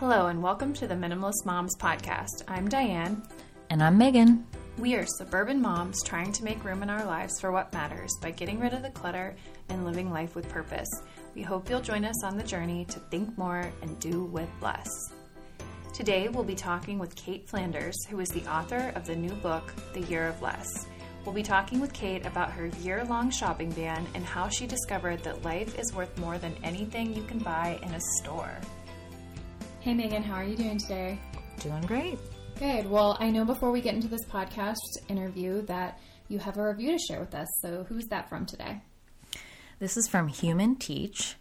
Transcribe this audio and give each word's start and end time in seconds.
Hello, 0.00 0.28
and 0.28 0.40
welcome 0.40 0.72
to 0.74 0.86
the 0.86 0.94
Minimalist 0.94 1.44
Moms 1.44 1.74
Podcast. 1.76 2.44
I'm 2.46 2.68
Diane. 2.68 3.20
And 3.68 3.82
I'm 3.82 3.98
Megan. 3.98 4.46
We 4.78 4.94
are 4.94 5.04
suburban 5.04 5.60
moms 5.60 6.04
trying 6.04 6.32
to 6.34 6.44
make 6.44 6.62
room 6.62 6.84
in 6.84 6.88
our 6.88 7.04
lives 7.04 7.40
for 7.40 7.50
what 7.50 7.72
matters 7.72 8.16
by 8.22 8.30
getting 8.30 8.60
rid 8.60 8.74
of 8.74 8.82
the 8.82 8.90
clutter 8.90 9.34
and 9.68 9.84
living 9.84 10.12
life 10.12 10.36
with 10.36 10.48
purpose. 10.50 10.88
We 11.34 11.42
hope 11.42 11.68
you'll 11.68 11.80
join 11.80 12.04
us 12.04 12.22
on 12.22 12.36
the 12.36 12.44
journey 12.44 12.84
to 12.84 13.00
think 13.10 13.36
more 13.36 13.72
and 13.82 13.98
do 13.98 14.22
with 14.22 14.48
less. 14.62 14.88
Today, 15.92 16.28
we'll 16.28 16.44
be 16.44 16.54
talking 16.54 17.00
with 17.00 17.16
Cait 17.16 17.48
Flanders, 17.48 18.06
who 18.06 18.20
is 18.20 18.28
the 18.28 18.46
author 18.48 18.92
of 18.94 19.04
the 19.04 19.16
new 19.16 19.32
book, 19.32 19.74
The 19.94 20.02
Year 20.02 20.28
of 20.28 20.40
Less. 20.40 20.86
We'll 21.24 21.34
be 21.34 21.42
talking 21.42 21.80
with 21.80 21.92
Cait 21.92 22.24
about 22.24 22.52
her 22.52 22.66
year 22.66 23.02
long 23.02 23.32
shopping 23.32 23.72
ban 23.72 24.06
and 24.14 24.24
how 24.24 24.48
she 24.48 24.68
discovered 24.68 25.24
that 25.24 25.42
life 25.42 25.76
is 25.76 25.92
worth 25.92 26.16
more 26.18 26.38
than 26.38 26.54
anything 26.62 27.12
you 27.12 27.24
can 27.24 27.40
buy 27.40 27.80
in 27.82 27.94
a 27.94 28.00
store. 28.20 28.60
Hey, 29.88 29.94
Megan, 29.94 30.22
how 30.22 30.34
are 30.34 30.44
you 30.44 30.54
doing 30.54 30.76
today? 30.76 31.18
Doing 31.60 31.80
great. 31.86 32.18
Good. 32.58 32.90
Well, 32.90 33.16
I 33.20 33.30
know 33.30 33.46
before 33.46 33.70
we 33.70 33.80
get 33.80 33.94
into 33.94 34.06
this 34.06 34.26
podcast 34.26 34.76
interview 35.08 35.62
that 35.62 35.98
you 36.28 36.38
have 36.40 36.58
a 36.58 36.68
review 36.68 36.92
to 36.92 36.98
share 36.98 37.20
with 37.20 37.34
us. 37.34 37.48
So, 37.62 37.86
who's 37.88 38.04
that 38.08 38.28
from 38.28 38.44
today? 38.44 38.82
This 39.78 39.96
is 39.96 40.06
from 40.06 40.28
Human 40.28 40.76
Teach. 40.76 41.36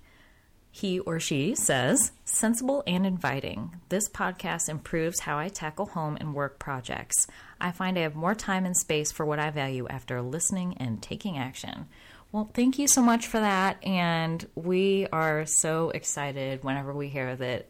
He 0.71 0.99
or 0.99 1.19
she 1.19 1.55
says, 1.55 2.13
sensible 2.23 2.83
and 2.87 3.05
inviting. 3.05 3.81
This 3.89 4.07
podcast 4.07 4.69
improves 4.69 5.19
how 5.19 5.37
I 5.37 5.49
tackle 5.49 5.87
home 5.87 6.15
and 6.17 6.33
work 6.33 6.57
projects. 6.57 7.27
I 7.59 7.73
find 7.73 7.97
I 7.97 8.03
have 8.03 8.15
more 8.15 8.33
time 8.33 8.65
and 8.65 8.77
space 8.77 9.11
for 9.11 9.25
what 9.25 9.39
I 9.39 9.49
value 9.49 9.89
after 9.89 10.21
listening 10.21 10.77
and 10.77 11.03
taking 11.03 11.37
action. 11.37 11.89
Well, 12.31 12.49
thank 12.53 12.79
you 12.79 12.87
so 12.87 13.01
much 13.01 13.27
for 13.27 13.41
that. 13.41 13.85
And 13.85 14.47
we 14.55 15.05
are 15.11 15.45
so 15.45 15.89
excited 15.89 16.63
whenever 16.63 16.93
we 16.93 17.09
hear 17.09 17.35
that 17.35 17.67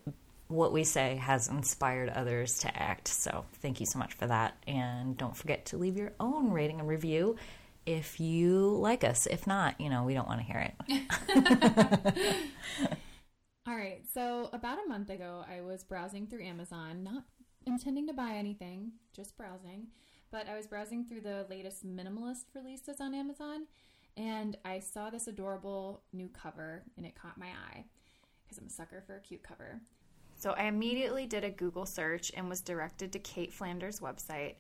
what 0.48 0.72
we 0.72 0.84
say 0.84 1.16
has 1.18 1.48
inspired 1.48 2.10
others 2.10 2.60
to 2.60 2.82
act. 2.82 3.08
So, 3.08 3.46
thank 3.62 3.80
you 3.80 3.86
so 3.86 4.00
much 4.00 4.14
for 4.14 4.28
that. 4.28 4.58
And 4.68 5.18
don't 5.18 5.36
forget 5.36 5.66
to 5.68 5.78
leave 5.78 5.98
your 5.98 6.14
own 6.20 6.52
rating 6.52 6.80
and 6.80 6.88
review 6.88 7.36
if 7.86 8.20
you 8.20 8.78
like 8.78 9.04
us. 9.04 9.26
If 9.26 9.48
not, 9.48 9.80
you 9.80 9.90
know, 9.90 10.04
we 10.04 10.14
don't 10.14 10.28
want 10.28 10.42
to 10.42 10.46
hear 10.46 10.72
it. 10.88 12.14
All 13.68 13.76
right. 13.76 14.02
So, 14.14 14.50
about 14.54 14.80
a 14.86 14.88
month 14.88 15.10
ago, 15.10 15.44
I 15.50 15.62
was 15.62 15.84
browsing 15.84 16.28
through 16.28 16.44
Amazon, 16.44 17.04
not 17.04 17.24
intending 17.66 18.08
to 18.08 18.14
buy 18.14 18.32
anything, 18.32 18.94
just 19.16 19.38
browsing. 19.38 19.88
But 20.32 20.48
I 20.48 20.56
was 20.56 20.68
browsing 20.68 21.06
through 21.06 21.22
the 21.22 21.46
latest 21.50 21.86
minimalist 21.86 22.44
releases 22.54 23.00
on 23.00 23.14
Amazon, 23.14 23.68
and 24.16 24.58
I 24.66 24.80
saw 24.80 25.10
this 25.10 25.28
adorable 25.28 26.02
new 26.12 26.30
cover, 26.30 26.84
and 26.98 27.06
it 27.06 27.16
caught 27.16 27.38
my 27.38 27.48
eye 27.48 27.86
because 28.44 28.58
I'm 28.58 28.68
a 28.68 28.70
sucker 28.70 29.04
for 29.06 29.16
a 29.16 29.22
cute 29.22 29.44
cover. 29.44 29.82
So 30.38 30.52
I 30.52 30.66
immediately 30.66 31.26
did 31.26 31.44
a 31.44 31.50
Google 31.50 31.86
search 31.86 32.32
and 32.36 32.48
was 32.48 32.62
directed 32.62 33.12
to 33.12 33.20
Cait 33.20 33.52
Flanders' 33.52 34.00
website. 34.00 34.56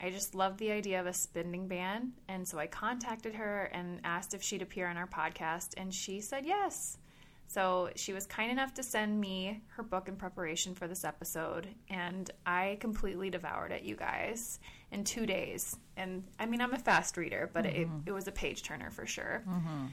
I 0.00 0.10
just 0.10 0.34
loved 0.34 0.58
the 0.58 0.72
idea 0.72 1.00
of 1.00 1.06
a 1.06 1.12
spending 1.12 1.68
ban, 1.68 2.12
and 2.26 2.46
so 2.46 2.58
I 2.58 2.66
contacted 2.66 3.36
her 3.36 3.70
and 3.72 4.00
asked 4.02 4.34
if 4.34 4.42
she'd 4.42 4.62
appear 4.62 4.88
on 4.88 4.96
our 4.96 5.06
podcast, 5.06 5.74
and 5.76 5.94
she 5.94 6.20
said 6.20 6.44
yes. 6.44 6.98
So 7.46 7.90
she 7.94 8.12
was 8.12 8.26
kind 8.26 8.50
enough 8.50 8.74
to 8.74 8.82
send 8.82 9.20
me 9.20 9.60
her 9.76 9.82
book 9.84 10.08
in 10.08 10.16
preparation 10.16 10.74
for 10.74 10.88
this 10.88 11.04
episode, 11.04 11.68
and 11.88 12.28
I 12.44 12.78
completely 12.80 13.30
devoured 13.30 13.70
it, 13.70 13.82
you 13.82 13.94
guys, 13.94 14.58
in 14.90 15.04
two 15.04 15.24
days. 15.24 15.76
And 15.96 16.24
I 16.40 16.46
mean, 16.46 16.60
I'm 16.60 16.72
a 16.72 16.78
fast 16.78 17.16
reader, 17.16 17.48
but 17.52 17.64
mm-hmm. 17.64 17.82
it, 17.82 17.88
it 18.06 18.12
was 18.12 18.26
a 18.26 18.32
page 18.32 18.62
turner 18.62 18.90
for 18.90 19.06
sure. 19.06 19.44
Mm-hmm. 19.46 19.86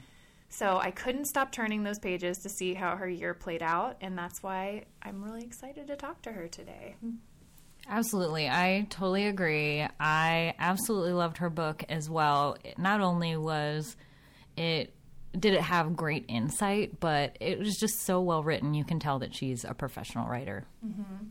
So 0.50 0.78
I 0.78 0.90
couldn't 0.90 1.26
stop 1.26 1.52
turning 1.52 1.84
those 1.84 1.98
pages 1.98 2.38
to 2.38 2.48
see 2.48 2.74
how 2.74 2.96
her 2.96 3.08
year 3.08 3.34
played 3.34 3.62
out, 3.62 3.96
and 4.00 4.18
that's 4.18 4.42
why 4.42 4.84
I'm 5.00 5.22
really 5.22 5.42
excited 5.42 5.86
to 5.86 5.96
talk 5.96 6.22
to 6.22 6.32
her 6.32 6.48
today. 6.48 6.96
Absolutely. 7.88 8.48
I 8.48 8.86
totally 8.90 9.26
agree. 9.26 9.86
I 9.98 10.54
absolutely 10.58 11.12
loved 11.12 11.38
her 11.38 11.50
book 11.50 11.84
as 11.88 12.10
well. 12.10 12.56
It 12.64 12.78
not 12.78 13.00
only 13.00 13.36
was 13.36 13.96
it 14.56 14.92
did 15.38 15.54
it 15.54 15.60
have 15.60 15.96
great 15.96 16.24
insight, 16.28 16.98
but 16.98 17.36
it 17.40 17.58
was 17.58 17.76
just 17.76 18.00
so 18.04 18.20
well 18.20 18.42
written. 18.42 18.74
You 18.74 18.84
can 18.84 18.98
tell 18.98 19.20
that 19.20 19.34
she's 19.34 19.64
a 19.64 19.74
professional 19.74 20.28
writer. 20.28 20.66
Mm-hmm. 20.84 21.26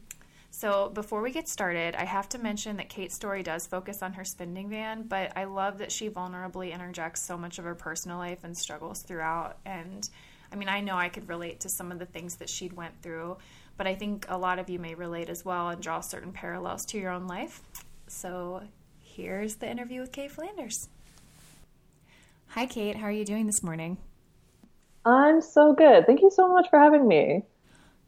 So, 0.52 0.90
before 0.90 1.22
we 1.22 1.32
get 1.32 1.48
started, 1.48 1.96
I 1.96 2.06
have 2.06 2.28
to 2.30 2.40
mention 2.40 2.78
that 2.78 2.90
Cait's 2.90 3.16
story 3.16 3.44
does 3.44 3.68
focus 3.68 4.02
on 4.02 4.14
her 4.14 4.26
spending 4.26 4.70
van, 4.70 5.04
but 5.04 5.32
I 5.36 5.44
love 5.44 5.78
that 5.78 5.92
she 5.92 6.10
vulnerably 6.10 6.74
interjects 6.74 7.22
so 7.22 7.38
much 7.38 7.60
of 7.60 7.66
her 7.66 7.76
personal 7.76 8.18
life 8.18 8.44
and 8.44 8.58
struggles 8.58 9.04
throughout. 9.04 9.58
And 9.66 10.10
I 10.52 10.56
mean, 10.56 10.68
I 10.68 10.82
know 10.82 10.96
I 10.96 11.10
could 11.10 11.30
relate 11.30 11.60
to 11.62 11.70
some 11.70 11.92
of 11.92 12.00
the 12.00 12.06
things 12.06 12.38
that 12.38 12.50
she'd 12.50 12.74
went 12.74 13.00
through, 13.02 13.38
but 13.78 13.86
I 13.86 13.94
think 13.94 14.26
a 14.28 14.38
lot 14.38 14.58
of 14.58 14.70
you 14.70 14.80
may 14.80 14.96
relate 14.96 15.30
as 15.30 15.46
well 15.46 15.70
and 15.70 15.82
draw 15.82 16.02
certain 16.02 16.34
parallels 16.34 16.84
to 16.88 16.98
your 16.98 17.12
own 17.12 17.28
life. 17.28 17.62
So, 18.08 18.64
here's 19.00 19.58
the 19.58 19.70
interview 19.70 20.02
with 20.02 20.12
Cait 20.12 20.32
Flanders. 20.32 20.90
Hi, 22.48 22.66
Cait. 22.66 22.96
How 22.96 23.06
are 23.06 23.12
you 23.12 23.26
doing 23.26 23.46
this 23.46 23.62
morning? 23.62 23.98
I'm 25.06 25.42
so 25.42 25.74
good. 25.74 26.08
Thank 26.08 26.22
you 26.22 26.32
so 26.32 26.50
much 26.50 26.70
for 26.70 26.80
having 26.80 27.08
me. 27.08 27.44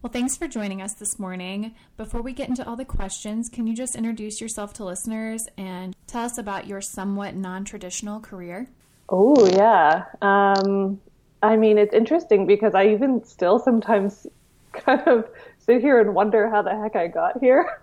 Well, 0.01 0.11
thanks 0.11 0.35
for 0.35 0.47
joining 0.47 0.81
us 0.81 0.95
this 0.95 1.19
morning. 1.19 1.75
Before 1.95 2.23
we 2.23 2.33
get 2.33 2.49
into 2.49 2.67
all 2.67 2.75
the 2.75 2.83
questions, 2.83 3.49
can 3.49 3.67
you 3.67 3.75
just 3.75 3.95
introduce 3.95 4.41
yourself 4.41 4.73
to 4.73 4.83
listeners 4.83 5.43
and 5.59 5.95
tell 6.07 6.25
us 6.25 6.39
about 6.39 6.65
your 6.65 6.81
somewhat 6.81 7.35
non 7.35 7.65
traditional 7.65 8.19
career? 8.19 8.67
Oh, 9.09 9.45
yeah. 9.45 10.05
Um, 10.19 10.99
I 11.43 11.55
mean, 11.55 11.77
it's 11.77 11.93
interesting 11.93 12.47
because 12.47 12.73
I 12.73 12.87
even 12.87 13.23
still 13.23 13.59
sometimes 13.59 14.25
kind 14.73 15.01
of 15.07 15.29
sit 15.59 15.81
here 15.81 15.99
and 15.99 16.15
wonder 16.15 16.49
how 16.49 16.63
the 16.63 16.75
heck 16.75 16.95
I 16.95 17.05
got 17.05 17.39
here. 17.39 17.79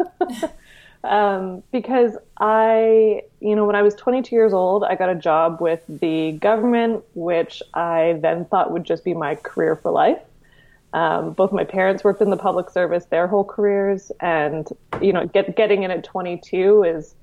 um, 1.04 1.62
because 1.70 2.16
I, 2.40 3.22
you 3.38 3.54
know, 3.54 3.64
when 3.64 3.76
I 3.76 3.82
was 3.82 3.94
22 3.94 4.34
years 4.34 4.52
old, 4.52 4.82
I 4.82 4.96
got 4.96 5.08
a 5.08 5.14
job 5.14 5.60
with 5.60 5.84
the 5.86 6.32
government, 6.32 7.04
which 7.14 7.62
I 7.74 8.18
then 8.20 8.44
thought 8.44 8.72
would 8.72 8.82
just 8.82 9.04
be 9.04 9.14
my 9.14 9.36
career 9.36 9.76
for 9.76 9.92
life. 9.92 10.18
Um, 10.94 11.32
both 11.32 11.52
my 11.52 11.64
parents 11.64 12.02
worked 12.02 12.22
in 12.22 12.30
the 12.30 12.36
public 12.36 12.70
service 12.70 13.04
their 13.06 13.26
whole 13.26 13.44
careers, 13.44 14.10
and 14.20 14.66
you 15.02 15.12
know, 15.12 15.26
get, 15.26 15.54
getting 15.56 15.82
in 15.82 15.90
at 15.90 16.04
22 16.04 16.84
is 16.84 17.14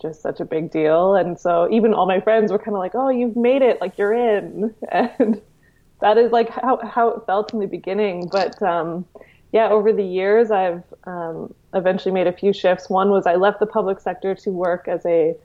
just 0.00 0.22
such 0.22 0.40
a 0.40 0.44
big 0.44 0.70
deal. 0.70 1.14
And 1.14 1.38
so 1.38 1.68
even 1.70 1.94
all 1.94 2.06
my 2.06 2.20
friends 2.20 2.52
were 2.52 2.58
kind 2.58 2.74
of 2.74 2.78
like, 2.78 2.94
"Oh, 2.94 3.08
you've 3.08 3.36
made 3.36 3.62
it! 3.62 3.80
Like 3.80 3.98
you're 3.98 4.12
in." 4.12 4.74
And 4.92 5.40
that 6.00 6.16
is 6.16 6.32
like 6.32 6.48
how 6.48 6.78
how 6.82 7.08
it 7.10 7.26
felt 7.26 7.52
in 7.52 7.60
the 7.60 7.66
beginning. 7.66 8.28
But 8.30 8.60
um, 8.62 9.04
yeah, 9.52 9.68
over 9.68 9.92
the 9.92 10.04
years, 10.04 10.50
I've 10.50 10.82
um, 11.04 11.54
eventually 11.74 12.12
made 12.12 12.26
a 12.26 12.32
few 12.32 12.52
shifts. 12.52 12.88
One 12.88 13.10
was 13.10 13.26
I 13.26 13.34
left 13.36 13.60
the 13.60 13.66
public 13.66 14.00
sector 14.00 14.34
to 14.34 14.50
work 14.50 14.88
as 14.88 15.04
a 15.06 15.36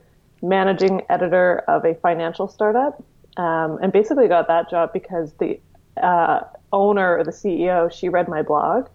managing 0.42 1.02
editor 1.10 1.60
of 1.68 1.86
a 1.86 1.96
financial 1.96 2.48
startup, 2.48 3.04
um, 3.38 3.80
and 3.82 3.92
basically 3.92 4.28
got 4.28 4.48
that 4.48 4.70
job 4.70 4.94
because 4.94 5.34
the 5.34 5.60
uh, 6.02 6.42
owner 6.76 7.18
or 7.18 7.24
the 7.24 7.32
CEO, 7.32 7.92
she 7.92 8.10
read 8.10 8.28
my 8.28 8.42
blog, 8.42 8.88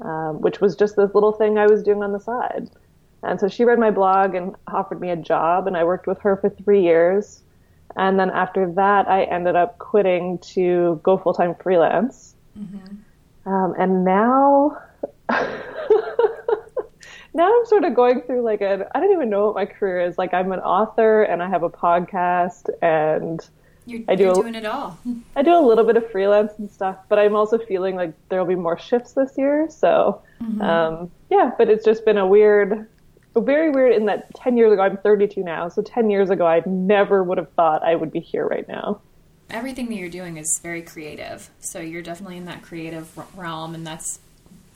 um, 0.00 0.40
which 0.40 0.60
was 0.60 0.76
just 0.76 0.96
this 0.96 1.14
little 1.14 1.32
thing 1.32 1.58
I 1.58 1.66
was 1.66 1.82
doing 1.82 2.02
on 2.02 2.12
the 2.12 2.20
side. 2.20 2.70
And 3.22 3.38
so 3.38 3.48
she 3.48 3.64
read 3.64 3.78
my 3.78 3.90
blog 3.90 4.34
and 4.34 4.54
offered 4.66 5.00
me 5.00 5.10
a 5.10 5.16
job, 5.16 5.66
and 5.66 5.76
I 5.76 5.84
worked 5.84 6.06
with 6.06 6.20
her 6.20 6.36
for 6.36 6.48
three 6.48 6.82
years. 6.82 7.42
And 7.96 8.18
then 8.18 8.30
after 8.30 8.72
that, 8.72 9.08
I 9.08 9.24
ended 9.24 9.56
up 9.56 9.78
quitting 9.78 10.38
to 10.54 11.00
go 11.02 11.18
full 11.18 11.34
time 11.34 11.54
freelance. 11.56 12.34
Mm-hmm. 12.58 13.50
Um, 13.52 13.74
and 13.78 14.04
now, 14.04 14.78
now 17.34 17.58
I'm 17.58 17.66
sort 17.66 17.84
of 17.84 17.94
going 17.94 18.22
through 18.22 18.42
like 18.42 18.60
a, 18.60 18.88
I 18.94 19.00
don't 19.00 19.12
even 19.12 19.28
know 19.28 19.46
what 19.46 19.54
my 19.56 19.66
career 19.66 20.00
is. 20.00 20.16
Like 20.16 20.32
I'm 20.32 20.52
an 20.52 20.60
author 20.60 21.22
and 21.22 21.42
I 21.42 21.48
have 21.48 21.62
a 21.62 21.70
podcast 21.70 22.68
and 22.80 23.46
you're, 23.86 24.00
I 24.08 24.14
do 24.14 24.24
you're 24.24 24.34
doing 24.34 24.54
it 24.54 24.66
all. 24.66 24.98
I 25.36 25.42
do 25.42 25.54
a 25.54 25.60
little 25.60 25.84
bit 25.84 25.96
of 25.96 26.10
freelance 26.10 26.52
and 26.58 26.70
stuff, 26.70 26.96
but 27.08 27.18
I'm 27.18 27.34
also 27.34 27.58
feeling 27.58 27.96
like 27.96 28.12
there 28.28 28.38
will 28.38 28.48
be 28.48 28.54
more 28.54 28.78
shifts 28.78 29.12
this 29.12 29.36
year. 29.36 29.68
So, 29.70 30.22
mm-hmm. 30.42 30.60
um, 30.60 31.10
yeah, 31.30 31.50
but 31.56 31.68
it's 31.68 31.84
just 31.84 32.04
been 32.04 32.18
a 32.18 32.26
weird, 32.26 32.88
very 33.36 33.70
weird 33.70 33.94
in 33.94 34.06
that 34.06 34.34
10 34.34 34.56
years 34.56 34.72
ago, 34.72 34.82
I'm 34.82 34.96
32 34.98 35.42
now. 35.42 35.68
So 35.68 35.82
10 35.82 36.10
years 36.10 36.30
ago, 36.30 36.46
I 36.46 36.62
never 36.66 37.22
would 37.22 37.38
have 37.38 37.52
thought 37.52 37.82
I 37.82 37.94
would 37.94 38.12
be 38.12 38.20
here 38.20 38.46
right 38.46 38.66
now. 38.68 39.00
Everything 39.48 39.88
that 39.88 39.96
you're 39.96 40.08
doing 40.08 40.36
is 40.36 40.60
very 40.60 40.82
creative. 40.82 41.50
So 41.60 41.80
you're 41.80 42.02
definitely 42.02 42.36
in 42.36 42.44
that 42.44 42.62
creative 42.62 43.18
realm, 43.36 43.74
and 43.74 43.84
that's 43.86 44.20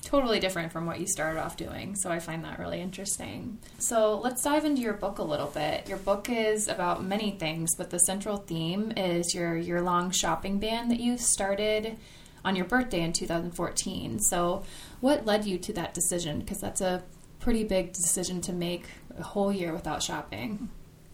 totally 0.04 0.38
different 0.38 0.72
from 0.72 0.86
what 0.86 1.00
you 1.00 1.06
started 1.06 1.40
off 1.40 1.56
doing. 1.56 1.96
So 1.96 2.10
I 2.10 2.18
find 2.18 2.44
that 2.44 2.58
really 2.58 2.80
interesting. 2.80 3.58
So 3.78 4.18
let's 4.18 4.42
dive 4.42 4.64
into 4.64 4.82
your 4.82 4.92
book 4.92 5.18
a 5.18 5.22
little 5.22 5.48
bit. 5.48 5.88
Your 5.88 5.98
book 5.98 6.28
is 6.30 6.68
about 6.68 7.02
many 7.04 7.32
things, 7.32 7.74
but 7.76 7.90
the 7.90 7.98
central 7.98 8.36
theme 8.36 8.92
is 8.96 9.34
your 9.34 9.56
year 9.56 9.82
long 9.82 10.10
shopping 10.10 10.58
ban 10.58 10.88
that 10.90 11.00
you 11.00 11.18
started 11.18 11.96
on 12.44 12.54
your 12.54 12.66
birthday 12.66 13.00
in 13.00 13.12
2014. 13.12 14.20
So 14.20 14.64
what 15.00 15.26
led 15.26 15.44
you 15.46 15.58
to 15.58 15.72
that 15.72 15.94
decision? 15.94 16.40
Because 16.40 16.58
that's 16.58 16.80
a 16.80 17.02
pretty 17.40 17.64
big 17.64 17.92
decision 17.92 18.40
to 18.42 18.52
make 18.52 18.86
a 19.18 19.22
whole 19.22 19.52
year 19.52 19.72
without 19.72 20.02
shopping. 20.02 20.68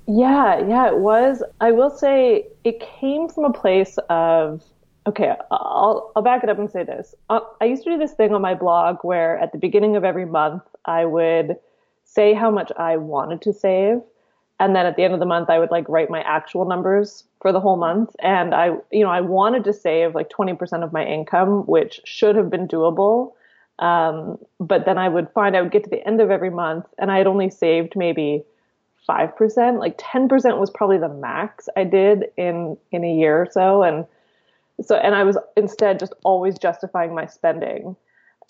Yeah, 0.07 0.67
yeah, 0.67 0.89
it 0.89 0.99
was. 0.99 1.43
I 1.61 1.73
will 1.73 1.91
say 1.91 2.47
it 2.65 2.81
came 2.81 3.29
from 3.29 3.45
a 3.45 3.53
place 3.53 3.97
of 4.09 4.63
okay, 5.07 5.35
I'll, 5.51 6.13
I'll 6.15 6.23
back 6.23 6.43
it 6.43 6.51
up 6.51 6.59
and 6.59 6.71
say 6.71 6.85
this. 6.85 7.15
Uh, 7.29 7.41
I 7.61 7.65
used 7.65 7.85
to 7.85 7.91
do 7.91 7.99
this 7.99 8.13
thing 8.13 8.35
on 8.35 8.43
my 8.43 8.55
blog 8.55 8.99
where 9.03 9.39
at 9.39 9.53
the 9.53 9.59
beginning 9.59 9.97
of 9.97 10.05
every 10.05 10.27
month, 10.27 10.63
I 10.85 11.05
would 11.05 11.57
say 12.05 12.35
how 12.35 12.51
much 12.51 12.73
I 12.77 12.97
wanted 12.97 13.41
to 13.43 13.53
save. 13.53 14.01
And 14.59 14.77
then 14.77 14.85
at 14.85 14.97
the 14.97 15.05
end 15.05 15.15
of 15.15 15.21
the 15.21 15.27
month, 15.27 15.49
I 15.49 15.59
would 15.59 15.71
like 15.71 15.89
write 15.89 16.11
my 16.11 16.21
actual 16.23 16.67
numbers 16.67 17.25
for 17.41 17.51
the 17.51 17.61
whole 17.61 17.77
month. 17.77 18.15
And 18.19 18.55
I, 18.55 18.77
you 18.91 19.03
know, 19.03 19.11
I 19.11 19.23
wanted 19.23 19.65
to 19.65 19.73
save 19.73 20.15
like 20.15 20.29
20% 20.29 20.85
of 20.85 20.93
my 20.93 21.05
income, 21.05 21.63
which 21.67 22.01
should 22.05 22.37
have 22.37 22.51
been 22.51 22.69
doable. 22.69 23.33
Um, 23.79 24.39
but 24.59 24.85
then 24.85 24.99
I 24.99 25.09
would 25.09 25.31
find 25.31 25.57
I 25.57 25.63
would 25.63 25.73
get 25.73 25.85
to 25.85 25.91
the 25.91 26.07
end 26.07 26.21
of 26.21 26.31
every 26.31 26.51
month 26.51 26.85
and 26.99 27.11
I 27.11 27.17
had 27.17 27.27
only 27.27 27.49
saved 27.49 27.95
maybe 27.97 28.45
5%, 29.09 29.79
like 29.79 29.97
10% 29.97 30.59
was 30.59 30.69
probably 30.69 30.99
the 30.99 31.09
max 31.09 31.69
I 31.75 31.85
did 31.85 32.27
in, 32.37 32.77
in 32.93 33.03
a 33.03 33.13
year 33.13 33.41
or 33.41 33.49
so. 33.51 33.83
And 33.83 34.05
so, 34.83 34.97
and 34.97 35.15
I 35.15 35.25
was 35.25 35.37
instead 35.57 35.99
just 35.99 36.15
always 36.25 36.59
justifying 36.59 37.15
my 37.15 37.27
spending. 37.27 37.97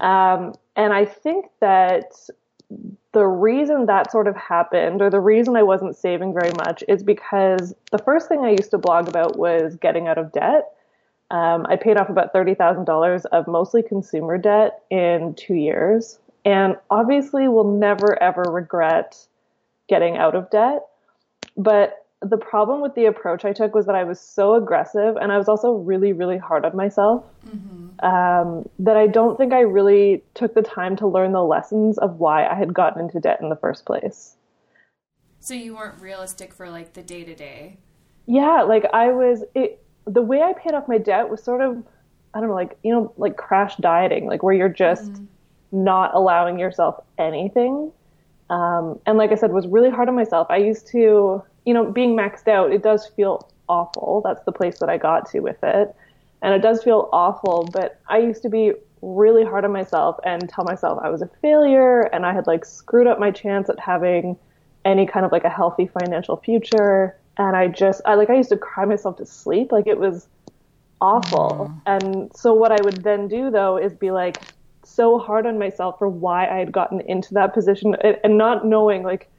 Um, 0.00 0.54
and 0.76 0.92
I 0.92 1.04
think 1.04 1.46
that 1.60 2.12
the 3.12 3.26
reason 3.26 3.86
that 3.86 4.12
sort 4.12 4.28
of 4.28 4.36
happened, 4.36 5.02
or 5.02 5.10
the 5.10 5.20
reason 5.20 5.56
I 5.56 5.62
wasn't 5.62 5.96
saving 5.96 6.32
very 6.32 6.52
much, 6.52 6.84
is 6.88 7.02
because 7.02 7.74
the 7.90 7.98
first 7.98 8.28
thing 8.28 8.40
I 8.40 8.50
used 8.50 8.70
to 8.70 8.78
blog 8.78 9.08
about 9.08 9.36
was 9.36 9.76
getting 9.76 10.06
out 10.06 10.18
of 10.18 10.32
debt. 10.32 10.72
Um, 11.30 11.66
I 11.68 11.76
paid 11.76 11.96
off 11.96 12.08
about 12.08 12.32
$30,000 12.32 13.24
of 13.26 13.46
mostly 13.46 13.82
consumer 13.82 14.38
debt 14.38 14.82
in 14.90 15.34
two 15.34 15.54
years. 15.54 16.18
And 16.44 16.76
obviously, 16.90 17.48
will 17.48 17.76
never 17.76 18.20
ever 18.22 18.42
regret 18.42 19.26
getting 19.88 20.16
out 20.16 20.34
of 20.34 20.50
debt. 20.50 20.86
But 21.56 22.00
the 22.22 22.37
problem 22.37 22.82
with 22.82 22.94
the 22.94 23.06
approach 23.06 23.44
I 23.44 23.52
took 23.52 23.75
was 23.75 23.87
that 23.87 23.94
I 23.94 24.05
was 24.05 24.20
so 24.20 24.55
aggressive 24.55 25.17
and 25.17 25.32
I 25.32 25.38
was 25.38 25.49
also 25.49 25.72
really, 25.72 26.12
really 26.12 26.37
hard 26.37 26.67
on 26.67 26.76
myself 26.76 27.25
mm-hmm. 27.46 28.05
um, 28.05 28.69
that 28.78 28.96
I 28.96 29.06
don't 29.06 29.38
think 29.38 29.55
I 29.55 29.61
really 29.61 30.22
took 30.34 30.55
the 30.55 30.62
time 30.62 30.96
to 30.96 31.06
learn 31.06 31.32
the 31.32 31.43
lessons 31.43 31.96
of 31.99 32.17
why 32.17 32.46
I 32.46 32.55
had 32.55 32.75
gotten 32.75 33.02
into 33.02 33.20
debt 33.20 33.40
in 33.40 33.49
the 33.49 33.56
first 33.56 33.87
place. 33.87 34.37
So 35.40 35.55
you 35.55 35.75
weren't 35.75 36.00
realistic 36.00 36.52
for 36.52 36.69
like 36.69 36.93
the 36.93 37.02
day 37.02 37.25
to 37.25 37.34
day? 37.34 37.78
Yeah, 38.26 38.62
like 38.62 38.84
I 38.93 39.12
was, 39.12 39.43
it, 39.55 39.82
the 40.05 40.20
way 40.20 40.43
I 40.43 40.52
paid 40.52 40.75
off 40.75 40.88
my 40.88 40.99
debt 40.99 41.31
was 41.31 41.43
sort 41.43 41.62
of, 41.62 41.82
I 42.34 42.40
don't 42.40 42.50
know, 42.50 42.55
like, 42.55 42.76
you 42.82 42.93
know, 42.93 43.14
like 43.16 43.38
crash 43.38 43.76
dieting, 43.76 44.26
like 44.26 44.43
where 44.43 44.55
you're 44.55 44.69
just 44.69 45.11
mm-hmm. 45.11 45.25
not 45.84 46.14
allowing 46.14 46.58
yourself 46.58 47.02
anything. 47.16 47.93
Um, 48.50 49.00
and 49.06 49.16
like 49.16 49.32
I 49.32 49.37
said, 49.37 49.52
was 49.52 49.66
really 49.66 49.90
hard 49.90 50.08
on 50.08 50.14
myself. 50.14 50.49
I 50.50 50.58
used 50.58 50.87
to, 50.88 51.43
you 51.64 51.74
know, 51.74 51.90
being 51.90 52.16
maxed 52.16 52.48
out, 52.48 52.72
it 52.72 52.82
does 52.82 53.06
feel 53.06 53.50
awful. 53.68 54.22
That's 54.24 54.44
the 54.44 54.52
place 54.52 54.78
that 54.78 54.88
I 54.88 54.98
got 54.98 55.30
to 55.30 55.40
with 55.40 55.62
it. 55.62 55.94
And 56.42 56.54
it 56.54 56.62
does 56.62 56.82
feel 56.82 57.08
awful, 57.12 57.68
but 57.72 58.00
I 58.08 58.18
used 58.18 58.42
to 58.42 58.48
be 58.48 58.72
really 59.02 59.44
hard 59.44 59.64
on 59.64 59.72
myself 59.72 60.18
and 60.24 60.48
tell 60.48 60.64
myself 60.64 60.98
I 61.02 61.08
was 61.08 61.22
a 61.22 61.30
failure 61.40 62.02
and 62.12 62.26
I 62.26 62.32
had 62.32 62.46
like 62.46 62.64
screwed 62.64 63.06
up 63.06 63.18
my 63.18 63.30
chance 63.30 63.68
at 63.68 63.78
having 63.78 64.36
any 64.84 65.06
kind 65.06 65.24
of 65.24 65.32
like 65.32 65.44
a 65.44 65.50
healthy 65.50 65.86
financial 65.86 66.36
future. 66.36 67.16
And 67.36 67.56
I 67.56 67.68
just, 67.68 68.02
I 68.04 68.14
like, 68.14 68.30
I 68.30 68.36
used 68.36 68.50
to 68.50 68.56
cry 68.56 68.84
myself 68.84 69.16
to 69.18 69.26
sleep. 69.26 69.72
Like 69.72 69.86
it 69.86 69.98
was 69.98 70.28
awful. 71.00 71.70
Mm. 71.70 71.82
And 71.86 72.36
so 72.36 72.52
what 72.52 72.72
I 72.72 72.82
would 72.82 73.02
then 73.02 73.28
do 73.28 73.50
though 73.50 73.76
is 73.76 73.94
be 73.94 74.10
like 74.10 74.38
so 74.82 75.18
hard 75.18 75.46
on 75.46 75.58
myself 75.58 75.98
for 75.98 76.08
why 76.08 76.48
I 76.48 76.58
had 76.58 76.72
gotten 76.72 77.00
into 77.02 77.34
that 77.34 77.54
position 77.54 77.94
and 77.94 78.36
not 78.36 78.66
knowing 78.66 79.02
like, 79.02 79.30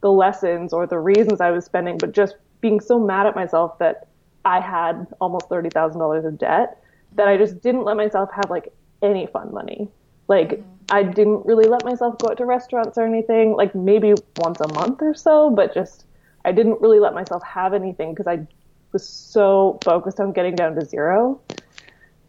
the 0.00 0.10
lessons 0.10 0.72
or 0.72 0.86
the 0.86 0.98
reasons 0.98 1.40
I 1.40 1.50
was 1.50 1.64
spending, 1.64 1.98
but 1.98 2.12
just 2.12 2.36
being 2.60 2.80
so 2.80 2.98
mad 2.98 3.26
at 3.26 3.34
myself 3.34 3.78
that 3.78 4.08
I 4.44 4.60
had 4.60 5.06
almost 5.20 5.48
thirty 5.48 5.70
thousand 5.70 6.00
dollars 6.00 6.24
of 6.24 6.38
debt 6.38 6.82
that 7.16 7.28
I 7.28 7.36
just 7.36 7.60
didn't 7.60 7.84
let 7.84 7.96
myself 7.96 8.30
have 8.32 8.50
like 8.50 8.72
any 9.02 9.26
fun 9.26 9.52
money. 9.52 9.88
Like 10.28 10.50
mm-hmm. 10.50 10.70
I 10.90 11.02
didn't 11.02 11.44
really 11.46 11.66
let 11.66 11.84
myself 11.84 12.18
go 12.18 12.28
out 12.30 12.38
to 12.38 12.46
restaurants 12.46 12.98
or 12.98 13.04
anything, 13.04 13.54
like 13.54 13.74
maybe 13.74 14.14
once 14.38 14.60
a 14.60 14.72
month 14.72 15.02
or 15.02 15.14
so, 15.14 15.50
but 15.50 15.74
just 15.74 16.04
I 16.44 16.52
didn't 16.52 16.80
really 16.80 17.00
let 17.00 17.14
myself 17.14 17.42
have 17.42 17.74
anything 17.74 18.12
because 18.12 18.26
I 18.26 18.46
was 18.92 19.06
so 19.06 19.78
focused 19.84 20.20
on 20.20 20.32
getting 20.32 20.54
down 20.54 20.74
to 20.74 20.84
zero. 20.84 21.40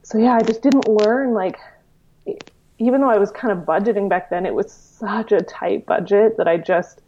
So 0.04 0.18
yeah, 0.18 0.34
I 0.34 0.42
just 0.42 0.62
didn't 0.62 0.88
learn 0.88 1.34
like 1.34 1.60
even 2.78 3.02
though 3.02 3.10
I 3.10 3.18
was 3.18 3.32
kind 3.32 3.52
of 3.52 3.66
budgeting 3.66 4.10
back 4.10 4.30
then, 4.30 4.46
it 4.46 4.56
was 4.56 4.72
such 4.72 5.32
a 5.32 5.42
tight 5.42 5.86
budget 5.86 6.38
that 6.38 6.48
I 6.48 6.58
just 6.58 7.02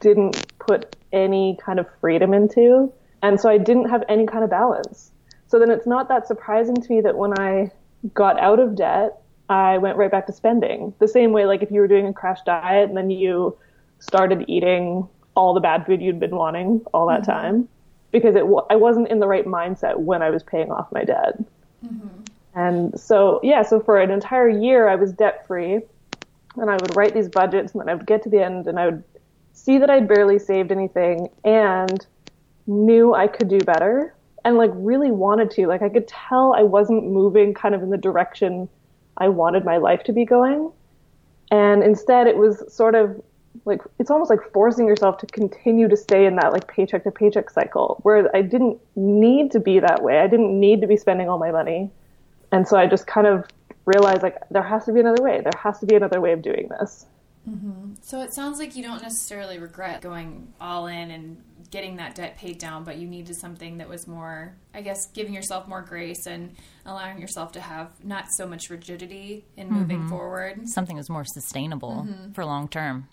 didn't 0.00 0.46
put 0.58 0.96
any 1.12 1.58
kind 1.64 1.78
of 1.78 1.86
freedom 2.00 2.34
into. 2.34 2.92
And 3.22 3.40
so 3.40 3.48
I 3.48 3.58
didn't 3.58 3.90
have 3.90 4.04
any 4.08 4.26
kind 4.26 4.44
of 4.44 4.50
balance. 4.50 5.10
So 5.46 5.58
then 5.58 5.70
it's 5.70 5.86
not 5.86 6.08
that 6.08 6.26
surprising 6.26 6.76
to 6.76 6.92
me 6.92 7.00
that 7.00 7.16
when 7.16 7.38
I 7.38 7.70
got 8.14 8.38
out 8.40 8.60
of 8.60 8.76
debt, 8.76 9.20
I 9.48 9.78
went 9.78 9.96
right 9.96 10.10
back 10.10 10.26
to 10.26 10.32
spending. 10.32 10.94
The 11.00 11.08
same 11.08 11.32
way, 11.32 11.44
like 11.44 11.62
if 11.62 11.70
you 11.70 11.80
were 11.80 11.88
doing 11.88 12.06
a 12.06 12.12
crash 12.12 12.38
diet 12.46 12.88
and 12.88 12.96
then 12.96 13.10
you 13.10 13.58
started 13.98 14.44
eating 14.48 15.08
all 15.34 15.54
the 15.54 15.60
bad 15.60 15.84
food 15.86 16.00
you'd 16.00 16.20
been 16.20 16.36
wanting 16.36 16.82
all 16.94 17.08
that 17.08 17.22
mm-hmm. 17.22 17.30
time, 17.30 17.68
because 18.12 18.36
it 18.36 18.44
I 18.70 18.76
wasn't 18.76 19.08
in 19.08 19.18
the 19.18 19.26
right 19.26 19.44
mindset 19.44 19.96
when 19.98 20.22
I 20.22 20.30
was 20.30 20.42
paying 20.42 20.70
off 20.70 20.90
my 20.92 21.04
debt. 21.04 21.36
Mm-hmm. 21.84 22.08
And 22.54 22.98
so, 22.98 23.40
yeah, 23.42 23.62
so 23.62 23.80
for 23.80 24.00
an 24.00 24.10
entire 24.10 24.48
year, 24.48 24.88
I 24.88 24.96
was 24.96 25.12
debt 25.12 25.46
free 25.46 25.80
and 26.56 26.70
I 26.70 26.74
would 26.74 26.96
write 26.96 27.14
these 27.14 27.28
budgets 27.28 27.72
and 27.72 27.80
then 27.80 27.88
I 27.88 27.94
would 27.94 28.06
get 28.06 28.22
to 28.24 28.28
the 28.28 28.42
end 28.42 28.66
and 28.66 28.78
I 28.78 28.86
would 28.86 29.04
see 29.52 29.78
that 29.78 29.90
I'd 29.90 30.08
barely 30.08 30.38
saved 30.38 30.72
anything 30.72 31.28
and 31.44 32.06
knew 32.66 33.14
I 33.14 33.26
could 33.26 33.48
do 33.48 33.58
better 33.58 34.14
and 34.44 34.56
like 34.56 34.70
really 34.74 35.10
wanted 35.10 35.50
to. 35.52 35.66
Like 35.66 35.82
I 35.82 35.88
could 35.88 36.08
tell 36.08 36.54
I 36.54 36.62
wasn't 36.62 37.04
moving 37.04 37.54
kind 37.54 37.74
of 37.74 37.82
in 37.82 37.90
the 37.90 37.98
direction 37.98 38.68
I 39.16 39.28
wanted 39.28 39.64
my 39.64 39.76
life 39.76 40.02
to 40.04 40.12
be 40.12 40.24
going. 40.24 40.72
And 41.50 41.82
instead 41.82 42.26
it 42.26 42.36
was 42.36 42.72
sort 42.72 42.94
of 42.94 43.20
like 43.64 43.80
it's 43.98 44.10
almost 44.10 44.30
like 44.30 44.40
forcing 44.52 44.86
yourself 44.86 45.18
to 45.18 45.26
continue 45.26 45.88
to 45.88 45.96
stay 45.96 46.24
in 46.24 46.36
that 46.36 46.52
like 46.52 46.68
paycheck 46.68 47.02
to 47.04 47.10
paycheck 47.10 47.50
cycle 47.50 47.98
where 48.02 48.34
I 48.34 48.42
didn't 48.42 48.78
need 48.96 49.50
to 49.52 49.60
be 49.60 49.80
that 49.80 50.02
way. 50.02 50.18
I 50.20 50.28
didn't 50.28 50.58
need 50.58 50.80
to 50.80 50.86
be 50.86 50.96
spending 50.96 51.28
all 51.28 51.38
my 51.38 51.50
money. 51.50 51.90
And 52.52 52.66
so 52.66 52.76
I 52.76 52.86
just 52.86 53.06
kind 53.06 53.26
of 53.26 53.44
realized 53.84 54.22
like 54.22 54.36
there 54.50 54.62
has 54.62 54.84
to 54.86 54.92
be 54.92 55.00
another 55.00 55.22
way. 55.22 55.40
There 55.40 55.60
has 55.60 55.80
to 55.80 55.86
be 55.86 55.96
another 55.96 56.20
way 56.20 56.32
of 56.32 56.42
doing 56.42 56.68
this. 56.78 57.06
Mm-hmm. 57.48 57.94
So 58.02 58.20
it 58.20 58.34
sounds 58.34 58.58
like 58.58 58.76
you 58.76 58.82
don't 58.82 59.02
necessarily 59.02 59.58
regret 59.58 60.02
going 60.02 60.52
all 60.60 60.86
in 60.86 61.10
and 61.10 61.42
getting 61.70 61.96
that 61.96 62.14
debt 62.14 62.36
paid 62.36 62.58
down, 62.58 62.84
but 62.84 62.96
you 62.96 63.06
needed 63.06 63.36
something 63.36 63.78
that 63.78 63.88
was 63.88 64.06
more, 64.06 64.56
I 64.74 64.82
guess, 64.82 65.06
giving 65.12 65.32
yourself 65.32 65.68
more 65.68 65.82
grace 65.82 66.26
and 66.26 66.56
allowing 66.84 67.20
yourself 67.20 67.52
to 67.52 67.60
have 67.60 67.92
not 68.04 68.26
so 68.30 68.46
much 68.46 68.70
rigidity 68.70 69.44
in 69.56 69.70
moving 69.70 70.00
mm-hmm. 70.00 70.08
forward. 70.08 70.68
Something 70.68 70.96
that's 70.96 71.08
more 71.08 71.24
sustainable 71.24 72.06
mm-hmm. 72.08 72.32
for 72.32 72.44
long 72.44 72.68
term. 72.68 73.08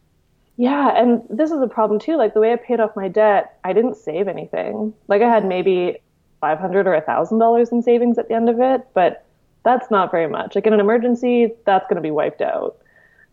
Yeah, 0.58 1.00
and 1.00 1.22
this 1.30 1.52
is 1.52 1.62
a 1.62 1.68
problem 1.68 2.00
too. 2.00 2.18
Like 2.18 2.34
the 2.34 2.40
way 2.40 2.52
I 2.52 2.56
paid 2.56 2.80
off 2.80 2.96
my 2.96 3.08
debt, 3.08 3.60
I 3.64 3.74
didn't 3.74 3.96
save 3.96 4.28
anything. 4.28 4.94
Like 5.08 5.22
I 5.22 5.30
had 5.30 5.46
maybe 5.46 5.98
five 6.42 6.58
hundred 6.58 6.88
or 6.88 6.96
a 6.96 7.02
thousand 7.02 7.38
dollars 7.38 7.70
in 7.70 7.84
savings 7.84 8.18
at 8.18 8.28
the 8.28 8.34
end 8.34 8.50
of 8.50 8.60
it, 8.60 8.88
but 8.96 9.24
that's 9.64 9.92
not 9.92 10.10
very 10.10 10.28
much. 10.28 10.56
Like 10.56 10.66
in 10.66 10.74
an 10.74 10.80
emergency, 10.80 11.54
that's 11.66 11.86
going 11.86 11.98
to 11.98 12.02
be 12.02 12.12
wiped 12.12 12.42
out. 12.42 12.78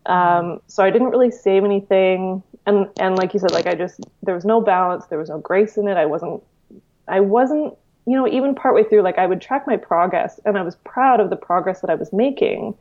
Um, 0.06 0.60
so 0.66 0.84
I 0.84 0.90
didn't 0.90 1.08
really 1.08 1.30
save 1.30 1.64
anything. 1.64 2.42
And, 2.66 2.88
and 2.98 3.16
like 3.16 3.34
you 3.34 3.40
said, 3.40 3.52
like 3.52 3.66
I 3.66 3.74
just, 3.74 4.00
there 4.22 4.34
was 4.34 4.44
no 4.44 4.60
balance. 4.60 5.06
There 5.06 5.18
was 5.18 5.28
no 5.28 5.38
grace 5.38 5.76
in 5.76 5.88
it. 5.88 5.96
I 5.96 6.06
wasn't, 6.06 6.42
I 7.08 7.20
wasn't, 7.20 7.74
you 8.06 8.14
know, 8.14 8.28
even 8.28 8.54
partway 8.54 8.84
through, 8.84 9.02
like 9.02 9.18
I 9.18 9.26
would 9.26 9.40
track 9.40 9.66
my 9.66 9.76
progress 9.76 10.40
and 10.44 10.58
I 10.58 10.62
was 10.62 10.76
proud 10.76 11.20
of 11.20 11.30
the 11.30 11.36
progress 11.36 11.80
that 11.80 11.90
I 11.90 11.94
was 11.94 12.12
making. 12.12 12.74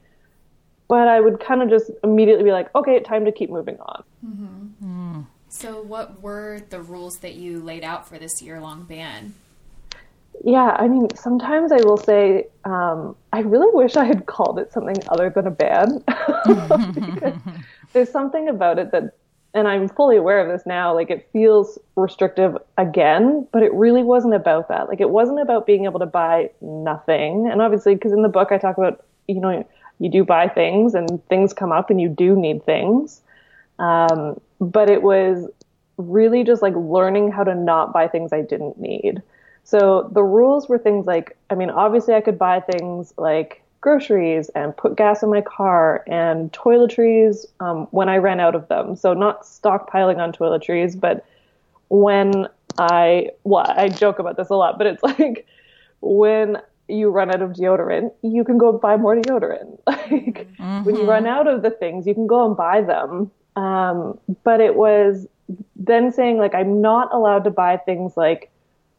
But 0.89 1.07
I 1.07 1.21
would 1.21 1.39
kind 1.39 1.61
of 1.61 1.69
just 1.69 1.91
immediately 2.03 2.43
be 2.43 2.51
like, 2.51 2.73
okay, 2.75 2.99
time 2.99 3.25
to 3.25 3.31
keep 3.31 3.49
moving 3.49 3.77
on. 3.79 4.03
Mm-hmm. 4.25 5.17
Mm. 5.17 5.25
So, 5.47 5.81
what 5.81 6.21
were 6.21 6.61
the 6.69 6.81
rules 6.81 7.19
that 7.19 7.35
you 7.35 7.61
laid 7.61 7.83
out 7.83 8.07
for 8.07 8.17
this 8.17 8.41
year 8.41 8.59
long 8.59 8.83
ban? 8.83 9.35
Yeah, 10.43 10.75
I 10.77 10.87
mean, 10.87 11.15
sometimes 11.15 11.71
I 11.71 11.77
will 11.77 11.97
say, 11.97 12.47
um, 12.65 13.15
I 13.31 13.39
really 13.39 13.69
wish 13.73 13.95
I 13.95 14.03
had 14.03 14.25
called 14.25 14.59
it 14.59 14.73
something 14.73 14.95
other 15.07 15.29
than 15.29 15.47
a 15.47 15.51
ban. 15.51 16.03
there's 17.93 18.11
something 18.11 18.49
about 18.49 18.79
it 18.79 18.91
that, 18.91 19.15
and 19.53 19.67
I'm 19.67 19.87
fully 19.87 20.17
aware 20.17 20.39
of 20.39 20.51
this 20.51 20.65
now, 20.65 20.93
like 20.93 21.09
it 21.09 21.29
feels 21.31 21.77
restrictive 21.95 22.57
again, 22.77 23.47
but 23.51 23.63
it 23.63 23.73
really 23.73 24.03
wasn't 24.03 24.33
about 24.33 24.67
that. 24.69 24.89
Like 24.89 24.99
it 24.99 25.11
wasn't 25.11 25.39
about 25.39 25.65
being 25.65 25.85
able 25.85 25.99
to 25.99 26.05
buy 26.05 26.49
nothing. 26.61 27.47
And 27.49 27.61
obviously, 27.61 27.93
because 27.93 28.11
in 28.11 28.21
the 28.21 28.29
book 28.29 28.51
I 28.51 28.57
talk 28.57 28.77
about, 28.77 29.05
you 29.27 29.39
know, 29.39 29.65
you 29.99 30.09
do 30.09 30.23
buy 30.25 30.49
things 30.49 30.95
and 30.95 31.25
things 31.27 31.53
come 31.53 31.71
up 31.71 31.89
and 31.89 32.01
you 32.01 32.09
do 32.09 32.35
need 32.35 32.65
things. 32.65 33.21
Um, 33.79 34.39
but 34.59 34.89
it 34.89 35.03
was 35.03 35.49
really 35.97 36.43
just 36.43 36.61
like 36.61 36.73
learning 36.75 37.31
how 37.31 37.43
to 37.43 37.55
not 37.55 37.93
buy 37.93 38.07
things 38.07 38.33
I 38.33 38.41
didn't 38.41 38.79
need. 38.79 39.21
So 39.63 40.09
the 40.11 40.23
rules 40.23 40.67
were 40.67 40.77
things 40.77 41.05
like, 41.05 41.37
I 41.49 41.55
mean, 41.55 41.69
obviously 41.69 42.13
I 42.13 42.21
could 42.21 42.37
buy 42.37 42.59
things 42.59 43.13
like 43.17 43.63
groceries 43.81 44.49
and 44.49 44.75
put 44.75 44.95
gas 44.95 45.23
in 45.23 45.29
my 45.29 45.41
car 45.41 46.03
and 46.07 46.51
toiletries 46.53 47.45
um, 47.59 47.87
when 47.91 48.09
I 48.09 48.17
ran 48.17 48.39
out 48.39 48.55
of 48.55 48.67
them. 48.67 48.95
So 48.95 49.13
not 49.13 49.43
stockpiling 49.43 50.17
on 50.17 50.31
toiletries, 50.31 50.99
but 50.99 51.25
when 51.89 52.47
I, 52.77 53.29
well, 53.43 53.65
I 53.67 53.89
joke 53.89 54.19
about 54.19 54.37
this 54.37 54.49
a 54.49 54.55
lot, 54.55 54.77
but 54.77 54.87
it's 54.87 55.03
like 55.19 55.45
when 56.01 56.57
you 56.87 57.09
run 57.09 57.29
out 57.29 57.41
of 57.41 57.51
deodorant, 57.51 58.11
you 58.21 58.43
can 58.43 58.57
go 58.57 58.71
buy 58.71 58.97
more 58.97 59.15
deodorant. 59.15 59.79
like 59.87 60.47
mm-hmm. 60.57 60.83
when 60.83 60.95
you 60.95 61.05
run 61.05 61.25
out 61.25 61.47
of 61.47 61.61
the 61.61 61.71
things, 61.71 62.05
you 62.05 62.13
can 62.13 62.27
go 62.27 62.45
and 62.45 62.57
buy 62.57 62.81
them. 62.81 63.31
Um, 63.55 64.19
but 64.43 64.61
it 64.61 64.75
was 64.75 65.27
then 65.75 66.11
saying 66.11 66.37
like 66.37 66.55
I'm 66.55 66.81
not 66.81 67.13
allowed 67.13 67.43
to 67.43 67.51
buy 67.51 67.77
things 67.77 68.17
like 68.17 68.49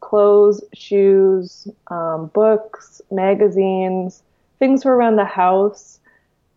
clothes, 0.05 0.63
shoes, 0.73 1.67
um, 1.87 2.27
books, 2.27 3.01
magazines, 3.11 4.21
things 4.59 4.83
for 4.83 4.95
around 4.95 5.15
the 5.15 5.25
house. 5.25 5.99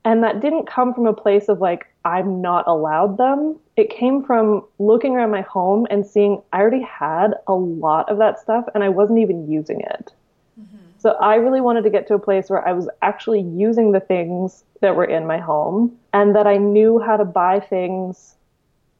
And 0.04 0.22
that 0.22 0.40
didn't 0.40 0.66
come 0.66 0.94
from 0.94 1.06
a 1.06 1.12
place 1.12 1.48
of 1.48 1.60
like, 1.60 1.86
I'm 2.04 2.40
not 2.40 2.66
allowed 2.66 3.18
them. 3.18 3.58
It 3.76 3.90
came 3.90 4.22
from 4.22 4.64
looking 4.78 5.14
around 5.14 5.30
my 5.30 5.42
home 5.42 5.86
and 5.90 6.06
seeing 6.06 6.42
I 6.52 6.60
already 6.60 6.82
had 6.82 7.34
a 7.46 7.54
lot 7.54 8.10
of 8.10 8.18
that 8.18 8.38
stuff 8.38 8.64
and 8.74 8.84
I 8.84 8.88
wasn't 8.88 9.18
even 9.18 9.50
using 9.50 9.80
it. 9.80 10.12
Mm-hmm. 10.60 10.76
So 10.98 11.10
I 11.20 11.36
really 11.36 11.60
wanted 11.60 11.84
to 11.84 11.90
get 11.90 12.06
to 12.08 12.14
a 12.14 12.18
place 12.18 12.48
where 12.50 12.66
I 12.66 12.72
was 12.72 12.88
actually 13.02 13.40
using 13.40 13.92
the 13.92 14.00
things 14.00 14.64
that 14.80 14.94
were 14.94 15.04
in 15.04 15.26
my 15.26 15.38
home 15.38 15.96
and 16.12 16.34
that 16.36 16.46
I 16.46 16.56
knew 16.58 16.98
how 16.98 17.16
to 17.16 17.24
buy 17.24 17.60
things 17.60 18.34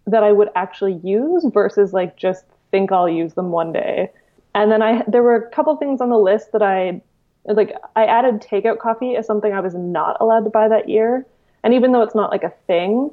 that 0.07 0.23
I 0.23 0.33
would 0.33 0.49
actually 0.55 0.95
use 1.05 1.45
versus 1.53 1.93
like 1.93 2.17
just 2.17 2.45
think 2.71 2.93
I'll 2.93 3.09
use 3.09 3.35
them 3.35 3.51
one 3.51 3.73
day. 3.73 4.11
And 4.55 4.71
then 4.73 4.83
I 4.83 5.03
there 5.07 5.23
were 5.23 5.37
a 5.37 5.51
couple 5.51 5.77
things 5.77 6.01
on 6.01 6.11
the 6.11 6.19
list 6.19 6.53
that 6.53 6.63
I 6.63 7.01
like 7.45 7.75
I 7.97 8.05
added 8.05 8.41
takeout 8.41 8.79
coffee 8.79 9.17
as 9.17 9.27
something 9.27 9.53
I 9.53 9.61
was 9.61 9.75
not 9.75 10.17
allowed 10.21 10.45
to 10.45 10.51
buy 10.51 10.69
that 10.69 10.89
year. 10.89 11.27
And 11.65 11.75
even 11.75 11.93
though 11.93 12.03
it's 12.03 12.15
not 12.15 12.31
like 12.31 12.45
a 12.45 12.53
thing, 12.67 13.11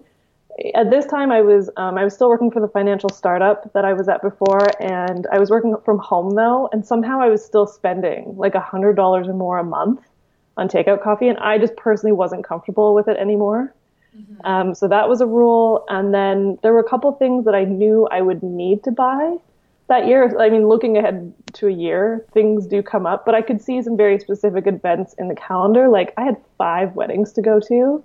at 0.74 0.89
this 0.89 1.06
time 1.06 1.32
I 1.32 1.42
was 1.42 1.70
um, 1.77 1.98
I 1.98 2.04
was 2.04 2.13
still 2.13 2.30
working 2.30 2.51
for 2.51 2.60
the 2.60 2.68
financial 2.68 3.10
startup 3.10 3.72
that 3.74 3.86
I 3.86 3.94
was 3.94 4.08
at 4.08 4.22
before, 4.22 4.68
and 4.82 5.27
I 5.32 5.39
was 5.39 5.50
working 5.50 5.75
from 5.84 6.00
home 6.00 6.36
though, 6.36 6.70
and 6.72 6.86
somehow 6.86 7.22
I 7.22 7.27
was 7.27 7.44
still 7.44 7.68
spending 7.68 8.36
like 8.38 8.56
a 8.56 8.60
hundred 8.62 8.96
dollars 8.96 9.27
or 9.27 9.34
more 9.34 9.58
a 9.58 9.63
month 9.63 10.01
on 10.58 10.70
takeout 10.70 11.04
coffee, 11.04 11.27
and 11.27 11.38
I 11.39 11.58
just 11.58 11.75
personally 11.75 12.13
wasn't 12.13 12.46
comfortable 12.46 12.94
with 12.94 13.08
it 13.08 13.18
anymore. 13.18 13.74
Mm-hmm. 14.18 14.46
Um, 14.46 14.75
so 14.75 14.88
that 14.88 15.10
was 15.10 15.20
a 15.20 15.25
rule, 15.25 15.86
and 15.89 16.13
then 16.13 16.58
there 16.63 16.72
were 16.72 16.80
a 16.80 16.89
couple 16.89 17.12
things 17.13 17.44
that 17.46 17.56
I 17.56 17.65
knew 17.65 18.08
I 18.10 18.22
would 18.22 18.42
need 18.42 18.84
to 18.86 18.92
buy 18.92 19.38
that 19.88 20.08
year, 20.08 20.38
I 20.39 20.50
mean, 20.50 20.68
looking 20.68 20.98
ahead 20.98 21.34
to 21.54 21.68
a 21.68 21.72
year, 21.72 22.25
things 22.34 22.65
do 22.65 22.82
come 22.82 23.06
up, 23.06 23.25
but 23.25 23.36
I 23.36 23.42
could 23.42 23.62
see 23.62 23.82
some 23.82 23.96
very 23.96 24.20
specific 24.20 24.65
events 24.65 25.13
in 25.18 25.27
the 25.27 25.36
calendar. 25.36 25.89
Like 25.89 26.13
I 26.18 26.24
had 26.24 26.38
five 26.58 26.96
weddings 26.96 27.32
to 27.34 27.42
go 27.42 27.60
to, 27.60 28.04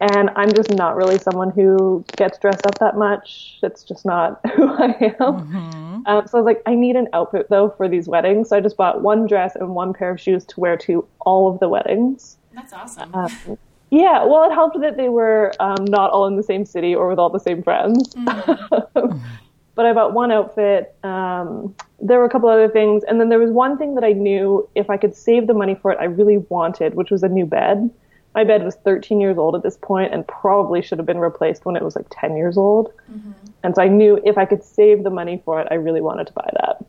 and 0.00 0.30
I'm 0.36 0.52
just 0.52 0.70
not 0.74 0.96
really 0.96 1.18
someone 1.18 1.50
who 1.50 2.04
gets 2.16 2.38
dressed 2.38 2.66
up 2.66 2.78
that 2.78 2.98
much. 2.98 3.58
It's 3.62 3.82
just 3.82 4.04
not 4.04 4.40
who 4.54 4.68
I 4.68 4.84
am. 4.84 5.14
Mm-hmm. 5.18 6.06
Um, 6.06 6.26
so 6.26 6.38
I 6.38 6.40
was 6.40 6.44
like, 6.44 6.62
I 6.66 6.74
need 6.74 6.96
an 6.96 7.08
outfit 7.14 7.48
though 7.48 7.70
for 7.70 7.88
these 7.88 8.06
weddings. 8.06 8.50
So 8.50 8.58
I 8.58 8.60
just 8.60 8.76
bought 8.76 9.00
one 9.00 9.26
dress 9.26 9.56
and 9.56 9.70
one 9.70 9.94
pair 9.94 10.10
of 10.10 10.20
shoes 10.20 10.44
to 10.46 10.60
wear 10.60 10.76
to 10.78 11.06
all 11.20 11.48
of 11.48 11.58
the 11.60 11.68
weddings. 11.70 12.36
That's 12.52 12.74
awesome. 12.74 13.14
Um, 13.14 13.58
yeah, 13.90 14.24
well, 14.24 14.50
it 14.50 14.52
helped 14.52 14.80
that 14.80 14.96
they 14.96 15.08
were 15.08 15.52
um, 15.60 15.84
not 15.84 16.10
all 16.10 16.26
in 16.26 16.36
the 16.36 16.42
same 16.42 16.66
city 16.66 16.94
or 16.94 17.08
with 17.08 17.18
all 17.18 17.30
the 17.30 17.38
same 17.38 17.62
friends. 17.62 18.14
Mm. 18.14 19.20
but 19.74 19.86
I 19.86 19.92
bought 19.92 20.12
one 20.12 20.30
outfit. 20.30 20.94
Um, 21.02 21.74
there 22.00 22.18
were 22.18 22.24
a 22.24 22.30
couple 22.30 22.48
other 22.48 22.68
things, 22.68 23.02
and 23.04 23.20
then 23.20 23.28
there 23.28 23.38
was 23.38 23.50
one 23.50 23.78
thing 23.78 23.94
that 23.96 24.04
I 24.04 24.12
knew 24.12 24.68
if 24.74 24.90
I 24.90 24.96
could 24.96 25.14
save 25.14 25.46
the 25.46 25.54
money 25.54 25.74
for 25.74 25.90
it, 25.90 25.98
I 26.00 26.04
really 26.04 26.38
wanted, 26.38 26.94
which 26.94 27.10
was 27.10 27.22
a 27.22 27.28
new 27.28 27.46
bed. 27.46 27.90
My 28.34 28.44
bed 28.44 28.64
was 28.64 28.74
13 28.76 29.20
years 29.20 29.38
old 29.38 29.54
at 29.54 29.62
this 29.62 29.76
point, 29.76 30.12
and 30.12 30.26
probably 30.26 30.82
should 30.82 30.98
have 30.98 31.06
been 31.06 31.18
replaced 31.18 31.64
when 31.64 31.76
it 31.76 31.82
was 31.82 31.96
like 31.96 32.06
10 32.10 32.36
years 32.36 32.56
old. 32.56 32.92
Mm-hmm. 33.10 33.32
And 33.62 33.74
so 33.74 33.82
I 33.82 33.88
knew 33.88 34.20
if 34.24 34.36
I 34.38 34.44
could 34.44 34.62
save 34.62 35.04
the 35.04 35.10
money 35.10 35.40
for 35.44 35.60
it, 35.60 35.68
I 35.70 35.74
really 35.74 36.00
wanted 36.00 36.26
to 36.28 36.32
buy 36.32 36.50
that. 36.54 36.84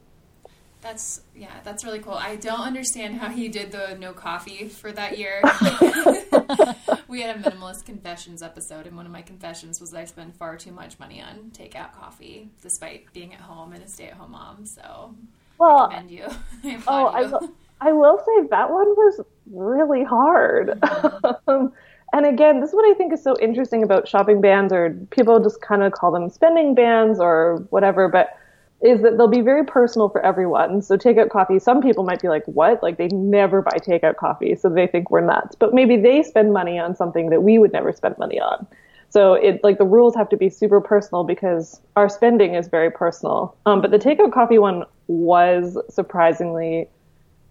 That's 0.81 1.21
yeah, 1.35 1.51
that's 1.63 1.83
really 1.83 1.99
cool. 1.99 2.13
I 2.13 2.35
don't 2.35 2.61
understand 2.61 3.15
how 3.15 3.29
he 3.29 3.47
did 3.47 3.71
the 3.71 3.97
no 3.99 4.13
coffee 4.13 4.69
for 4.69 4.91
that 4.91 5.17
year. 5.17 5.41
we 7.15 7.21
had 7.21 7.37
a 7.37 7.39
minimalist 7.39 7.85
confessions 7.85 8.43
episode, 8.43 8.85
and 8.85 8.97
one 8.97 9.05
of 9.05 9.11
my 9.11 9.21
confessions 9.21 9.79
was 9.79 9.91
that 9.91 9.99
I 9.99 10.05
spend 10.05 10.35
far 10.35 10.57
too 10.57 10.73
much 10.73 10.99
money 10.99 11.21
on 11.21 11.49
takeout 11.51 11.93
coffee, 11.93 12.49
despite 12.61 13.11
being 13.13 13.33
at 13.33 13.39
home 13.39 13.71
and 13.71 13.81
a 13.81 13.87
stay-at-home 13.87 14.31
mom. 14.31 14.65
So, 14.65 15.15
well, 15.57 15.89
I 15.93 16.03
you. 16.09 16.25
I 16.65 16.81
oh, 16.87 17.05
I 17.05 17.23
will, 17.23 17.49
I 17.79 17.91
will 17.93 18.17
say 18.17 18.47
that 18.49 18.69
one 18.69 18.87
was 18.87 19.21
really 19.49 20.03
hard. 20.03 20.77
Mm-hmm. 20.81 21.67
and 22.13 22.25
again, 22.25 22.59
this 22.59 22.71
is 22.71 22.75
what 22.75 22.83
I 22.83 22.93
think 22.95 23.13
is 23.13 23.23
so 23.23 23.37
interesting 23.39 23.81
about 23.81 24.09
shopping 24.09 24.41
bans, 24.41 24.73
or 24.73 24.89
people 25.11 25.39
just 25.39 25.61
kind 25.61 25.83
of 25.83 25.93
call 25.93 26.11
them 26.11 26.29
spending 26.29 26.75
bans 26.75 27.21
or 27.21 27.65
whatever, 27.69 28.09
but 28.09 28.37
is 28.85 29.01
that 29.01 29.17
they'll 29.17 29.27
be 29.27 29.41
very 29.41 29.65
personal 29.65 30.09
for 30.09 30.23
everyone. 30.23 30.81
So 30.81 30.95
takeout 30.95 31.29
coffee, 31.29 31.59
some 31.59 31.81
people 31.81 32.03
might 32.03 32.21
be 32.21 32.29
like, 32.29 32.45
what? 32.45 32.83
Like 32.83 32.97
they 32.97 33.07
never 33.07 33.61
buy 33.61 33.77
takeout 33.79 34.15
coffee. 34.17 34.55
So 34.55 34.69
they 34.69 34.87
think 34.87 35.09
we're 35.09 35.21
nuts, 35.21 35.55
but 35.55 35.73
maybe 35.73 35.97
they 35.97 36.21
spend 36.21 36.53
money 36.53 36.77
on 36.77 36.95
something 36.95 37.29
that 37.31 37.41
we 37.41 37.57
would 37.57 37.73
never 37.73 37.91
spend 37.91 38.17
money 38.17 38.39
on. 38.39 38.67
So 39.09 39.33
it 39.33 39.63
like 39.63 39.77
the 39.77 39.85
rules 39.85 40.13
have 40.15 40.29
to 40.29 40.37
be 40.37 40.49
super 40.49 40.81
personal 40.81 41.23
because 41.23 41.79
our 41.95 42.09
spending 42.09 42.53
is 42.53 42.67
very 42.67 42.91
personal. 42.91 43.55
Um, 43.65 43.81
but 43.81 43.91
the 43.91 43.97
takeout 43.97 44.33
coffee 44.33 44.59
one 44.59 44.83
was 45.07 45.77
surprisingly 45.89 46.89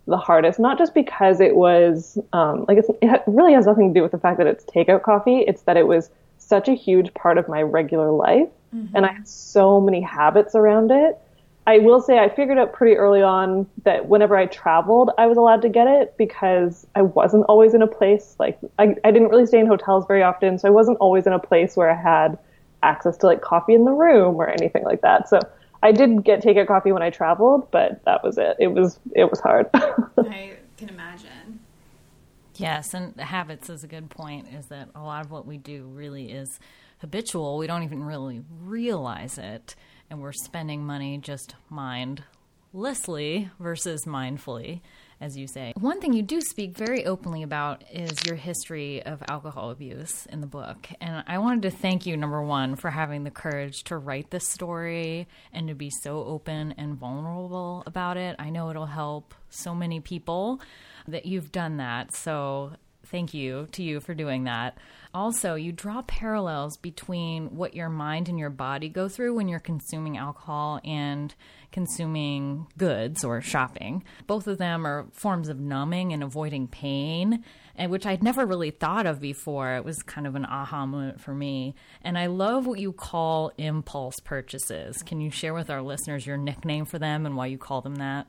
the 0.06 0.18
hardest, 0.18 0.58
not 0.58 0.76
just 0.78 0.94
because 0.94 1.40
it 1.40 1.56
was 1.56 2.18
um, 2.32 2.66
like 2.68 2.78
it 2.78 3.22
really 3.26 3.54
has 3.54 3.66
nothing 3.66 3.92
to 3.92 3.98
do 3.98 4.02
with 4.02 4.12
the 4.12 4.18
fact 4.18 4.38
that 4.38 4.46
it's 4.46 4.64
takeout 4.64 5.02
coffee. 5.02 5.38
It's 5.38 5.62
that 5.62 5.76
it 5.76 5.86
was 5.86 6.10
such 6.38 6.68
a 6.68 6.74
huge 6.74 7.12
part 7.14 7.38
of 7.38 7.48
my 7.48 7.62
regular 7.62 8.10
life, 8.10 8.48
mm-hmm. 8.74 8.94
and 8.94 9.06
I 9.06 9.14
had 9.14 9.26
so 9.26 9.80
many 9.80 10.02
habits 10.02 10.54
around 10.54 10.90
it 10.90 11.18
I 11.66 11.78
will 11.78 12.00
say 12.00 12.18
I 12.18 12.28
figured 12.28 12.58
out 12.58 12.72
pretty 12.72 12.96
early 12.96 13.22
on 13.22 13.66
that 13.84 14.08
whenever 14.08 14.36
I 14.36 14.46
traveled, 14.46 15.10
I 15.16 15.26
was 15.26 15.38
allowed 15.38 15.62
to 15.62 15.70
get 15.70 15.86
it 15.86 16.14
because 16.18 16.86
I 16.94 17.02
wasn't 17.02 17.44
always 17.44 17.72
in 17.72 17.80
a 17.80 17.86
place 17.86 18.36
like 18.38 18.58
I, 18.78 18.94
I 19.02 19.10
didn't 19.10 19.28
really 19.28 19.46
stay 19.46 19.60
in 19.60 19.66
hotels 19.66 20.04
very 20.06 20.22
often, 20.22 20.58
so 20.58 20.68
I 20.68 20.70
wasn't 20.70 20.98
always 20.98 21.26
in 21.26 21.32
a 21.32 21.38
place 21.38 21.76
where 21.76 21.90
I 21.90 21.94
had 21.94 22.38
access 22.82 23.16
to 23.18 23.26
like 23.26 23.40
coffee 23.40 23.72
in 23.72 23.86
the 23.86 23.92
room 23.92 24.36
or 24.36 24.48
anything 24.48 24.84
like 24.84 25.00
that. 25.00 25.28
So 25.28 25.40
I 25.82 25.92
did 25.92 26.22
get 26.22 26.42
takeout 26.42 26.66
coffee 26.66 26.92
when 26.92 27.02
I 27.02 27.08
traveled, 27.08 27.70
but 27.70 28.04
that 28.04 28.22
was 28.22 28.36
it. 28.36 28.56
It 28.58 28.68
was 28.68 28.98
it 29.14 29.30
was 29.30 29.40
hard. 29.40 29.68
I 29.74 30.56
can 30.76 30.90
imagine. 30.90 31.60
Yes, 32.56 32.92
and 32.92 33.18
habits 33.18 33.70
is 33.70 33.84
a 33.84 33.88
good 33.88 34.10
point. 34.10 34.48
Is 34.52 34.66
that 34.66 34.90
a 34.94 35.02
lot 35.02 35.24
of 35.24 35.30
what 35.30 35.46
we 35.46 35.56
do 35.56 35.86
really 35.86 36.30
is 36.30 36.60
habitual. 36.98 37.56
We 37.56 37.66
don't 37.66 37.82
even 37.82 38.04
really 38.04 38.42
realize 38.62 39.38
it 39.38 39.74
and 40.10 40.20
we're 40.20 40.32
spending 40.32 40.84
money 40.84 41.18
just 41.18 41.54
mindlessly 41.70 43.50
versus 43.58 44.04
mindfully, 44.06 44.80
as 45.20 45.36
you 45.36 45.46
say. 45.46 45.72
One 45.76 46.00
thing 46.00 46.12
you 46.12 46.22
do 46.22 46.40
speak 46.40 46.76
very 46.76 47.06
openly 47.06 47.42
about 47.42 47.84
is 47.90 48.24
your 48.24 48.36
history 48.36 49.02
of 49.04 49.22
alcohol 49.28 49.70
abuse 49.70 50.26
in 50.26 50.40
the 50.40 50.46
book. 50.46 50.88
And 51.00 51.24
I 51.26 51.38
wanted 51.38 51.62
to 51.62 51.70
thank 51.70 52.06
you, 52.06 52.16
number 52.16 52.42
one, 52.42 52.76
for 52.76 52.90
having 52.90 53.24
the 53.24 53.30
courage 53.30 53.84
to 53.84 53.96
write 53.96 54.30
this 54.30 54.48
story 54.48 55.26
and 55.52 55.68
to 55.68 55.74
be 55.74 55.90
so 56.02 56.24
open 56.24 56.74
and 56.76 56.96
vulnerable 56.96 57.82
about 57.86 58.16
it. 58.16 58.36
I 58.38 58.50
know 58.50 58.70
it'll 58.70 58.86
help 58.86 59.34
so 59.50 59.74
many 59.74 60.00
people 60.00 60.60
that 61.08 61.26
you've 61.26 61.52
done 61.52 61.76
that. 61.78 62.14
So 62.14 62.72
thank 63.14 63.32
you 63.32 63.68
to 63.70 63.84
you 63.84 64.00
for 64.00 64.12
doing 64.12 64.42
that 64.42 64.76
also 65.14 65.54
you 65.54 65.70
draw 65.70 66.02
parallels 66.02 66.76
between 66.76 67.54
what 67.54 67.74
your 67.74 67.88
mind 67.88 68.28
and 68.28 68.38
your 68.38 68.50
body 68.50 68.88
go 68.88 69.08
through 69.08 69.34
when 69.34 69.46
you're 69.46 69.60
consuming 69.60 70.18
alcohol 70.18 70.80
and 70.84 71.34
consuming 71.70 72.66
goods 72.76 73.24
or 73.24 73.40
shopping. 73.40 74.02
Both 74.26 74.46
of 74.46 74.58
them 74.58 74.86
are 74.86 75.06
forms 75.12 75.48
of 75.48 75.60
numbing 75.60 76.12
and 76.12 76.22
avoiding 76.22 76.68
pain, 76.68 77.44
and 77.76 77.90
which 77.90 78.06
I'd 78.06 78.22
never 78.22 78.44
really 78.44 78.70
thought 78.70 79.06
of 79.06 79.20
before. 79.20 79.74
It 79.74 79.84
was 79.84 80.02
kind 80.02 80.26
of 80.26 80.34
an 80.34 80.44
aha 80.44 80.86
moment 80.86 81.20
for 81.20 81.34
me. 81.34 81.74
And 82.02 82.18
I 82.18 82.26
love 82.26 82.66
what 82.66 82.80
you 82.80 82.92
call 82.92 83.52
impulse 83.56 84.16
purchases. 84.24 85.02
Can 85.02 85.20
you 85.20 85.30
share 85.30 85.54
with 85.54 85.70
our 85.70 85.82
listeners 85.82 86.26
your 86.26 86.36
nickname 86.36 86.84
for 86.84 86.98
them 86.98 87.26
and 87.26 87.36
why 87.36 87.46
you 87.46 87.58
call 87.58 87.80
them 87.80 87.96
that? 87.96 88.26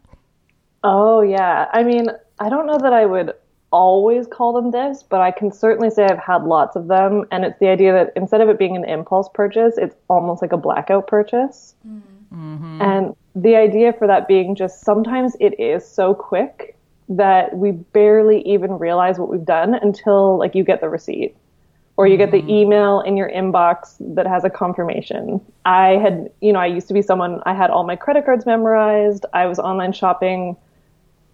Oh, 0.84 1.22
yeah. 1.22 1.66
I 1.72 1.84
mean, 1.84 2.08
I 2.40 2.50
don't 2.50 2.68
know 2.68 2.78
that 2.80 2.94
I 2.94 3.06
would 3.06 3.34
always 3.72 4.28
call 4.28 4.54
them 4.54 4.72
this, 4.72 5.04
but 5.04 5.22
I 5.22 5.32
can 5.32 5.52
certainly 5.52 5.90
say 5.90 6.06
I've 6.06 6.20
had 6.20 6.44
lots 6.44 6.76
of 6.76 6.88
them. 6.88 7.26
And 7.32 7.44
it's 7.46 7.60
the 7.60 7.68
idea 7.68 7.94
that 7.94 8.14
instead 8.16 8.42
of 8.42 8.50
it 8.50 8.58
being 8.58 8.76
an 8.76 8.86
impulse 8.86 9.30
purchase, 9.34 9.78
it's 9.78 9.96
almost 10.08 10.42
like 10.42 10.54
a 10.54 10.58
blackout 10.58 11.08
purchase. 11.08 11.76
Mm-hmm. 11.86 12.82
And 12.82 13.16
the 13.36 13.56
idea 13.56 13.94
for 13.94 14.08
that 14.08 14.28
being 14.28 14.56
just 14.56 14.82
sometimes 14.82 15.36
it 15.40 15.60
is 15.60 15.88
so 15.88 16.14
quick 16.14 16.78
that 17.10 17.56
we 17.56 17.72
barely 17.72 18.42
even 18.42 18.80
realize 18.80 19.20
what 19.20 19.30
we've 19.30 19.46
done 19.46 19.76
until 19.76 20.40
like 20.40 20.56
you 20.56 20.64
get 20.64 20.82
the 20.82 20.90
receipt 20.90 21.36
or 21.98 22.08
you 22.08 22.18
get 22.18 22.32
the 22.32 22.40
mm-hmm. 22.40 22.50
email 22.50 23.02
in 23.02 23.16
your 23.16 23.30
inbox 23.30 23.96
that 24.16 24.28
has 24.28 24.44
a 24.44 24.50
confirmation. 24.50 25.40
I 25.66 25.98
had, 25.98 26.30
you 26.42 26.52
know, 26.52 26.60
I 26.60 26.66
used 26.66 26.88
to 26.90 26.94
be 26.94 27.02
someone, 27.02 27.42
I 27.46 27.54
had 27.54 27.70
all 27.70 27.86
my 27.86 27.96
credit 27.96 28.26
cards 28.26 28.46
memorized. 28.46 29.26
I 29.34 29.46
was 29.46 29.60
online 29.60 29.94
shopping 29.94 30.58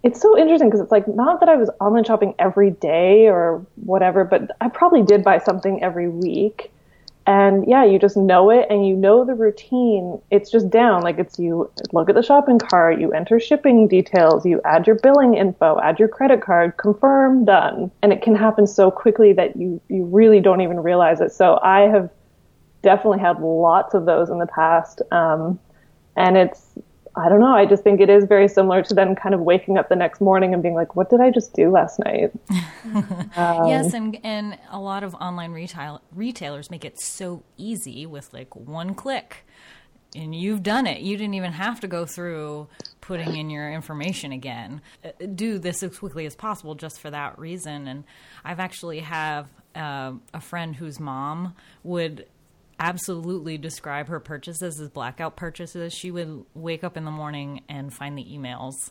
it's 0.02 0.20
so 0.20 0.36
interesting 0.36 0.68
because 0.68 0.80
it's 0.80 0.92
like 0.92 1.06
not 1.06 1.40
that 1.40 1.48
I 1.48 1.56
was 1.56 1.70
online 1.80 2.04
shopping 2.04 2.34
every 2.38 2.70
day 2.70 3.28
or 3.28 3.64
whatever, 3.76 4.24
but 4.24 4.50
I 4.60 4.68
probably 4.68 5.02
did 5.02 5.22
buy 5.22 5.38
something 5.38 5.82
every 5.82 6.08
week. 6.08 6.72
And 7.24 7.64
yeah, 7.68 7.84
you 7.84 8.00
just 8.00 8.16
know 8.16 8.50
it 8.50 8.66
and 8.68 8.84
you 8.84 8.96
know 8.96 9.24
the 9.24 9.34
routine. 9.34 10.20
It's 10.32 10.50
just 10.50 10.70
down. 10.70 11.02
Like 11.02 11.20
it's 11.20 11.38
you 11.38 11.70
look 11.92 12.08
at 12.08 12.16
the 12.16 12.22
shopping 12.22 12.58
cart, 12.58 13.00
you 13.00 13.12
enter 13.12 13.38
shipping 13.38 13.86
details, 13.86 14.44
you 14.44 14.60
add 14.64 14.88
your 14.88 14.96
billing 14.96 15.34
info, 15.34 15.78
add 15.80 16.00
your 16.00 16.08
credit 16.08 16.42
card, 16.42 16.76
confirm, 16.78 17.44
done. 17.44 17.92
And 18.02 18.12
it 18.12 18.22
can 18.22 18.34
happen 18.34 18.66
so 18.66 18.90
quickly 18.90 19.32
that 19.34 19.56
you, 19.56 19.80
you 19.88 20.04
really 20.06 20.40
don't 20.40 20.62
even 20.62 20.80
realize 20.80 21.20
it. 21.20 21.32
So 21.32 21.60
I 21.62 21.82
have 21.82 22.10
definitely 22.82 23.20
had 23.20 23.40
lots 23.40 23.94
of 23.94 24.04
those 24.04 24.28
in 24.28 24.40
the 24.40 24.48
past. 24.48 25.00
Um, 25.12 25.60
and 26.16 26.36
it's 26.36 26.74
I 27.14 27.28
don't 27.28 27.40
know. 27.40 27.54
I 27.54 27.66
just 27.66 27.82
think 27.82 28.00
it 28.00 28.08
is 28.08 28.24
very 28.24 28.48
similar 28.48 28.82
to 28.82 28.94
then 28.94 29.14
kind 29.14 29.34
of 29.34 29.42
waking 29.42 29.76
up 29.76 29.88
the 29.88 29.96
next 29.96 30.20
morning 30.20 30.54
and 30.54 30.62
being 30.62 30.74
like, 30.74 30.96
"What 30.96 31.10
did 31.10 31.20
I 31.20 31.30
just 31.30 31.52
do 31.52 31.70
last 31.70 31.98
night?" 31.98 32.32
um, 33.36 33.66
yes, 33.66 33.92
and 33.92 34.18
and 34.24 34.58
a 34.70 34.80
lot 34.80 35.02
of 35.02 35.14
online 35.16 35.52
retail 35.52 36.00
retailers 36.14 36.70
make 36.70 36.84
it 36.84 36.98
so 37.00 37.42
easy 37.58 38.06
with 38.06 38.32
like 38.32 38.56
one 38.56 38.94
click, 38.94 39.44
and 40.14 40.34
you've 40.34 40.62
done 40.62 40.86
it. 40.86 41.00
You 41.00 41.16
didn't 41.16 41.34
even 41.34 41.52
have 41.52 41.80
to 41.80 41.88
go 41.88 42.06
through 42.06 42.68
putting 43.02 43.36
in 43.36 43.50
your 43.50 43.70
information 43.70 44.32
again. 44.32 44.80
Uh, 45.04 45.10
do 45.34 45.58
this 45.58 45.82
as 45.82 45.98
quickly 45.98 46.24
as 46.24 46.34
possible 46.34 46.74
just 46.74 47.00
for 47.00 47.10
that 47.10 47.38
reason. 47.38 47.86
And 47.86 48.04
I've 48.44 48.60
actually 48.60 49.00
have 49.00 49.48
uh, 49.74 50.12
a 50.32 50.40
friend 50.40 50.76
whose 50.76 50.98
mom 50.98 51.54
would 51.82 52.26
absolutely 52.82 53.56
describe 53.56 54.08
her 54.08 54.18
purchases 54.18 54.80
as 54.80 54.88
blackout 54.88 55.36
purchases. 55.36 55.94
She 55.94 56.10
would 56.10 56.44
wake 56.52 56.82
up 56.82 56.96
in 56.96 57.04
the 57.04 57.12
morning 57.12 57.62
and 57.68 57.94
find 57.94 58.18
the 58.18 58.24
emails 58.24 58.90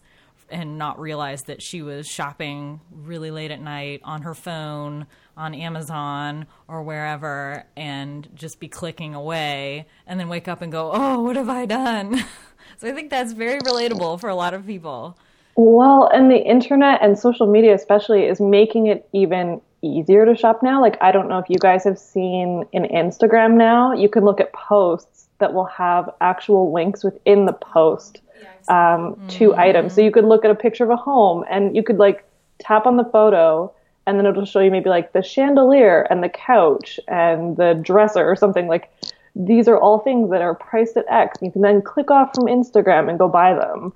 and 0.50 0.78
not 0.78 0.98
realize 0.98 1.42
that 1.44 1.62
she 1.62 1.82
was 1.82 2.08
shopping 2.08 2.80
really 2.90 3.32
late 3.32 3.52
at 3.52 3.62
night 3.62 4.00
on 4.04 4.22
her 4.22 4.34
phone, 4.34 5.08
on 5.36 5.54
Amazon 5.54 6.48
or 6.70 6.84
wherever, 6.84 7.66
and 7.76 8.30
just 8.34 8.62
be 8.62 8.70
clicking 8.70 9.14
away 9.14 9.86
and 10.08 10.20
then 10.20 10.30
wake 10.30 10.48
up 10.48 10.62
and 10.62 10.72
go, 10.72 10.92
Oh, 10.94 11.22
what 11.22 11.36
have 11.36 11.50
I 11.50 11.66
done? 11.66 12.18
so 12.78 12.88
I 12.88 12.94
think 12.94 13.10
that's 13.10 13.34
very 13.34 13.60
relatable 13.60 14.22
for 14.22 14.30
a 14.30 14.36
lot 14.36 14.54
of 14.54 14.66
people. 14.66 15.18
Well, 15.56 16.10
and 16.14 16.32
the 16.32 16.38
internet 16.38 17.02
and 17.02 17.20
social 17.20 17.46
media, 17.46 17.76
especially, 17.76 18.24
is 18.24 18.40
making 18.40 18.88
it 18.88 19.08
even 19.12 19.62
easier 19.82 20.26
to 20.26 20.36
shop 20.36 20.62
now. 20.62 20.82
Like, 20.82 20.98
I 21.02 21.12
don't 21.12 21.28
know 21.30 21.40
if 21.40 21.50
you 21.50 21.58
guys 21.58 21.84
have 21.84 21.98
seen 21.98 22.66
in 22.72 22.84
Instagram 22.84 23.56
now, 23.56 23.94
you 23.94 24.10
can 24.10 24.24
look 24.24 24.40
at 24.40 24.54
posts 24.54 25.28
that 25.40 25.54
will 25.54 25.66
have 25.66 26.10
actual 26.22 26.72
links 26.72 27.04
within 27.04 27.46
the 27.46 27.54
post 27.54 28.22
um, 28.68 28.76
mm-hmm. 28.76 29.28
to 29.28 29.56
items. 29.56 29.94
So 29.94 30.02
you 30.02 30.12
could 30.12 30.26
look 30.26 30.46
at 30.46 30.52
a 30.52 30.56
picture 30.56 30.84
of 30.84 30.90
a 30.90 30.96
home 30.96 31.44
and 31.50 31.76
you 31.76 31.84
could 31.84 31.98
like 31.98 32.24
tap 32.60 32.86
on 32.86 32.98
the 32.98 33.06
photo 33.06 33.74
and 34.06 34.18
then 34.18 34.26
it'll 34.26 34.46
show 34.46 34.60
you 34.60 34.72
maybe 34.72 34.90
like 34.90 35.14
the 35.14 35.22
chandelier 35.22 36.08
and 36.10 36.24
the 36.24 36.30
couch 36.30 37.00
and 37.08 37.58
the 37.58 37.80
dresser 37.82 38.24
or 38.28 38.36
something 38.36 38.68
like 38.68 38.90
these 39.36 39.68
are 39.68 39.78
all 39.78 40.00
things 40.00 40.30
that 40.32 40.42
are 40.42 40.56
priced 40.56 40.98
at 40.98 41.06
X. 41.10 41.38
You 41.42 41.52
can 41.52 41.62
then 41.62 41.82
click 41.82 42.12
off 42.12 42.32
from 42.36 42.46
Instagram 42.46 43.10
and 43.10 43.18
go 43.18 43.28
buy 43.28 43.54
them. 43.54 43.94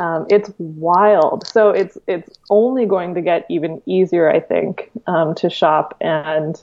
Um, 0.00 0.26
it's 0.30 0.50
wild. 0.58 1.46
So 1.46 1.70
it's 1.70 1.98
it's 2.06 2.38
only 2.50 2.86
going 2.86 3.14
to 3.14 3.20
get 3.20 3.46
even 3.48 3.82
easier, 3.86 4.30
I 4.30 4.40
think, 4.40 4.90
um, 5.06 5.34
to 5.36 5.50
shop. 5.50 5.96
And 6.00 6.60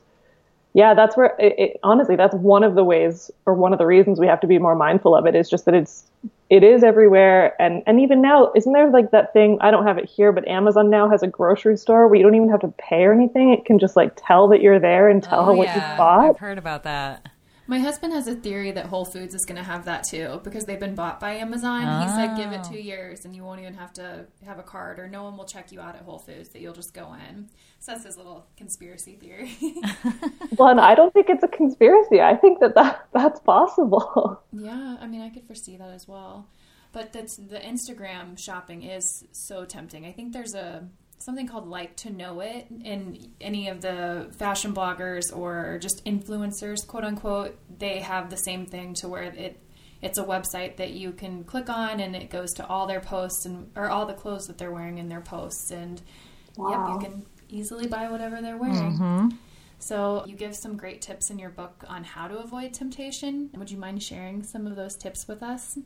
yeah, 0.73 0.93
that's 0.93 1.15
where 1.15 1.35
it, 1.39 1.55
it, 1.57 1.79
honestly, 1.83 2.15
that's 2.15 2.35
one 2.35 2.63
of 2.63 2.75
the 2.75 2.83
ways 2.83 3.31
or 3.45 3.53
one 3.53 3.71
of 3.71 3.79
the 3.79 3.85
reasons 3.85 4.19
we 4.19 4.27
have 4.27 4.41
to 4.41 4.47
be 4.47 4.57
more 4.57 4.75
mindful 4.75 5.15
of 5.15 5.25
it 5.25 5.33
is 5.33 5.49
just 5.49 5.65
that 5.65 5.73
it's 5.73 6.03
it 6.49 6.63
is 6.63 6.83
everywhere. 6.83 7.59
And 7.61 7.81
and 7.87 7.99
even 7.99 8.21
now, 8.21 8.51
isn't 8.55 8.73
there 8.73 8.89
like 8.89 9.11
that 9.11 9.33
thing? 9.33 9.57
I 9.61 9.71
don't 9.71 9.85
have 9.85 9.97
it 9.97 10.05
here, 10.05 10.31
but 10.31 10.47
Amazon 10.47 10.89
now 10.89 11.09
has 11.09 11.23
a 11.23 11.27
grocery 11.27 11.77
store 11.77 12.07
where 12.07 12.17
you 12.17 12.23
don't 12.23 12.35
even 12.35 12.49
have 12.49 12.61
to 12.61 12.73
pay 12.77 13.03
or 13.03 13.13
anything. 13.13 13.51
It 13.51 13.65
can 13.65 13.79
just 13.79 13.95
like 13.95 14.11
tell 14.15 14.47
that 14.49 14.61
you're 14.61 14.79
there 14.79 15.09
and 15.09 15.23
tell 15.23 15.49
oh, 15.49 15.53
what 15.53 15.67
yeah. 15.67 15.91
you 15.93 15.97
bought. 15.97 16.29
I've 16.29 16.39
heard 16.39 16.57
about 16.57 16.83
that. 16.83 17.29
My 17.67 17.79
husband 17.79 18.13
has 18.13 18.27
a 18.27 18.35
theory 18.35 18.71
that 18.71 18.85
Whole 18.85 19.05
Foods 19.05 19.33
is 19.33 19.43
going 19.45 19.55
to 19.57 19.63
have 19.63 19.85
that 19.85 20.03
too 20.03 20.39
because 20.43 20.65
they've 20.65 20.79
been 20.79 20.93
bought 20.93 21.19
by 21.19 21.35
Amazon. 21.35 21.83
Oh. 21.85 22.03
He 22.03 22.09
said, 22.09 22.37
give 22.37 22.51
it 22.51 22.63
two 22.63 22.79
ah. 22.79 22.93
years 22.93 23.25
and 23.25 23.35
you 23.35 23.43
won't 23.43 23.59
even 23.59 23.73
have 23.73 23.91
to 23.93 24.25
have 24.45 24.59
a 24.59 24.63
card 24.63 24.99
or 24.99 25.07
no 25.07 25.23
one 25.23 25.35
will 25.35 25.45
check 25.45 25.71
you 25.71 25.81
out 25.81 25.95
at 25.95 26.03
Whole 26.03 26.19
Foods, 26.19 26.49
that 26.49 26.61
you'll 26.61 26.73
just 26.73 26.93
go 26.93 27.15
in. 27.29 27.49
So 27.79 27.91
that's 27.91 28.05
his 28.05 28.17
little 28.17 28.45
conspiracy 28.55 29.15
theory. 29.15 29.55
well, 30.57 30.69
and 30.69 30.79
I 30.79 30.93
don't 30.93 31.13
think 31.13 31.29
it's 31.29 31.43
a 31.43 31.47
conspiracy. 31.47 32.21
I 32.21 32.35
think 32.35 32.59
that, 32.59 32.75
that 32.75 33.07
that's 33.13 33.39
possible. 33.39 34.41
Yeah, 34.57 34.97
I 34.99 35.07
mean, 35.07 35.21
I 35.21 35.29
could 35.29 35.45
foresee 35.45 35.75
that 35.77 35.89
as 35.89 36.07
well. 36.07 36.47
But 36.91 37.11
that's 37.11 37.35
the 37.35 37.59
Instagram 37.59 38.39
shopping 38.39 38.83
is 38.83 39.25
so 39.31 39.65
tempting. 39.65 40.05
I 40.05 40.13
think 40.13 40.31
there's 40.31 40.55
a 40.55 40.87
something 41.19 41.47
called 41.47 41.67
like 41.67 41.95
to 41.95 42.09
know 42.09 42.39
it 42.39 42.67
and 42.83 43.27
any 43.41 43.67
of 43.69 43.81
the 43.81 44.27
fashion 44.37 44.73
bloggers 44.73 45.23
or 45.33 45.79
just 45.81 46.03
influencers 46.05 46.85
quote 46.85 47.03
unquote 47.03 47.57
they 47.79 47.99
have 47.99 48.29
the 48.29 48.35
same 48.35 48.65
thing 48.65 48.93
to 48.93 49.07
where 49.07 49.23
it 49.23 49.59
it's 50.01 50.19
a 50.19 50.23
website 50.23 50.77
that 50.77 50.91
you 50.91 51.11
can 51.11 51.43
click 51.43 51.69
on 51.69 51.99
and 51.99 52.15
it 52.15 52.29
goes 52.29 52.53
to 52.53 52.65
all 52.67 52.85
their 52.85 52.99
posts 52.99 53.45
and 53.45 53.71
or 53.75 53.89
all 53.89 54.05
the 54.05 54.13
clothes 54.13 54.45
that 54.45 54.57
they're 54.57 54.71
wearing 54.71 54.97
in 54.97 55.09
their 55.09 55.21
posts 55.21 55.71
and 55.71 56.01
wow. 56.57 56.69
yep 56.69 56.89
you 56.89 57.09
can 57.09 57.25
easily 57.49 57.87
buy 57.87 58.09
whatever 58.09 58.41
they're 58.41 58.57
wearing 58.57 58.97
mm-hmm. 58.97 59.29
so 59.79 60.23
you 60.27 60.35
give 60.35 60.55
some 60.55 60.75
great 60.75 61.01
tips 61.01 61.29
in 61.29 61.39
your 61.39 61.49
book 61.49 61.83
on 61.87 62.03
how 62.03 62.27
to 62.27 62.37
avoid 62.37 62.73
temptation 62.73 63.49
would 63.55 63.71
you 63.71 63.77
mind 63.77 64.03
sharing 64.03 64.43
some 64.43 64.67
of 64.67 64.75
those 64.75 64.95
tips 64.95 65.27
with 65.27 65.41
us 65.41 65.77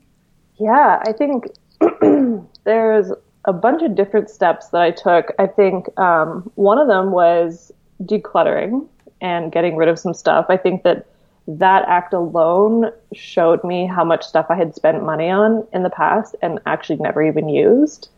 yeah 0.57 1.01
i 1.05 1.13
think 1.13 1.45
there's 2.63 3.11
a 3.49 3.53
bunch 3.53 3.81
of 3.81 3.95
different 3.95 4.29
steps 4.29 4.67
that 4.67 4.81
I 4.81 4.91
took. 4.91 5.33
I 5.39 5.47
think 5.47 5.97
um, 5.99 6.51
one 6.53 6.77
of 6.77 6.88
them 6.88 7.12
was 7.12 7.71
decluttering 8.03 8.88
and 9.21 9.51
getting 9.51 9.75
rid 9.75 9.89
of 9.89 9.97
some 9.97 10.13
stuff. 10.13 10.45
I 10.49 10.55
think 10.55 10.83
that 10.83 11.07
that 11.47 11.83
act 11.88 12.13
alone 12.13 12.91
showed 13.12 13.63
me 13.63 13.88
how 13.88 14.03
much 14.03 14.23
stuff 14.23 14.45
I 14.49 14.55
had 14.55 14.75
spent 14.75 15.03
money 15.03 15.31
on 15.31 15.67
in 15.73 15.81
the 15.81 15.89
past 15.89 16.35
and 16.43 16.59
actually 16.67 16.97
never 16.97 17.23
even 17.23 17.49
used. 17.49 18.09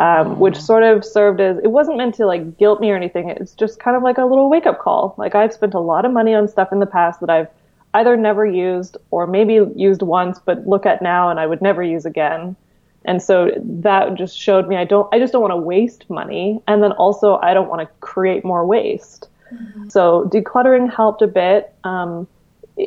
Um, 0.00 0.34
mm. 0.34 0.38
which 0.38 0.60
sort 0.60 0.82
of 0.82 1.04
served 1.04 1.40
as 1.40 1.58
it 1.58 1.70
wasn't 1.70 1.98
meant 1.98 2.16
to 2.16 2.26
like 2.26 2.58
guilt 2.58 2.80
me 2.80 2.90
or 2.90 2.96
anything. 2.96 3.28
It's 3.28 3.52
just 3.52 3.78
kind 3.78 3.96
of 3.96 4.02
like 4.02 4.18
a 4.18 4.24
little 4.24 4.50
wake 4.50 4.66
up 4.66 4.80
call. 4.80 5.14
Like 5.18 5.36
I've 5.36 5.52
spent 5.52 5.72
a 5.72 5.78
lot 5.78 6.04
of 6.04 6.10
money 6.10 6.34
on 6.34 6.48
stuff 6.48 6.72
in 6.72 6.80
the 6.80 6.86
past 6.86 7.20
that 7.20 7.30
I've 7.30 7.46
either 7.94 8.16
never 8.16 8.44
used 8.44 8.96
or 9.12 9.28
maybe 9.28 9.60
used 9.76 10.02
once, 10.02 10.40
but 10.44 10.66
look 10.66 10.84
at 10.84 11.00
now 11.00 11.30
and 11.30 11.38
I 11.38 11.46
would 11.46 11.62
never 11.62 11.80
use 11.80 12.04
again. 12.04 12.56
And 13.04 13.22
so 13.22 13.50
that 13.56 14.14
just 14.14 14.38
showed 14.38 14.68
me 14.68 14.76
I 14.76 14.84
don't, 14.84 15.12
I 15.12 15.18
just 15.18 15.32
don't 15.32 15.42
want 15.42 15.52
to 15.52 15.58
waste 15.58 16.08
money. 16.08 16.60
And 16.66 16.82
then 16.82 16.92
also 16.92 17.36
I 17.42 17.54
don't 17.54 17.68
want 17.68 17.82
to 17.82 17.94
create 18.00 18.44
more 18.44 18.66
waste. 18.66 19.28
Mm-hmm. 19.52 19.88
So 19.88 20.30
decluttering 20.32 20.92
helped 20.92 21.22
a 21.22 21.26
bit. 21.26 21.74
Um, 21.84 22.26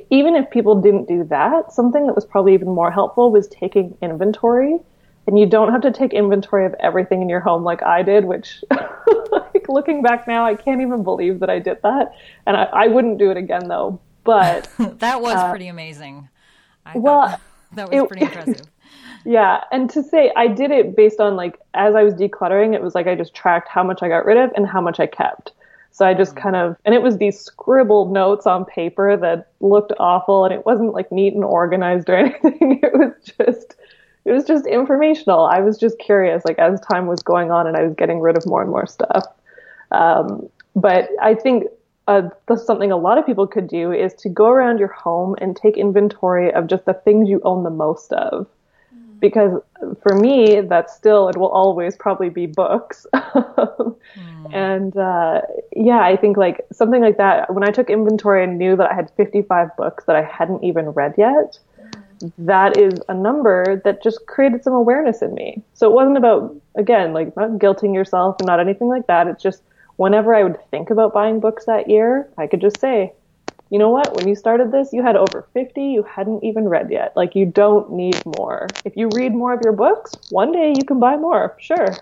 even 0.09 0.35
if 0.35 0.49
people 0.49 0.81
didn't 0.81 1.07
do 1.07 1.23
that, 1.25 1.71
something 1.71 2.07
that 2.07 2.13
was 2.13 2.25
probably 2.25 2.53
even 2.53 2.69
more 2.69 2.91
helpful 2.91 3.31
was 3.31 3.47
taking 3.47 3.97
inventory. 4.01 4.79
And 5.27 5.37
you 5.37 5.45
don't 5.45 5.71
have 5.71 5.81
to 5.81 5.91
take 5.91 6.13
inventory 6.13 6.65
of 6.65 6.73
everything 6.79 7.21
in 7.21 7.27
your 7.27 7.41
home 7.41 7.63
like 7.63 7.83
I 7.83 8.01
did, 8.01 8.23
which, 8.25 8.63
like, 9.31 9.67
looking 9.67 10.01
back 10.01 10.25
now, 10.25 10.45
I 10.45 10.55
can't 10.55 10.81
even 10.81 11.03
believe 11.03 11.41
that 11.41 11.49
I 11.49 11.59
did 11.59 11.81
that. 11.83 12.13
And 12.45 12.55
I, 12.55 12.63
I 12.63 12.87
wouldn't 12.87 13.17
do 13.17 13.29
it 13.29 13.37
again 13.37 13.67
though. 13.67 13.99
But 14.23 14.69
that 14.99 15.21
was 15.21 15.35
uh, 15.35 15.49
pretty 15.49 15.67
amazing. 15.67 16.29
I 16.85 16.97
well, 16.97 17.39
that 17.73 17.89
was 17.89 18.07
pretty 18.07 18.25
impressive. 18.25 18.65
Yeah, 19.27 19.65
and 19.73 19.89
to 19.89 20.01
say 20.03 20.31
I 20.37 20.47
did 20.47 20.71
it 20.71 20.95
based 20.95 21.19
on 21.19 21.35
like 21.35 21.59
as 21.73 21.95
I 21.95 22.03
was 22.03 22.13
decluttering, 22.13 22.73
it 22.73 22.81
was 22.81 22.95
like 22.95 23.07
I 23.07 23.15
just 23.15 23.33
tracked 23.33 23.67
how 23.67 23.83
much 23.83 24.01
I 24.01 24.07
got 24.07 24.25
rid 24.25 24.37
of 24.37 24.51
and 24.55 24.65
how 24.65 24.79
much 24.79 25.01
I 25.01 25.05
kept. 25.05 25.51
So 25.91 26.05
I 26.05 26.13
just 26.13 26.35
mm. 26.35 26.41
kind 26.43 26.55
of, 26.55 26.77
and 26.85 26.95
it 26.95 27.01
was 27.01 27.17
these 27.17 27.37
scribbled 27.37 28.13
notes 28.13 28.47
on 28.47 28.63
paper 28.63 29.17
that 29.17 29.51
looked 29.59 29.91
awful, 29.99 30.45
and 30.45 30.53
it 30.53 30.65
wasn't 30.65 30.93
like 30.93 31.11
neat 31.11 31.33
and 31.33 31.43
organized 31.43 32.09
or 32.09 32.15
anything. 32.19 32.79
It 32.81 32.93
was 32.93 33.11
just, 33.37 33.75
it 34.23 34.31
was 34.31 34.45
just 34.45 34.65
informational. 34.65 35.41
I 35.41 35.59
was 35.59 35.77
just 35.77 35.99
curious, 35.99 36.45
like 36.45 36.57
as 36.57 36.79
time 36.79 37.05
was 37.05 37.21
going 37.21 37.51
on, 37.51 37.67
and 37.67 37.75
I 37.75 37.83
was 37.83 37.95
getting 37.95 38.21
rid 38.21 38.37
of 38.37 38.45
more 38.45 38.61
and 38.61 38.71
more 38.71 38.87
stuff. 38.87 39.25
Um, 39.91 40.47
but 40.73 41.09
I 41.21 41.33
think 41.33 41.65
uh, 42.07 42.29
something 42.55 42.93
a 42.93 42.97
lot 42.97 43.17
of 43.17 43.25
people 43.25 43.45
could 43.45 43.67
do 43.67 43.91
is 43.91 44.13
to 44.21 44.29
go 44.29 44.47
around 44.47 44.79
your 44.79 44.87
home 44.87 45.35
and 45.41 45.53
take 45.53 45.75
inventory 45.75 46.53
of 46.53 46.67
just 46.67 46.85
the 46.85 46.93
things 46.93 47.27
you 47.27 47.41
own 47.43 47.65
the 47.65 47.69
most 47.69 48.13
of 48.13 48.47
because 49.19 49.61
for 50.01 50.15
me 50.15 50.61
that's 50.61 50.93
still 50.93 51.29
it 51.29 51.37
will 51.37 51.49
always 51.49 51.95
probably 51.95 52.29
be 52.29 52.45
books. 52.45 53.05
Mm. 54.17 54.55
and 54.55 54.97
uh, 54.97 55.41
yeah 55.75 55.99
i 55.99 56.15
think 56.15 56.37
like 56.37 56.65
something 56.71 57.01
like 57.01 57.17
that 57.17 57.53
when 57.53 57.63
i 57.63 57.71
took 57.71 57.89
inventory 57.89 58.43
and 58.43 58.57
knew 58.57 58.75
that 58.75 58.89
i 58.89 58.95
had 58.95 59.11
55 59.17 59.75
books 59.77 60.05
that 60.05 60.15
i 60.15 60.23
hadn't 60.23 60.63
even 60.63 60.89
read 60.89 61.13
yet 61.17 61.59
that 62.37 62.77
is 62.77 62.99
a 63.09 63.13
number 63.13 63.81
that 63.83 64.01
just 64.01 64.25
created 64.25 64.63
some 64.63 64.73
awareness 64.73 65.21
in 65.21 65.35
me. 65.35 65.61
So 65.75 65.87
it 65.87 65.93
wasn't 65.93 66.17
about 66.17 66.55
again 66.75 67.13
like 67.13 67.35
not 67.35 67.51
guilting 67.51 67.93
yourself 67.93 68.37
and 68.39 68.47
not 68.47 68.59
anything 68.59 68.87
like 68.87 69.05
that. 69.05 69.27
It's 69.27 69.43
just 69.43 69.61
whenever 69.97 70.33
i 70.33 70.43
would 70.43 70.57
think 70.71 70.89
about 70.89 71.13
buying 71.13 71.39
books 71.39 71.65
that 71.65 71.89
year 71.89 72.29
i 72.37 72.47
could 72.47 72.61
just 72.61 72.79
say 72.79 73.11
you 73.69 73.79
know 73.79 73.89
what? 73.89 74.15
When 74.15 74.27
you 74.27 74.35
started 74.35 74.71
this, 74.71 74.93
you 74.93 75.03
had 75.03 75.15
over 75.15 75.47
50 75.53 75.81
you 75.81 76.03
hadn't 76.03 76.43
even 76.43 76.67
read 76.67 76.89
yet. 76.91 77.15
Like, 77.15 77.35
you 77.35 77.45
don't 77.45 77.91
need 77.91 78.21
more. 78.37 78.67
If 78.85 78.95
you 78.95 79.09
read 79.13 79.33
more 79.33 79.53
of 79.53 79.61
your 79.63 79.73
books, 79.73 80.13
one 80.29 80.51
day 80.51 80.73
you 80.77 80.83
can 80.85 80.99
buy 80.99 81.17
more, 81.17 81.55
sure. 81.59 81.95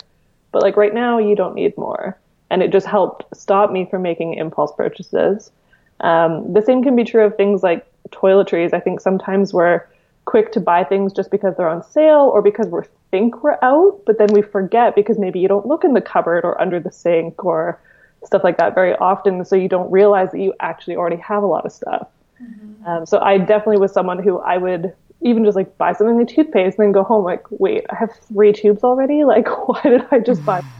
But 0.52 0.62
like 0.62 0.78
right 0.78 0.94
now, 0.94 1.18
you 1.18 1.36
don't 1.36 1.56
need 1.56 1.78
more. 1.78 2.18
And 2.50 2.62
it 2.62 2.72
just 2.72 2.86
helped 2.86 3.26
stop 3.36 3.72
me 3.72 3.88
from 3.90 4.04
making 4.04 4.36
impulse 4.36 4.72
purchases. 4.76 5.52
Um, 6.00 6.54
the 6.54 6.62
same 6.62 6.84
can 6.84 6.96
be 6.96 7.04
true 7.04 7.26
of 7.26 7.36
things 7.36 7.64
like 7.64 7.86
toiletries. 8.12 8.74
I 8.74 8.80
think 8.80 9.00
sometimes 9.00 9.54
we're 9.54 9.86
quick 10.26 10.52
to 10.54 10.60
buy 10.60 10.84
things 10.84 11.14
just 11.14 11.32
because 11.32 11.56
they're 11.56 11.70
on 11.70 11.84
sale 11.84 12.32
or 12.34 12.42
because 12.42 12.68
we 12.68 12.82
think 13.12 13.44
we're 13.44 13.58
out, 13.62 14.02
but 14.06 14.18
then 14.18 14.28
we 14.32 14.42
forget 14.42 14.96
because 14.96 15.18
maybe 15.18 15.40
you 15.40 15.48
don't 15.48 15.66
look 15.66 15.84
in 15.84 15.94
the 15.94 16.02
cupboard 16.02 16.44
or 16.44 16.60
under 16.60 16.80
the 16.80 16.92
sink 16.92 17.44
or 17.46 17.80
stuff 18.26 18.44
like 18.44 18.58
that 18.58 18.76
very 18.76 18.96
often, 18.96 19.46
so 19.46 19.56
you 19.56 19.70
don't 19.70 19.90
realize 19.92 20.32
that 20.32 20.40
you 20.40 20.54
actually 20.60 20.96
already 20.96 21.18
have 21.18 21.44
a 21.44 21.48
lot 21.48 21.66
of 21.66 21.72
stuff. 21.72 22.08
Mm-hmm. 22.42 22.86
Um, 22.86 23.06
so 23.06 23.20
I 23.20 23.38
definitely 23.38 23.78
was 23.78 23.92
someone 23.92 24.22
who 24.22 24.40
I 24.40 24.58
would 24.58 24.94
even 25.22 25.44
just 25.44 25.56
like 25.56 25.78
buy 25.78 25.94
something 25.94 26.18
like 26.18 26.28
toothpaste 26.28 26.78
and 26.78 26.86
then 26.86 26.92
go 26.92 27.04
home 27.04 27.24
like, 27.24 27.44
wait, 27.50 27.86
I 27.90 27.96
have 27.96 28.12
three 28.28 28.54
tubes 28.54 28.84
already. 28.84 29.24
Like, 29.26 29.48
why 29.68 29.82
did 29.82 30.06
I 30.12 30.20
just 30.20 30.46
buy? 30.46 30.62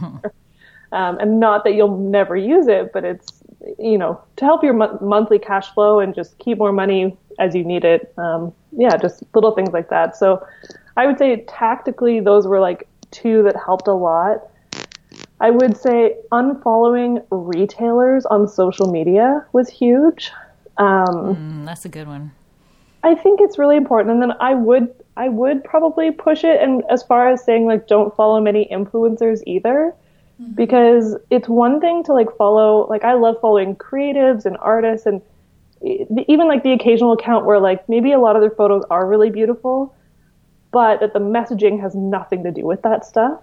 um, 0.92 1.18
and 1.18 1.40
not 1.40 1.64
that 1.64 1.74
you'll 1.74 1.96
never 1.96 2.36
use 2.36 2.68
it, 2.68 2.92
but 2.92 3.04
it's 3.04 3.26
you 3.78 3.98
know 3.98 4.20
to 4.36 4.44
help 4.44 4.62
your 4.62 4.74
mo- 4.74 4.98
monthly 5.00 5.38
cash 5.38 5.72
flow 5.74 5.98
and 5.98 6.14
just 6.14 6.38
keep 6.38 6.58
more 6.58 6.72
money 6.72 7.16
as 7.38 7.54
you 7.54 7.64
need 7.64 7.84
it. 7.84 8.12
Um, 8.18 8.52
yeah, 8.72 8.96
just 8.96 9.22
little 9.34 9.52
things 9.52 9.70
like 9.72 9.88
that. 9.90 10.16
So 10.16 10.46
I 10.96 11.06
would 11.06 11.18
say 11.18 11.44
tactically, 11.48 12.20
those 12.20 12.46
were 12.46 12.60
like 12.60 12.88
two 13.10 13.42
that 13.42 13.56
helped 13.56 13.88
a 13.88 13.94
lot. 13.94 14.48
I 15.40 15.50
would 15.50 15.76
say 15.76 16.16
unfollowing 16.32 17.24
retailers 17.30 18.24
on 18.26 18.48
social 18.48 18.90
media 18.90 19.44
was 19.52 19.68
huge. 19.68 20.30
Um, 20.78 21.36
mm, 21.36 21.64
that's 21.66 21.84
a 21.84 21.88
good 21.88 22.06
one. 22.06 22.32
I 23.02 23.14
think 23.14 23.40
it's 23.40 23.58
really 23.58 23.76
important, 23.76 24.10
and 24.12 24.22
then 24.22 24.32
I 24.40 24.54
would 24.54 24.92
I 25.16 25.28
would 25.28 25.62
probably 25.64 26.10
push 26.10 26.42
it, 26.44 26.60
and 26.60 26.82
as 26.90 27.02
far 27.02 27.28
as 27.28 27.44
saying 27.44 27.66
like 27.66 27.86
don't 27.86 28.14
follow 28.16 28.40
many 28.40 28.66
influencers 28.70 29.42
either, 29.46 29.94
mm-hmm. 30.40 30.52
because 30.52 31.16
it's 31.30 31.48
one 31.48 31.80
thing 31.80 32.02
to 32.04 32.12
like 32.12 32.34
follow 32.36 32.86
like 32.88 33.04
I 33.04 33.12
love 33.12 33.36
following 33.40 33.76
creatives 33.76 34.46
and 34.46 34.56
artists 34.58 35.06
and 35.06 35.20
even 35.82 36.48
like 36.48 36.62
the 36.62 36.72
occasional 36.72 37.12
account 37.12 37.44
where 37.44 37.60
like 37.60 37.86
maybe 37.88 38.12
a 38.12 38.18
lot 38.18 38.36
of 38.36 38.42
their 38.42 38.50
photos 38.50 38.82
are 38.90 39.06
really 39.06 39.30
beautiful, 39.30 39.94
but 40.72 41.00
that 41.00 41.12
the 41.12 41.20
messaging 41.20 41.80
has 41.80 41.94
nothing 41.94 42.42
to 42.44 42.50
do 42.50 42.64
with 42.64 42.82
that 42.82 43.04
stuff. 43.04 43.40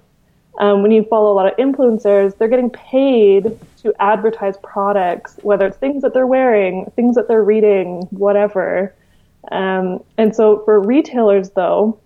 Um, 0.59 0.81
when 0.83 0.91
you 0.91 1.03
follow 1.03 1.31
a 1.31 1.35
lot 1.35 1.47
of 1.47 1.57
influencers, 1.57 2.37
they're 2.37 2.47
getting 2.47 2.69
paid 2.69 3.57
to 3.81 3.93
advertise 3.99 4.55
products, 4.57 5.39
whether 5.41 5.65
it's 5.65 5.77
things 5.77 6.03
that 6.03 6.13
they're 6.13 6.27
wearing, 6.27 6.91
things 6.95 7.15
that 7.15 7.27
they're 7.27 7.43
reading, 7.43 8.01
whatever. 8.11 8.93
Um, 9.51 10.03
and 10.17 10.35
so 10.35 10.63
for 10.63 10.79
retailers, 10.79 11.49
though, 11.51 11.99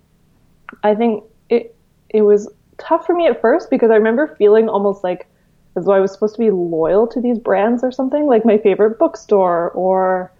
I 0.82 0.94
think 0.94 1.24
it 1.50 1.74
it 2.08 2.22
was 2.22 2.50
tough 2.78 3.06
for 3.06 3.14
me 3.14 3.26
at 3.26 3.40
first 3.40 3.70
because 3.70 3.90
I 3.90 3.96
remember 3.96 4.34
feeling 4.38 4.68
almost 4.68 5.04
like 5.04 5.26
as 5.76 5.84
though 5.84 5.92
I 5.92 6.00
was 6.00 6.12
supposed 6.12 6.34
to 6.36 6.40
be 6.40 6.50
loyal 6.50 7.06
to 7.08 7.20
these 7.20 7.38
brands 7.38 7.84
or 7.84 7.92
something, 7.92 8.26
like 8.26 8.44
my 8.44 8.58
favorite 8.58 8.98
bookstore 8.98 9.70
or 9.70 10.32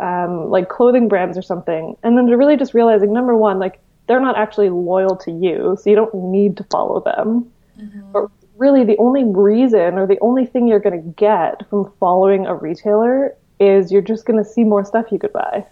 um, 0.00 0.48
like 0.50 0.68
clothing 0.68 1.08
brands 1.08 1.36
or 1.36 1.42
something. 1.42 1.96
And 2.02 2.16
then 2.16 2.26
to 2.26 2.36
really 2.36 2.56
just 2.56 2.74
realizing, 2.74 3.12
number 3.12 3.36
one, 3.36 3.58
like 3.58 3.80
they're 4.08 4.20
not 4.20 4.36
actually 4.36 4.70
loyal 4.70 5.14
to 5.16 5.30
you, 5.30 5.76
so 5.80 5.88
you 5.88 5.94
don't 5.94 6.14
need 6.14 6.56
to 6.56 6.64
follow 6.64 7.00
them. 7.00 7.50
Mm-hmm. 7.78 8.12
But 8.12 8.28
really, 8.56 8.82
the 8.84 8.96
only 8.98 9.22
reason 9.24 9.98
or 9.98 10.06
the 10.06 10.18
only 10.20 10.46
thing 10.46 10.66
you're 10.66 10.80
going 10.80 11.00
to 11.00 11.10
get 11.12 11.68
from 11.68 11.92
following 12.00 12.46
a 12.46 12.54
retailer 12.54 13.36
is 13.60 13.92
you're 13.92 14.02
just 14.02 14.24
going 14.24 14.42
to 14.42 14.48
see 14.48 14.64
more 14.64 14.84
stuff 14.84 15.06
you 15.12 15.18
could 15.18 15.32
buy. 15.32 15.64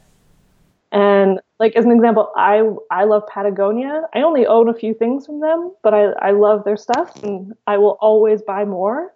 And 0.93 1.41
like 1.59 1.75
as 1.75 1.85
an 1.85 1.91
example, 1.91 2.31
I 2.37 2.63
I 2.91 3.05
love 3.05 3.25
Patagonia. 3.27 4.03
I 4.15 4.21
only 4.21 4.47
own 4.47 4.69
a 4.69 4.75
few 4.75 4.95
things 4.95 5.27
from 5.27 5.41
them, 5.41 5.73
but 5.83 5.95
I 5.95 6.05
I 6.21 6.31
love 6.31 6.65
their 6.65 6.77
stuff 6.77 7.23
and 7.25 7.55
I 7.67 7.79
will 7.79 7.99
always 8.01 8.41
buy 8.43 8.65
more. 8.65 9.13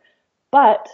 But 0.50 0.88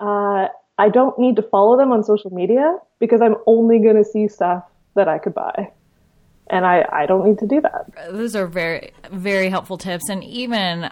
uh, 0.00 0.48
I 0.78 0.88
don't 0.88 1.18
need 1.18 1.36
to 1.36 1.42
follow 1.42 1.76
them 1.76 1.92
on 1.92 2.02
social 2.02 2.32
media 2.32 2.78
because 3.00 3.20
I'm 3.20 3.36
only 3.46 3.80
going 3.80 3.96
to 3.96 4.04
see 4.04 4.28
stuff 4.28 4.64
that 4.96 5.08
I 5.08 5.18
could 5.18 5.34
buy 5.34 5.70
and 6.48 6.66
I, 6.66 6.86
I 6.92 7.06
don't 7.06 7.26
need 7.26 7.38
to 7.38 7.46
do 7.46 7.60
that. 7.60 8.12
Those 8.12 8.36
are 8.36 8.46
very, 8.46 8.92
very 9.10 9.48
helpful 9.48 9.78
tips. 9.78 10.08
And 10.08 10.22
even 10.24 10.90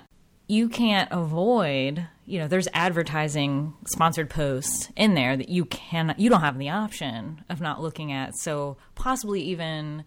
you 0.48 0.68
can't 0.68 1.08
avoid, 1.12 2.06
you 2.24 2.38
know, 2.38 2.48
there's 2.48 2.68
advertising 2.72 3.74
sponsored 3.86 4.30
posts 4.30 4.90
in 4.96 5.14
there 5.14 5.36
that 5.36 5.48
you 5.48 5.64
can, 5.66 6.14
you 6.18 6.30
don't 6.30 6.40
have 6.40 6.58
the 6.58 6.70
option 6.70 7.44
of 7.48 7.60
not 7.60 7.82
looking 7.82 8.12
at. 8.12 8.34
So 8.36 8.76
possibly 8.94 9.42
even 9.42 10.04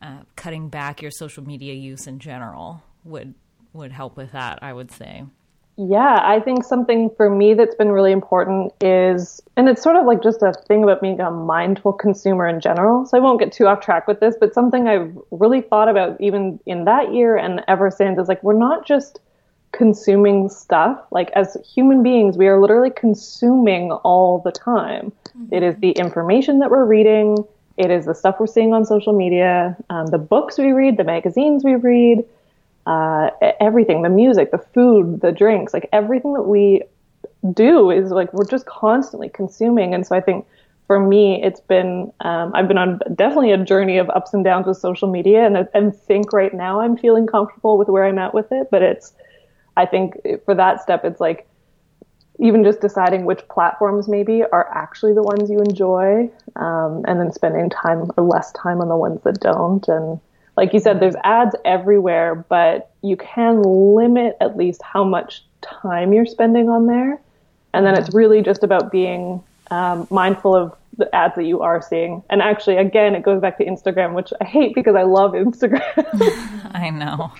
uh, 0.00 0.20
cutting 0.36 0.68
back 0.68 1.02
your 1.02 1.10
social 1.10 1.44
media 1.44 1.74
use 1.74 2.06
in 2.06 2.18
general 2.18 2.82
would, 3.04 3.34
would 3.72 3.92
help 3.92 4.16
with 4.16 4.32
that, 4.32 4.60
I 4.62 4.72
would 4.72 4.90
say. 4.92 5.24
Yeah, 5.80 6.18
I 6.24 6.40
think 6.40 6.64
something 6.64 7.08
for 7.16 7.30
me 7.30 7.54
that's 7.54 7.76
been 7.76 7.92
really 7.92 8.10
important 8.10 8.72
is, 8.80 9.40
and 9.56 9.68
it's 9.68 9.80
sort 9.80 9.94
of 9.94 10.06
like 10.06 10.24
just 10.24 10.42
a 10.42 10.52
thing 10.66 10.82
about 10.82 11.00
being 11.00 11.20
a 11.20 11.30
mindful 11.30 11.92
consumer 11.92 12.48
in 12.48 12.60
general. 12.60 13.06
So 13.06 13.16
I 13.16 13.20
won't 13.20 13.38
get 13.38 13.52
too 13.52 13.68
off 13.68 13.80
track 13.80 14.08
with 14.08 14.18
this, 14.18 14.34
but 14.40 14.52
something 14.52 14.88
I've 14.88 15.16
really 15.30 15.60
thought 15.60 15.88
about 15.88 16.20
even 16.20 16.58
in 16.66 16.84
that 16.86 17.14
year 17.14 17.36
and 17.36 17.62
ever 17.68 17.92
since 17.92 18.18
is 18.18 18.26
like, 18.26 18.42
we're 18.42 18.58
not 18.58 18.88
just 18.88 19.20
consuming 19.70 20.48
stuff. 20.48 21.00
Like 21.12 21.30
as 21.36 21.56
human 21.64 22.02
beings, 22.02 22.36
we 22.36 22.48
are 22.48 22.60
literally 22.60 22.90
consuming 22.90 23.92
all 23.92 24.40
the 24.44 24.50
time. 24.50 25.12
Mm-hmm. 25.28 25.54
It 25.54 25.62
is 25.62 25.76
the 25.76 25.92
information 25.92 26.58
that 26.58 26.70
we're 26.70 26.86
reading. 26.86 27.36
It 27.76 27.92
is 27.92 28.06
the 28.06 28.14
stuff 28.14 28.40
we're 28.40 28.48
seeing 28.48 28.74
on 28.74 28.84
social 28.84 29.12
media, 29.12 29.76
um, 29.90 30.06
the 30.06 30.18
books 30.18 30.58
we 30.58 30.72
read, 30.72 30.96
the 30.96 31.04
magazines 31.04 31.62
we 31.62 31.76
read, 31.76 32.24
uh, 32.88 33.30
everything 33.60 34.02
the 34.02 34.08
music 34.08 34.50
the 34.50 34.58
food 34.58 35.20
the 35.20 35.30
drinks 35.30 35.74
like 35.74 35.88
everything 35.92 36.32
that 36.32 36.42
we 36.42 36.82
do 37.52 37.90
is 37.90 38.10
like 38.10 38.32
we're 38.32 38.46
just 38.46 38.66
constantly 38.66 39.28
consuming. 39.28 39.94
And 39.94 40.06
so 40.06 40.16
i 40.16 40.20
think 40.20 40.46
for 40.86 40.98
me 40.98 41.42
it's 41.42 41.60
been 41.60 42.10
um, 42.20 42.50
i've 42.54 42.66
been 42.66 42.78
on 42.78 42.98
definitely 43.14 43.52
a 43.52 43.58
journey 43.58 43.98
of 43.98 44.08
ups 44.10 44.32
and 44.32 44.42
downs 44.42 44.66
with 44.66 44.78
social 44.78 45.08
media 45.08 45.44
and, 45.44 45.68
and 45.74 45.94
think 45.94 46.32
right 46.32 46.54
now 46.54 46.80
i'm 46.80 46.96
feeling 46.96 47.26
comfortable 47.26 47.76
with 47.76 47.88
where 47.88 48.06
i'm 48.06 48.18
at 48.18 48.32
with 48.32 48.50
it. 48.52 48.68
But 48.70 48.82
it's 48.82 49.12
i 49.76 49.84
think 49.84 50.14
for 50.44 50.54
that 50.54 50.80
step 50.80 51.04
it's 51.04 51.20
like 51.20 51.46
even 52.40 52.62
just 52.64 52.80
deciding 52.80 53.24
which 53.24 53.46
platforms 53.48 54.08
maybe 54.08 54.44
are 54.44 54.68
actually 54.72 55.12
the 55.12 55.22
ones 55.22 55.50
you 55.50 55.58
enjoy 55.58 56.30
um, 56.56 57.04
and 57.06 57.20
then 57.20 57.32
spending 57.32 57.68
time 57.68 58.10
or 58.16 58.24
less 58.24 58.52
time 58.52 58.80
on 58.80 58.88
the 58.88 58.96
ones 58.96 59.20
that 59.24 59.40
don't. 59.40 59.86
And 59.88 60.20
like 60.58 60.72
you 60.72 60.80
said, 60.80 60.98
there's 60.98 61.14
ads 61.22 61.54
everywhere, 61.64 62.44
but 62.48 62.90
you 63.00 63.16
can 63.16 63.62
limit 63.62 64.36
at 64.40 64.56
least 64.56 64.82
how 64.82 65.04
much 65.04 65.44
time 65.60 66.12
you're 66.12 66.26
spending 66.26 66.68
on 66.68 66.88
there. 66.88 67.20
And 67.72 67.86
then 67.86 67.96
it's 67.96 68.12
really 68.12 68.42
just 68.42 68.64
about 68.64 68.90
being 68.90 69.40
um, 69.70 70.08
mindful 70.10 70.56
of 70.56 70.74
the 70.96 71.14
ads 71.14 71.36
that 71.36 71.44
you 71.44 71.60
are 71.60 71.80
seeing. 71.80 72.24
And 72.28 72.42
actually, 72.42 72.76
again, 72.76 73.14
it 73.14 73.22
goes 73.22 73.40
back 73.40 73.56
to 73.58 73.64
Instagram, 73.64 74.14
which 74.14 74.32
I 74.40 74.46
hate 74.46 74.74
because 74.74 74.96
I 74.96 75.04
love 75.04 75.30
Instagram. 75.34 75.80
I 76.74 76.90
know. 76.90 77.30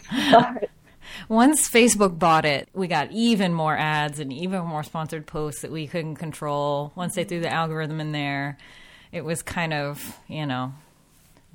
Once 1.29 1.69
Facebook 1.69 2.21
bought 2.21 2.45
it, 2.45 2.69
we 2.73 2.87
got 2.87 3.11
even 3.11 3.53
more 3.53 3.77
ads 3.77 4.21
and 4.21 4.33
even 4.33 4.63
more 4.63 4.85
sponsored 4.85 5.27
posts 5.27 5.63
that 5.63 5.73
we 5.73 5.89
couldn't 5.89 6.15
control. 6.15 6.93
Once 6.95 7.17
they 7.17 7.25
threw 7.25 7.41
the 7.41 7.53
algorithm 7.53 7.99
in 7.99 8.13
there, 8.13 8.59
it 9.11 9.25
was 9.25 9.43
kind 9.43 9.73
of, 9.75 10.17
you 10.29 10.47
know, 10.47 10.73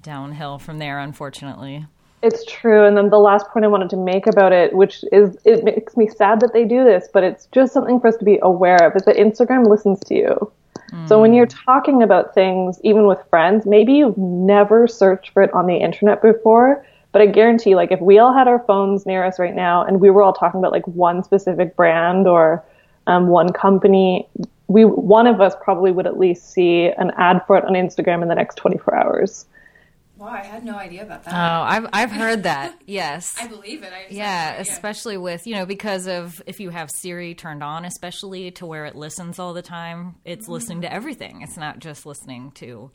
downhill 0.03 0.59
from 0.59 0.77
there, 0.77 0.99
unfortunately. 0.99 1.87
It's 2.21 2.45
true. 2.45 2.85
And 2.85 2.95
then 2.95 3.09
the 3.09 3.19
last 3.19 3.47
point 3.49 3.65
I 3.65 3.67
wanted 3.67 3.89
to 3.89 3.97
make 3.97 4.27
about 4.27 4.53
it, 4.53 4.73
which 4.73 5.03
is 5.11 5.37
it 5.43 5.63
makes 5.63 5.97
me 5.97 6.07
sad 6.07 6.39
that 6.39 6.53
they 6.53 6.63
do 6.63 6.83
this, 6.83 7.09
but 7.11 7.23
it's 7.23 7.47
just 7.51 7.73
something 7.73 7.99
for 7.99 8.07
us 8.07 8.17
to 8.17 8.25
be 8.25 8.39
aware 8.41 8.81
of, 8.81 8.95
is 8.95 9.03
that 9.03 9.17
Instagram 9.17 9.67
listens 9.67 9.99
to 10.01 10.15
you. 10.15 10.51
Mm. 10.91 11.09
So 11.09 11.19
when 11.19 11.33
you're 11.33 11.47
talking 11.47 12.01
about 12.01 12.33
things, 12.33 12.79
even 12.83 13.07
with 13.07 13.19
friends, 13.29 13.65
maybe 13.65 13.93
you've 13.93 14.17
never 14.17 14.87
searched 14.87 15.31
for 15.31 15.43
it 15.43 15.53
on 15.53 15.67
the 15.67 15.75
internet 15.75 16.21
before, 16.21 16.85
but 17.11 17.21
I 17.21 17.25
guarantee, 17.25 17.75
like, 17.75 17.91
if 17.91 17.99
we 17.99 18.19
all 18.19 18.33
had 18.33 18.47
our 18.47 18.59
phones 18.65 19.05
near 19.05 19.23
us 19.23 19.37
right 19.37 19.53
now 19.53 19.83
and 19.83 19.99
we 19.99 20.09
were 20.09 20.23
all 20.23 20.33
talking 20.33 20.59
about 20.59 20.71
like 20.71 20.87
one 20.87 21.23
specific 21.23 21.75
brand 21.75 22.27
or 22.27 22.63
um, 23.05 23.27
one 23.27 23.51
company, 23.51 24.27
we 24.67 24.85
one 24.85 25.27
of 25.27 25.41
us 25.41 25.53
probably 25.61 25.91
would 25.91 26.07
at 26.07 26.17
least 26.17 26.51
see 26.51 26.89
an 26.97 27.11
ad 27.17 27.41
for 27.45 27.57
it 27.57 27.65
on 27.65 27.73
Instagram 27.73 28.21
in 28.21 28.29
the 28.29 28.35
next 28.35 28.55
24 28.55 28.95
hours. 28.95 29.45
Wow, 30.23 30.29
I 30.29 30.45
had 30.45 30.63
no 30.63 30.77
idea 30.77 31.01
about 31.03 31.25
that. 31.25 31.33
Oh, 31.33 31.63
I've 31.63 31.86
I've 31.91 32.12
heard 32.12 32.43
that. 32.43 32.75
Yes, 32.86 33.36
I 33.39 33.47
believe 33.47 33.83
it. 33.83 33.91
I 33.91 34.05
yeah, 34.09 34.53
especially 34.53 35.17
with 35.17 35.45
you 35.45 35.55
know 35.55 35.65
because 35.65 36.07
of 36.07 36.41
if 36.45 36.62
you 36.62 36.69
have 36.69 36.89
Siri 36.91 37.33
turned 37.33 37.62
on, 37.62 37.83
especially 37.83 38.51
to 38.51 38.65
where 38.65 38.86
it 38.86 38.95
listens 38.95 39.38
all 39.38 39.53
the 39.53 39.62
time. 39.62 40.15
It's 40.23 40.43
mm-hmm. 40.43 40.53
listening 40.53 40.81
to 40.81 40.93
everything. 40.93 41.41
It's 41.41 41.57
not 41.57 41.79
just 41.79 42.05
listening 42.05 42.51
to 42.55 42.91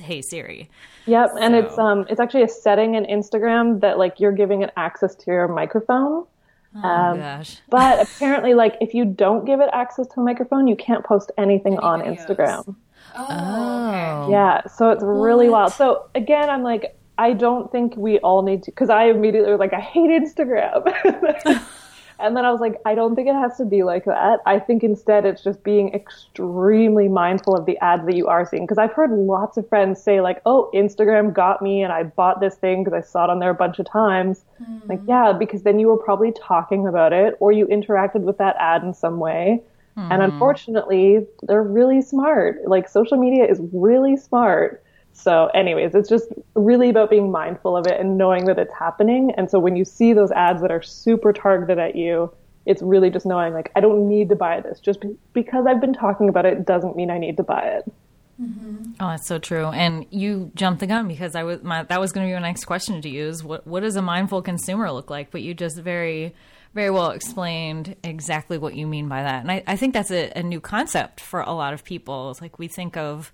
Hey 0.00 0.22
Siri. 0.22 0.68
Yep, 1.06 1.30
so. 1.30 1.38
and 1.38 1.54
it's 1.54 1.78
um 1.78 2.06
it's 2.08 2.18
actually 2.18 2.42
a 2.42 2.48
setting 2.48 2.96
in 2.96 3.04
Instagram 3.04 3.80
that 3.82 3.96
like 3.96 4.18
you're 4.18 4.32
giving 4.32 4.62
it 4.62 4.72
access 4.76 5.14
to 5.14 5.30
your 5.30 5.46
microphone. 5.46 6.26
Oh 6.74 6.88
um, 6.88 7.18
gosh. 7.18 7.58
but 7.68 8.02
apparently, 8.02 8.54
like 8.54 8.76
if 8.80 8.92
you 8.92 9.04
don't 9.04 9.44
give 9.44 9.60
it 9.60 9.68
access 9.72 10.08
to 10.08 10.20
a 10.20 10.24
microphone, 10.24 10.66
you 10.66 10.76
can't 10.76 11.04
post 11.04 11.30
anything 11.38 11.74
Any 11.74 11.82
on 11.82 12.00
videos. 12.00 12.26
Instagram. 12.26 12.76
Oh, 13.16 14.22
okay. 14.24 14.32
Yeah, 14.32 14.66
so 14.66 14.90
it's 14.90 15.02
really 15.02 15.48
what? 15.48 15.58
wild. 15.58 15.72
So 15.72 16.08
again, 16.14 16.50
I'm 16.50 16.62
like, 16.62 16.96
I 17.18 17.32
don't 17.32 17.70
think 17.72 17.96
we 17.96 18.18
all 18.20 18.42
need 18.42 18.62
to, 18.64 18.70
because 18.70 18.90
I 18.90 19.04
immediately 19.04 19.50
was 19.50 19.60
like, 19.60 19.72
I 19.72 19.80
hate 19.80 20.10
Instagram. 20.10 21.62
And 22.18 22.36
then 22.36 22.44
I 22.44 22.50
was 22.50 22.60
like, 22.60 22.80
I 22.86 22.94
don't 22.94 23.14
think 23.14 23.28
it 23.28 23.34
has 23.34 23.56
to 23.58 23.64
be 23.64 23.82
like 23.82 24.06
that. 24.06 24.40
I 24.46 24.58
think 24.58 24.82
instead 24.82 25.26
it's 25.26 25.42
just 25.44 25.62
being 25.62 25.92
extremely 25.92 27.08
mindful 27.08 27.54
of 27.54 27.66
the 27.66 27.76
ads 27.78 28.06
that 28.06 28.16
you 28.16 28.26
are 28.26 28.46
seeing. 28.46 28.64
Because 28.64 28.78
I've 28.78 28.92
heard 28.92 29.10
lots 29.10 29.56
of 29.56 29.68
friends 29.68 30.02
say, 30.02 30.20
like, 30.20 30.40
oh, 30.46 30.70
Instagram 30.74 31.32
got 31.32 31.60
me 31.60 31.82
and 31.82 31.92
I 31.92 32.04
bought 32.04 32.40
this 32.40 32.54
thing 32.54 32.84
because 32.84 32.96
I 32.96 33.06
saw 33.06 33.24
it 33.24 33.30
on 33.30 33.38
there 33.38 33.50
a 33.50 33.54
bunch 33.54 33.78
of 33.78 33.86
times. 33.86 34.44
Mm. 34.62 34.88
Like, 34.88 35.00
yeah, 35.06 35.32
because 35.38 35.62
then 35.62 35.78
you 35.78 35.88
were 35.88 35.98
probably 35.98 36.32
talking 36.32 36.86
about 36.86 37.12
it 37.12 37.36
or 37.38 37.52
you 37.52 37.66
interacted 37.66 38.22
with 38.22 38.38
that 38.38 38.56
ad 38.58 38.82
in 38.82 38.94
some 38.94 39.18
way. 39.18 39.62
Mm. 39.96 40.12
And 40.12 40.22
unfortunately, 40.22 41.26
they're 41.42 41.62
really 41.62 42.02
smart. 42.02 42.66
Like, 42.66 42.88
social 42.88 43.16
media 43.16 43.46
is 43.46 43.60
really 43.72 44.16
smart. 44.16 44.82
So, 45.12 45.46
anyways, 45.54 45.94
it's 45.94 46.08
just 46.08 46.28
really 46.54 46.90
about 46.90 47.08
being 47.08 47.30
mindful 47.30 47.76
of 47.76 47.86
it 47.86 47.98
and 47.98 48.18
knowing 48.18 48.44
that 48.46 48.58
it's 48.58 48.74
happening. 48.74 49.32
And 49.36 49.50
so, 49.50 49.58
when 49.58 49.76
you 49.76 49.84
see 49.84 50.12
those 50.12 50.30
ads 50.32 50.60
that 50.60 50.70
are 50.70 50.82
super 50.82 51.32
targeted 51.32 51.78
at 51.78 51.96
you, 51.96 52.32
it's 52.66 52.82
really 52.82 53.10
just 53.10 53.24
knowing, 53.24 53.54
like, 53.54 53.72
I 53.74 53.80
don't 53.80 54.08
need 54.08 54.28
to 54.28 54.36
buy 54.36 54.60
this. 54.60 54.80
Just 54.80 55.02
because 55.32 55.66
I've 55.66 55.80
been 55.80 55.94
talking 55.94 56.28
about 56.28 56.44
it 56.44 56.66
doesn't 56.66 56.96
mean 56.96 57.10
I 57.10 57.18
need 57.18 57.38
to 57.38 57.42
buy 57.42 57.62
it. 57.62 57.92
Mm-hmm. 58.40 58.92
Oh, 59.00 59.08
that's 59.08 59.26
so 59.26 59.38
true. 59.38 59.66
And 59.66 60.04
you 60.10 60.50
jumped 60.54 60.80
the 60.80 60.86
gun 60.86 61.08
because 61.08 61.34
I 61.34 61.42
was 61.44 61.62
my, 61.62 61.84
that 61.84 62.00
was 62.00 62.12
going 62.12 62.26
to 62.26 62.30
be 62.30 62.34
my 62.34 62.46
next 62.46 62.66
question 62.66 63.00
to 63.00 63.08
use. 63.08 63.42
What 63.42 63.66
what 63.66 63.80
does 63.80 63.96
a 63.96 64.02
mindful 64.02 64.42
consumer 64.42 64.90
look 64.92 65.08
like? 65.08 65.30
But 65.30 65.40
you 65.42 65.54
just 65.54 65.78
very 65.78 66.34
very 66.76 66.90
well 66.90 67.10
explained 67.10 67.96
exactly 68.04 68.58
what 68.58 68.76
you 68.76 68.86
mean 68.86 69.08
by 69.08 69.22
that. 69.22 69.40
And 69.40 69.50
I, 69.50 69.64
I 69.66 69.76
think 69.76 69.94
that's 69.94 70.10
a, 70.10 70.30
a 70.36 70.42
new 70.42 70.60
concept 70.60 71.20
for 71.20 71.40
a 71.40 71.52
lot 71.52 71.72
of 71.72 71.82
people. 71.82 72.30
It's 72.30 72.42
like 72.42 72.58
we 72.58 72.68
think 72.68 72.96
of 72.96 73.32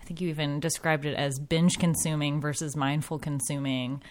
I 0.00 0.04
think 0.04 0.20
you 0.20 0.30
even 0.30 0.58
described 0.58 1.04
it 1.04 1.14
as 1.14 1.38
binge 1.38 1.78
consuming 1.78 2.40
versus 2.40 2.74
mindful 2.74 3.20
consuming. 3.20 4.02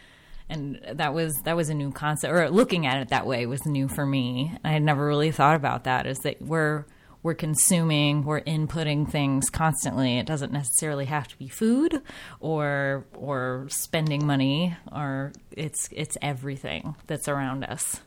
And 0.47 0.79
that 0.93 1.13
was 1.13 1.33
that 1.43 1.55
was 1.55 1.69
a 1.69 1.73
new 1.73 1.91
concept, 1.91 2.33
or 2.33 2.49
looking 2.49 2.85
at 2.85 3.01
it 3.01 3.09
that 3.09 3.25
way 3.25 3.45
was 3.45 3.65
new 3.65 3.87
for 3.87 4.05
me. 4.05 4.53
I 4.63 4.69
had 4.69 4.83
never 4.83 5.05
really 5.05 5.31
thought 5.31 5.55
about 5.55 5.85
that. 5.85 6.05
Is 6.05 6.19
that 6.19 6.41
we're 6.41 6.85
we're 7.23 7.33
consuming, 7.35 8.23
we're 8.23 8.41
inputting 8.41 9.09
things 9.09 9.49
constantly. 9.49 10.17
It 10.17 10.25
doesn't 10.25 10.51
necessarily 10.51 11.05
have 11.05 11.27
to 11.29 11.37
be 11.37 11.47
food 11.47 12.01
or 12.39 13.05
or 13.13 13.67
spending 13.69 14.25
money, 14.25 14.75
or 14.91 15.33
it's 15.51 15.89
it's 15.91 16.17
everything 16.21 16.95
that's 17.07 17.27
around 17.27 17.63
us. 17.63 18.01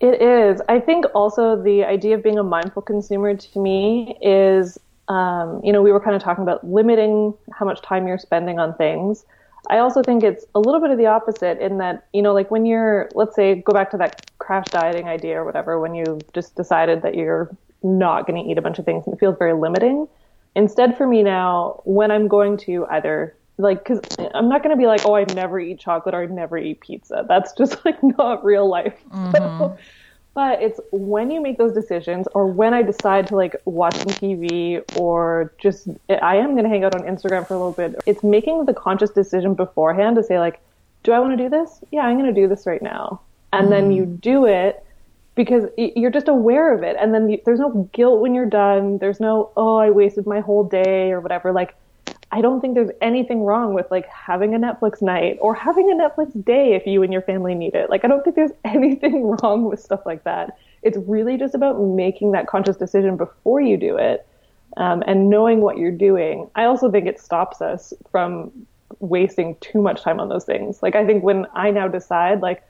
It 0.00 0.20
is. 0.20 0.60
I 0.68 0.80
think 0.80 1.06
also 1.14 1.60
the 1.60 1.84
idea 1.84 2.16
of 2.16 2.22
being 2.22 2.38
a 2.38 2.42
mindful 2.42 2.82
consumer 2.82 3.34
to 3.34 3.58
me 3.58 4.18
is 4.20 4.78
um, 5.08 5.60
you 5.62 5.72
know, 5.72 5.82
we 5.82 5.92
were 5.92 6.00
kind 6.00 6.16
of 6.16 6.22
talking 6.22 6.42
about 6.42 6.66
limiting 6.66 7.34
how 7.52 7.64
much 7.64 7.80
time 7.82 8.06
you're 8.06 8.18
spending 8.18 8.58
on 8.58 8.74
things. 8.74 9.24
I 9.68 9.78
also 9.78 10.02
think 10.02 10.22
it's 10.22 10.44
a 10.54 10.60
little 10.60 10.80
bit 10.80 10.90
of 10.90 10.98
the 10.98 11.06
opposite 11.06 11.58
in 11.58 11.78
that, 11.78 12.06
you 12.12 12.22
know, 12.22 12.32
like 12.32 12.50
when 12.50 12.66
you're, 12.66 13.08
let's 13.14 13.34
say, 13.34 13.56
go 13.56 13.72
back 13.72 13.90
to 13.92 13.96
that 13.98 14.26
crash 14.38 14.68
dieting 14.68 15.08
idea 15.08 15.40
or 15.40 15.44
whatever, 15.44 15.80
when 15.80 15.94
you 15.94 16.18
just 16.32 16.54
decided 16.54 17.02
that 17.02 17.14
you're 17.14 17.54
not 17.82 18.26
going 18.26 18.42
to 18.42 18.50
eat 18.50 18.58
a 18.58 18.62
bunch 18.62 18.78
of 18.78 18.84
things 18.84 19.06
and 19.06 19.14
it 19.14 19.18
feels 19.18 19.36
very 19.38 19.54
limiting. 19.54 20.08
Instead, 20.54 20.96
for 20.96 21.06
me 21.06 21.22
now, 21.22 21.80
when 21.84 22.10
I'm 22.10 22.28
going 22.28 22.56
to 22.58 22.86
either 22.90 23.34
like, 23.58 23.84
cause 23.84 24.00
I'm 24.34 24.48
not 24.48 24.62
going 24.62 24.76
to 24.76 24.80
be 24.80 24.86
like, 24.86 25.06
oh, 25.06 25.14
I 25.14 25.24
never 25.34 25.58
eat 25.58 25.78
chocolate 25.78 26.14
or 26.14 26.22
I 26.22 26.26
never 26.26 26.58
eat 26.58 26.80
pizza. 26.80 27.24
That's 27.28 27.52
just 27.52 27.82
like 27.84 28.02
not 28.02 28.44
real 28.44 28.68
life. 28.68 28.94
Mm-hmm. 29.10 29.36
So 29.36 29.78
but 30.36 30.60
it's 30.60 30.78
when 30.92 31.30
you 31.30 31.40
make 31.40 31.56
those 31.56 31.72
decisions 31.72 32.28
or 32.34 32.46
when 32.46 32.74
I 32.74 32.82
decide 32.82 33.26
to 33.28 33.36
like 33.36 33.56
watch 33.64 33.94
some 33.94 34.08
TV 34.08 34.84
or 34.94 35.54
just, 35.56 35.88
I 36.10 36.36
am 36.36 36.52
going 36.52 36.64
to 36.64 36.68
hang 36.68 36.84
out 36.84 36.94
on 36.94 37.04
Instagram 37.04 37.48
for 37.48 37.54
a 37.54 37.56
little 37.56 37.72
bit. 37.72 38.02
It's 38.04 38.22
making 38.22 38.66
the 38.66 38.74
conscious 38.74 39.08
decision 39.08 39.54
beforehand 39.54 40.16
to 40.16 40.22
say 40.22 40.38
like, 40.38 40.60
do 41.04 41.12
I 41.12 41.20
want 41.20 41.38
to 41.38 41.42
do 41.42 41.48
this? 41.48 41.82
Yeah, 41.90 42.02
I'm 42.02 42.18
going 42.18 42.32
to 42.32 42.38
do 42.38 42.48
this 42.48 42.66
right 42.66 42.82
now. 42.82 43.22
And 43.54 43.68
mm. 43.68 43.70
then 43.70 43.92
you 43.92 44.04
do 44.04 44.44
it 44.44 44.84
because 45.36 45.70
you're 45.78 46.10
just 46.10 46.28
aware 46.28 46.74
of 46.74 46.82
it. 46.82 46.96
And 47.00 47.14
then 47.14 47.30
you, 47.30 47.40
there's 47.46 47.60
no 47.60 47.88
guilt 47.94 48.20
when 48.20 48.34
you're 48.34 48.44
done. 48.44 48.98
There's 48.98 49.20
no, 49.20 49.50
oh, 49.56 49.78
I 49.78 49.88
wasted 49.88 50.26
my 50.26 50.40
whole 50.40 50.64
day 50.64 51.12
or 51.12 51.20
whatever. 51.22 51.50
Like, 51.50 51.76
I 52.36 52.42
don't 52.42 52.60
think 52.60 52.74
there's 52.74 52.90
anything 53.00 53.44
wrong 53.44 53.72
with 53.72 53.90
like 53.90 54.06
having 54.08 54.54
a 54.54 54.58
Netflix 54.58 55.00
night 55.00 55.38
or 55.40 55.54
having 55.54 55.90
a 55.90 55.94
Netflix 55.94 56.44
day 56.44 56.74
if 56.74 56.86
you 56.86 57.02
and 57.02 57.10
your 57.10 57.22
family 57.22 57.54
need 57.54 57.74
it. 57.74 57.88
Like 57.88 58.04
I 58.04 58.08
don't 58.08 58.22
think 58.22 58.36
there's 58.36 58.50
anything 58.64 59.24
wrong 59.24 59.64
with 59.64 59.80
stuff 59.80 60.04
like 60.04 60.24
that. 60.24 60.58
It's 60.82 60.98
really 60.98 61.38
just 61.38 61.54
about 61.54 61.80
making 61.80 62.32
that 62.32 62.46
conscious 62.46 62.76
decision 62.76 63.16
before 63.16 63.62
you 63.62 63.78
do 63.78 63.96
it 63.96 64.26
um, 64.76 65.02
and 65.06 65.30
knowing 65.30 65.62
what 65.62 65.78
you're 65.78 65.90
doing. 65.90 66.50
I 66.54 66.64
also 66.64 66.90
think 66.90 67.06
it 67.06 67.18
stops 67.18 67.62
us 67.62 67.94
from 68.10 68.52
wasting 69.00 69.56
too 69.62 69.80
much 69.80 70.02
time 70.02 70.20
on 70.20 70.28
those 70.28 70.44
things. 70.44 70.82
Like 70.82 70.94
I 70.94 71.06
think 71.06 71.24
when 71.24 71.46
I 71.54 71.70
now 71.70 71.88
decide 71.88 72.42
like 72.42 72.62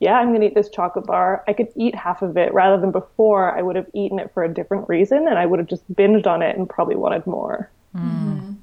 yeah, 0.00 0.18
I'm 0.18 0.30
going 0.30 0.40
to 0.40 0.48
eat 0.48 0.54
this 0.54 0.68
chocolate 0.68 1.06
bar. 1.06 1.44
I 1.48 1.54
could 1.54 1.68
eat 1.76 1.94
half 1.94 2.20
of 2.20 2.36
it 2.36 2.52
rather 2.52 2.78
than 2.78 2.90
before 2.90 3.56
I 3.56 3.62
would 3.62 3.76
have 3.76 3.86
eaten 3.94 4.18
it 4.18 4.32
for 4.34 4.44
a 4.44 4.52
different 4.52 4.86
reason 4.86 5.28
and 5.28 5.38
I 5.38 5.46
would 5.46 5.58
have 5.60 5.68
just 5.68 5.90
binged 5.94 6.26
on 6.26 6.42
it 6.42 6.58
and 6.58 6.68
probably 6.68 6.96
wanted 6.96 7.26
more. 7.26 7.70
Mm-hmm. 7.96 8.54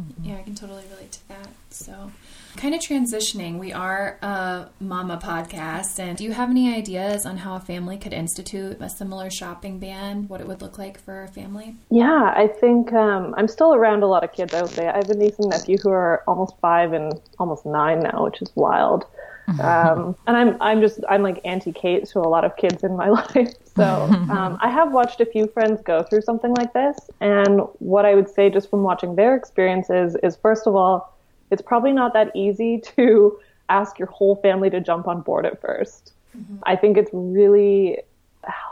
Mm-hmm. 0.00 0.24
Yeah, 0.24 0.36
I 0.36 0.42
can 0.42 0.54
totally 0.54 0.84
relate 0.90 1.12
to 1.12 1.28
that. 1.28 1.48
So, 1.70 2.12
kind 2.56 2.74
of 2.74 2.80
transitioning, 2.80 3.58
we 3.58 3.72
are 3.72 4.18
a 4.20 4.68
mama 4.78 5.18
podcast. 5.22 5.98
And 5.98 6.18
do 6.18 6.24
you 6.24 6.32
have 6.32 6.50
any 6.50 6.74
ideas 6.74 7.24
on 7.24 7.38
how 7.38 7.56
a 7.56 7.60
family 7.60 7.96
could 7.96 8.12
institute 8.12 8.76
a 8.80 8.90
similar 8.90 9.30
shopping 9.30 9.78
ban? 9.78 10.28
What 10.28 10.42
it 10.42 10.46
would 10.46 10.60
look 10.60 10.76
like 10.78 11.00
for 11.00 11.22
a 11.22 11.28
family? 11.28 11.76
Yeah, 11.90 12.32
I 12.36 12.46
think 12.46 12.92
um, 12.92 13.34
I'm 13.38 13.48
still 13.48 13.74
around 13.74 14.02
a 14.02 14.06
lot 14.06 14.22
of 14.22 14.32
kids, 14.32 14.52
I 14.52 14.62
would 14.62 14.70
say. 14.70 14.86
I 14.86 14.96
have 14.96 15.08
a 15.08 15.14
niece 15.14 15.38
and 15.38 15.48
nephew 15.48 15.78
who 15.82 15.90
are 15.90 16.22
almost 16.26 16.54
five 16.60 16.92
and 16.92 17.14
almost 17.38 17.64
nine 17.64 18.00
now, 18.00 18.24
which 18.24 18.42
is 18.42 18.50
wild. 18.54 19.06
Um, 19.62 20.16
and 20.26 20.36
I'm 20.36 20.60
I'm 20.60 20.80
just 20.80 20.98
I'm 21.08 21.22
like 21.22 21.40
Auntie 21.44 21.70
Cait 21.72 22.04
to 22.08 22.18
a 22.18 22.26
lot 22.26 22.44
of 22.44 22.56
kids 22.56 22.82
in 22.82 22.96
my 22.96 23.08
life. 23.36 23.54
So 23.76 23.84
um, 24.30 24.58
I 24.60 24.70
have 24.70 24.92
watched 24.92 25.20
a 25.20 25.26
few 25.26 25.46
friends 25.46 25.80
go 25.82 26.02
through 26.02 26.22
something 26.22 26.54
like 26.54 26.72
this, 26.72 26.96
and 27.20 27.60
what 27.78 28.04
I 28.04 28.14
would 28.14 28.28
say 28.28 28.50
just 28.50 28.70
from 28.70 28.82
watching 28.82 29.16
their 29.16 29.36
experiences 29.36 30.16
is 30.22 30.36
first 30.36 30.66
of 30.66 30.74
all, 30.74 31.16
it's 31.50 31.62
probably 31.62 31.92
not 31.92 32.12
that 32.14 32.32
easy 32.34 32.78
to 32.96 33.38
ask 33.68 33.98
your 33.98 34.08
whole 34.08 34.36
family 34.36 34.70
to 34.70 34.80
jump 34.80 35.08
on 35.08 35.20
board 35.22 35.44
at 35.44 35.60
1st 35.60 36.12
mm-hmm. 36.36 36.56
I 36.62 36.76
think 36.76 36.96
it's 36.96 37.10
really 37.12 37.98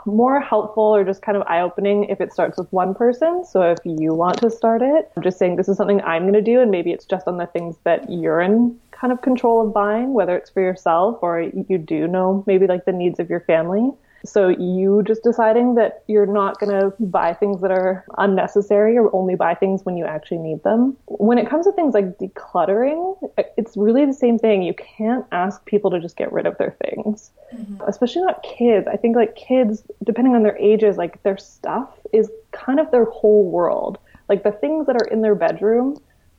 more 0.05 0.39
helpful 0.39 0.83
or 0.83 1.03
just 1.03 1.21
kind 1.21 1.35
of 1.35 1.43
eye 1.47 1.59
opening 1.61 2.05
if 2.05 2.21
it 2.21 2.31
starts 2.31 2.57
with 2.57 2.71
one 2.71 2.93
person. 2.93 3.43
So 3.43 3.61
if 3.61 3.79
you 3.83 4.13
want 4.13 4.37
to 4.39 4.49
start 4.49 4.81
it, 4.81 5.11
I'm 5.15 5.23
just 5.23 5.37
saying 5.37 5.55
this 5.57 5.67
is 5.67 5.77
something 5.77 6.01
I'm 6.01 6.23
going 6.23 6.33
to 6.33 6.41
do, 6.41 6.61
and 6.61 6.71
maybe 6.71 6.91
it's 6.91 7.05
just 7.05 7.27
on 7.27 7.37
the 7.37 7.47
things 7.47 7.75
that 7.83 8.09
you're 8.09 8.41
in 8.41 8.79
kind 8.91 9.11
of 9.11 9.21
control 9.21 9.65
of 9.67 9.73
buying, 9.73 10.13
whether 10.13 10.37
it's 10.37 10.49
for 10.49 10.61
yourself 10.61 11.19
or 11.21 11.41
you 11.41 11.77
do 11.77 12.07
know 12.07 12.43
maybe 12.47 12.67
like 12.67 12.85
the 12.85 12.93
needs 12.93 13.19
of 13.19 13.29
your 13.29 13.41
family. 13.41 13.91
So 14.25 14.49
you 14.49 15.03
just 15.03 15.23
deciding 15.23 15.75
that 15.75 16.03
you're 16.07 16.25
not 16.25 16.59
going 16.59 16.71
to 16.71 16.93
buy 16.99 17.33
things 17.33 17.61
that 17.61 17.71
are 17.71 18.05
unnecessary 18.17 18.97
or 18.97 19.15
only 19.15 19.35
buy 19.35 19.53
things 19.55 19.85
when 19.85 19.97
you 19.97 20.05
actually 20.05 20.39
need 20.39 20.63
them. 20.63 20.97
When 21.05 21.37
it 21.37 21.49
comes 21.49 21.65
to 21.65 21.71
things 21.71 21.93
like 21.93 22.17
decluttering, 22.17 23.31
it's 23.57 23.77
really 23.77 24.05
the 24.05 24.13
same 24.13 24.39
thing. 24.39 24.63
You 24.63 24.73
can't 24.73 25.25
ask 25.31 25.63
people 25.65 25.91
to 25.91 25.99
just 25.99 26.17
get 26.17 26.31
rid 26.31 26.45
of 26.45 26.57
their 26.57 26.75
things, 26.83 27.31
mm-hmm. 27.53 27.81
especially 27.87 28.23
not 28.23 28.43
kids. 28.43 28.87
I 28.87 28.97
think 28.97 29.15
like 29.15 29.35
kids, 29.35 29.83
depending 30.03 30.35
on 30.35 30.43
their 30.43 30.57
ages, 30.57 30.97
like 30.97 31.21
their 31.23 31.37
stuff 31.37 31.89
is 32.11 32.31
kind 32.51 32.79
of 32.79 32.91
their 32.91 33.05
whole 33.05 33.49
world. 33.49 33.97
Like 34.27 34.43
the 34.43 34.51
things 34.51 34.87
that 34.87 34.95
are 34.95 35.07
in 35.07 35.21
their 35.21 35.35
bedroom 35.35 35.97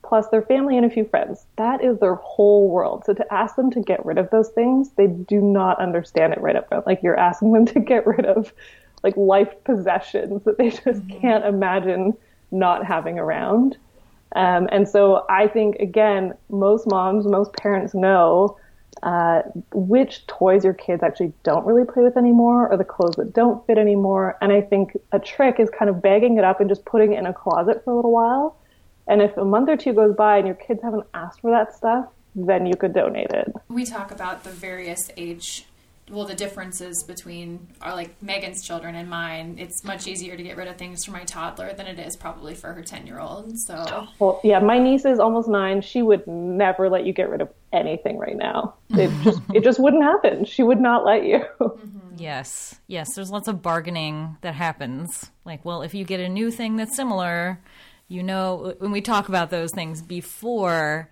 plus 0.09 0.29
their 0.29 0.43
family 0.43 0.77
and 0.77 0.87
a 0.87 0.91
few 0.91 1.05
friends. 1.05 1.47
That 1.57 1.83
is 1.83 1.99
their 1.99 2.15
whole 2.17 2.69
world. 2.69 3.05
So 3.05 3.15
to 3.15 3.35
ask 3.35 3.57
them 3.57 3.71
to 3.73 3.81
get 3.81 4.05
rid 4.05 4.19
of 4.19 4.31
those 4.31 4.49
things, 4.51 4.91
they 4.97 5.07
do 5.07 5.41
not 5.41 5.79
understand 5.81 6.33
it 6.33 6.41
right 6.41 6.57
up 6.57 6.69
front. 6.69 6.87
Like 6.87 7.03
you're 7.03 7.19
asking 7.19 7.53
them 7.53 7.67
to 7.67 7.81
get 7.81 8.07
rid 8.07 8.25
of 8.25 8.53
like 9.03 9.17
life 9.17 9.53
possessions 9.65 10.45
that 10.45 10.59
they 10.59 10.71
just 10.85 10.85
mm-hmm. 10.85 11.21
can't 11.21 11.45
imagine 11.45 12.15
not 12.51 12.85
having 12.85 13.19
around. 13.19 13.77
Um, 14.35 14.69
and 14.71 14.89
so 14.89 15.25
I 15.31 15.49
think 15.49 15.77
again, 15.77 16.35
most 16.51 16.87
moms, 16.87 17.27
most 17.27 17.53
parents 17.55 17.95
know 17.95 18.59
uh, 19.03 19.43
which 19.73 20.27
toys 20.27 20.65
your 20.65 20.73
kids 20.73 21.03
actually 21.03 21.33
don't 21.43 21.67
really 21.67 21.85
play 21.85 22.03
with 22.03 22.17
anymore 22.17 22.69
or 22.69 22.77
the 22.77 22.85
clothes 22.85 23.17
that 23.17 23.33
don't 23.33 23.65
fit 23.67 23.77
anymore. 23.77 24.39
And 24.41 24.53
I 24.53 24.63
think 24.63 24.97
a 25.13 25.19
trick 25.19 25.61
is 25.61 25.69
kind 25.71 25.91
of 25.91 26.01
bagging 26.01 26.39
it 26.39 26.45
up 26.45 26.61
and 26.61 26.69
just 26.69 26.85
putting 26.85 27.13
it 27.13 27.19
in 27.19 27.27
a 27.27 27.35
closet 27.35 27.83
for 27.85 27.93
a 27.93 27.97
little 27.97 28.13
while 28.13 28.57
and 29.07 29.23
if 29.23 29.37
a 29.37 29.45
month 29.45 29.69
or 29.69 29.77
two 29.77 29.93
goes 29.93 30.15
by 30.15 30.39
and 30.39 30.47
your 30.47 30.57
kids 30.57 30.83
haven't 30.83 31.07
asked 31.15 31.41
for 31.41 31.51
that 31.51 31.75
stuff, 31.75 32.07
then 32.35 32.67
you 32.67 32.77
could 32.77 32.93
donate 32.93 33.31
it. 33.31 33.53
We 33.69 33.85
talk 33.85 34.11
about 34.11 34.45
the 34.45 34.51
various 34.51 35.11
age 35.17 35.67
well 36.11 36.25
the 36.25 36.35
differences 36.35 37.03
between 37.03 37.67
our 37.81 37.95
like 37.95 38.21
Megan's 38.23 38.63
children 38.65 38.95
and 38.95 39.09
mine. 39.11 39.57
It's 39.59 39.83
much 39.83 40.07
easier 40.07 40.37
to 40.37 40.43
get 40.43 40.57
rid 40.57 40.69
of 40.69 40.77
things 40.77 41.05
for 41.05 41.11
my 41.11 41.25
toddler 41.25 41.73
than 41.73 41.87
it 41.87 41.99
is 41.99 42.17
probably 42.17 42.55
for 42.55 42.73
her 42.73 42.83
10-year-old. 42.83 43.59
So 43.59 44.07
Well, 44.19 44.41
yeah, 44.45 44.61
my 44.61 44.79
niece 44.79 45.05
is 45.05 45.19
almost 45.19 45.49
9. 45.49 45.81
She 45.81 46.03
would 46.03 46.27
never 46.27 46.89
let 46.89 47.07
you 47.07 47.13
get 47.13 47.29
rid 47.29 47.41
of 47.41 47.49
anything 47.73 48.19
right 48.19 48.37
now. 48.37 48.75
It 48.91 49.11
just 49.25 49.41
it 49.53 49.65
just 49.65 49.79
wouldn't 49.81 50.05
happen. 50.05 50.45
She 50.45 50.63
would 50.63 50.81
not 50.81 51.05
let 51.05 51.25
you. 51.25 51.45
Mm-hmm. 51.61 51.99
Yes. 52.19 52.77
Yes, 52.87 53.15
there's 53.15 53.31
lots 53.31 53.47
of 53.47 53.61
bargaining 53.61 54.39
that 54.41 54.55
happens. 54.55 55.31
Like, 55.45 55.65
well, 55.65 55.83
if 55.83 55.93
you 55.93 56.05
get 56.05 56.21
a 56.21 56.29
new 56.29 56.51
thing 56.51 56.77
that's 56.77 56.97
similar, 56.97 57.61
you 58.09 58.23
know 58.23 58.75
when 58.79 58.91
we 58.91 59.01
talk 59.01 59.29
about 59.29 59.51
those 59.51 59.73
things 59.73 60.03
before 60.03 61.11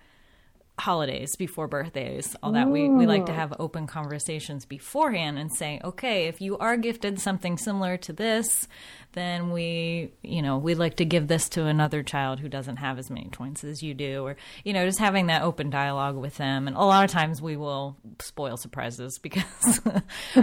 holidays 0.77 1.35
before 1.37 1.69
birthdays 1.69 2.35
all 2.43 2.51
that 2.51 2.69
we, 2.69 2.89
we 2.89 3.05
like 3.05 3.25
to 3.25 3.33
have 3.33 3.53
open 3.59 3.87
conversations 3.87 4.65
beforehand 4.65 5.39
and 5.39 5.53
say 5.53 5.79
okay 5.85 6.27
if 6.27 6.41
you 6.41 6.57
are 6.57 6.75
gifted 6.75 7.17
something 7.17 7.57
similar 7.57 7.95
to 7.95 8.11
this 8.11 8.67
then 9.15 9.49
we 9.51 10.11
you 10.21 10.41
know 10.41 10.57
we 10.57 10.75
like 10.75 10.97
to 10.97 11.05
give 11.05 11.27
this 11.27 11.49
to 11.49 11.65
another 11.65 12.03
child 12.03 12.39
who 12.39 12.47
doesn't 12.47 12.77
have 12.77 12.99
as 12.99 13.09
many 13.09 13.29
twins 13.31 13.63
as 13.63 13.81
you 13.81 13.93
do 13.93 14.23
or 14.23 14.35
you 14.63 14.73
know 14.73 14.85
just 14.85 14.99
having 14.99 15.27
that 15.27 15.41
open 15.41 15.69
dialogue 15.69 16.15
with 16.15 16.35
them. 16.37 16.67
And 16.67 16.75
a 16.75 16.81
lot 16.81 17.05
of 17.05 17.11
times 17.11 17.41
we 17.41 17.57
will 17.57 17.97
spoil 18.21 18.57
surprises 18.57 19.17
because 19.23 19.81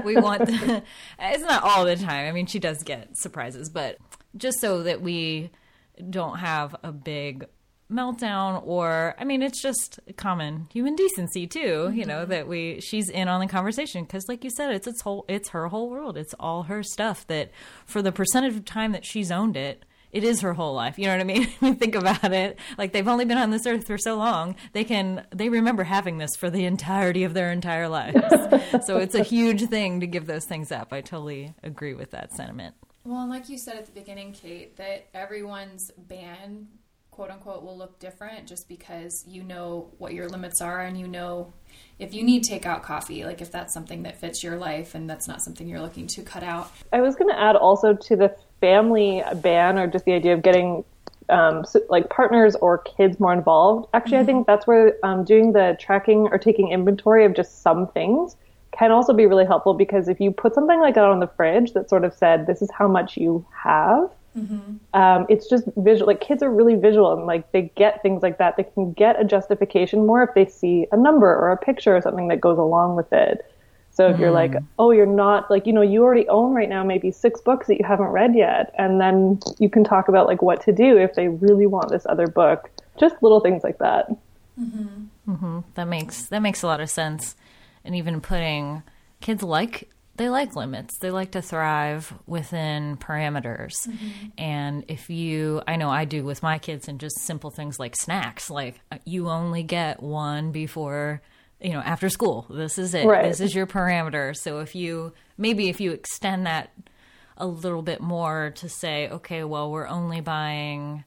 we 0.05 0.17
want 0.17 0.47
the, 0.47 0.83
it's 1.19 1.45
not 1.45 1.63
all 1.63 1.85
the 1.85 1.97
time. 1.97 2.27
I 2.27 2.33
mean 2.33 2.47
she 2.47 2.59
does 2.59 2.83
get 2.83 3.17
surprises 3.17 3.69
but 3.69 3.99
just 4.37 4.59
so 4.59 4.83
that 4.83 5.03
we 5.03 5.51
don't 6.11 6.39
have 6.39 6.75
a 6.83 6.93
big 6.93 7.47
meltdown 7.91 8.63
or 8.65 9.15
i 9.19 9.25
mean 9.25 9.43
it's 9.43 9.61
just 9.61 10.01
common 10.17 10.67
human 10.73 10.97
decency 10.97 11.47
too 11.47 11.59
mm-hmm. 11.59 11.99
you 11.99 12.07
know 12.07 12.21
mm-hmm. 12.21 12.31
that 12.31 12.49
we 12.49 12.81
she's 12.81 13.09
in 13.09 13.29
on 13.29 13.41
the 13.41 13.47
conversation. 13.47 14.05
Because 14.05 14.29
like 14.29 14.45
you 14.45 14.51
said 14.51 14.75
it's 14.75 14.87
its 14.87 15.03
whole 15.03 15.25
it's 15.29 15.51
her 15.51 15.69
whole 15.69 15.91
world. 15.91 16.17
It's 16.17 16.35
all 16.41 16.65
her 16.65 16.83
stuff 16.83 17.27
that 17.29 17.51
for 17.87 18.03
the 18.03 18.13
percentage 18.13 18.57
of 18.57 18.65
time 18.65 18.93
that 18.93 19.05
she's 19.05 19.31
owned 19.31 19.57
it 19.57 19.85
it 20.11 20.25
is 20.25 20.43
her 20.43 20.53
whole 20.53 20.75
life. 20.75 20.99
You 20.99 21.07
know 21.07 21.13
what 21.13 21.21
i 21.21 21.25
mean? 21.25 21.47
Think 21.77 21.95
about 21.95 22.33
it. 22.33 22.59
Like 22.77 22.93
they've 22.93 23.09
only 23.09 23.25
been 23.25 23.39
on 23.39 23.51
this 23.51 23.67
earth 23.67 23.87
for 23.87 23.97
so 23.97 24.17
long 24.17 24.57
they 24.73 24.85
can 24.85 25.27
they 25.35 25.49
remember 25.49 25.85
having 25.85 26.19
this 26.19 26.35
for 26.37 26.51
the 26.51 26.65
entirety 26.65 27.25
of 27.25 27.35
their 27.35 27.53
entire 27.53 27.89
lives. 27.89 28.19
So 28.87 28.97
it's 28.99 29.15
a 29.15 29.23
huge 29.23 29.69
thing 29.69 30.01
to 30.01 30.07
give 30.07 30.27
those 30.27 30.47
things 30.47 30.73
up. 30.73 30.93
I 30.93 31.03
totally 31.03 31.55
agree 31.63 31.95
with 31.95 32.11
that 32.13 32.33
sentiment 32.33 32.75
well, 33.05 33.29
like 33.29 33.49
you 33.49 33.59
said 33.59 33.77
at 33.77 33.87
the 33.87 33.93
beginning, 33.93 34.33
Cait, 34.33 34.77
that 34.77 35.09
everyone's 35.15 35.91
ban, 35.97 36.69
quote 37.11 37.31
unquote 37.31 37.63
will 37.63 37.77
look 37.77 37.99
different 37.99 38.47
just 38.47 38.69
because 38.69 39.25
you 39.27 39.43
know 39.43 39.91
what 39.99 40.15
your 40.15 40.29
limits 40.29 40.63
are 40.63 40.81
and 40.81 40.99
you 40.99 41.07
know 41.07 41.53
if 41.99 42.15
you 42.15 42.25
need 42.25 42.43
takeout 42.43 42.83
coffee, 42.83 43.25
like 43.25 43.41
if 43.41 43.53
that's 43.53 43.73
something 43.73 44.03
that 44.05 44.19
fits 44.19 44.43
your 44.43 44.57
life 44.57 44.95
and 44.95 45.09
that's 45.09 45.29
not 45.29 45.43
something 45.43 45.69
you're 45.69 45.81
looking 45.81 46.07
to 46.09 46.23
cut 46.23 46.43
out. 46.43 46.71
I 46.93 47.01
was 47.01 47.15
going 47.15 47.29
to 47.31 47.39
add 47.39 47.55
also 47.55 47.95
to 47.95 48.17
the 48.17 48.35
family 48.61 49.23
ban 49.37 49.79
or 49.79 49.87
just 49.87 50.05
the 50.05 50.13
idea 50.13 50.35
of 50.35 50.43
getting 50.43 50.85
um, 51.29 51.65
so, 51.65 51.81
like 51.89 52.11
partners 52.11 52.57
or 52.57 52.79
kids 52.79 53.21
more 53.21 53.33
involved. 53.33 53.89
Actually, 53.95 54.19
mm-hmm. 54.19 54.23
I 54.23 54.27
think 54.27 54.47
that's 54.47 54.67
where 54.67 54.97
um, 55.03 55.25
doing 55.25 55.53
the 55.53 55.77
tracking 55.79 56.29
or 56.31 56.39
taking 56.39 56.69
inventory 56.69 57.25
of 57.25 57.35
just 57.35 57.63
some 57.63 57.87
things 57.89 58.37
can 58.73 58.91
also 58.91 59.13
be 59.13 59.27
really 59.27 59.45
helpful 59.45 59.75
because 59.75 60.09
if 60.09 60.21
you 60.21 60.31
put 60.31 60.55
something 60.55 60.81
like 60.81 60.95
that 60.95 61.05
on 61.05 61.21
the 61.21 61.29
fridge 61.29 61.73
that 61.75 61.89
sort 61.89 62.05
of 62.05 62.15
said, 62.15 62.47
this 62.47 62.63
is 62.63 62.71
how 62.71 62.89
much 62.89 63.17
you 63.17 63.47
have, 63.63 64.11
Mm-hmm. 64.37 64.99
Um, 64.99 65.27
it's 65.29 65.49
just 65.49 65.65
visual. 65.77 66.07
Like 66.07 66.21
kids 66.21 66.43
are 66.43 66.51
really 66.51 66.75
visual 66.75 67.13
and 67.13 67.27
like 67.27 67.51
they 67.53 67.73
get 67.77 68.03
things 68.03 68.23
like 68.23 68.39
that. 68.39 68.57
They 68.57 68.65
can 68.65 68.93
get 68.93 69.21
a 69.21 69.25
justification 69.25 70.07
more 70.07 70.23
if 70.23 70.35
they 70.35 70.47
see 70.47 70.87
a 70.93 70.97
number 70.97 71.27
or 71.27 71.53
a 71.53 71.57
picture 71.57 71.97
or 71.97 72.01
something 72.01 72.29
that 72.29 72.41
goes 72.41 72.59
along 72.59 72.97
with 72.97 73.13
it. 73.13 73.45
So 73.91 74.09
if 74.09 74.17
mm. 74.17 74.21
you're 74.21 74.31
like, 74.31 74.53
mm. 74.53 74.65
oh, 74.79 74.91
you're 74.91 75.05
not 75.05 75.51
like, 75.51 75.67
you 75.67 75.73
know, 75.73 75.83
you 75.83 76.03
already 76.03 76.27
own 76.29 76.55
right 76.55 76.69
now 76.69 76.83
maybe 76.83 77.11
six 77.11 77.43
books 77.43 77.67
that 77.67 77.79
you 77.79 77.85
haven't 77.85 78.07
read 78.07 78.35
yet. 78.35 78.75
And 78.79 79.01
then 79.01 79.39
you 79.59 79.69
can 79.69 79.85
talk 79.85 80.09
about 80.09 80.27
like 80.27 80.41
what 80.41 80.63
to 80.63 80.73
do 80.73 80.97
if 80.97 81.15
they 81.15 81.29
really 81.29 81.67
want 81.67 81.91
this 81.91 82.07
other 82.09 82.27
book. 82.27 82.71
Just 82.99 83.23
little 83.23 83.41
things 83.41 83.63
like 83.63 83.79
that. 83.79 84.09
Mm-hmm. 84.59 85.33
Mm-hmm. 85.33 85.61
That 85.75 85.89
makes, 85.89 86.25
that 86.27 86.41
makes 86.41 86.63
a 86.63 86.67
lot 86.67 86.81
of 86.81 86.89
sense. 86.89 87.37
And 87.85 87.95
even 87.97 88.21
putting 88.21 88.83
kids 89.21 89.43
like 89.43 89.89
they 90.17 90.29
like 90.29 90.55
limits. 90.55 90.99
They 90.99 91.11
like 91.11 91.33
to 91.33 91.43
thrive 91.43 92.13
within 92.27 92.97
parameters. 92.99 93.73
Mm-hmm. 93.89 94.27
And 94.37 94.85
if 94.89 95.09
you, 95.09 95.63
I 95.67 95.77
know 95.77 95.89
I 95.89 96.05
do 96.05 96.23
with 96.23 96.43
my 96.43 96.59
kids, 96.59 96.87
and 96.89 97.01
just 97.01 97.19
simple 97.21 97.51
things 97.51 97.79
like 97.79 97.97
snacks, 97.97 98.51
like 98.51 98.81
uh, 98.91 98.99
you 99.05 99.29
only 99.29 99.63
get 99.63 100.03
one 100.03 100.53
before, 100.53 101.23
you 101.61 101.73
know, 101.73 101.81
after 101.81 102.11
school. 102.11 102.47
This 102.51 102.79
is 102.79 102.95
it. 102.95 103.07
Right. 103.07 103.25
This 103.25 103.41
is 103.41 103.55
your 103.55 103.67
parameter. 103.67 104.37
So 104.37 104.59
if 104.61 104.75
you, 104.75 105.15
maybe 105.39 105.69
if 105.69 105.81
you 105.81 105.93
extend 105.93 106.47
that 106.47 106.71
a 107.39 107.47
little 107.47 107.83
bit 107.83 108.01
more 108.01 108.53
to 108.57 108.69
say, 108.69 109.09
okay, 109.09 109.45
well, 109.45 109.71
we're 109.71 109.89
only 109.89 110.21
buying 110.21 111.05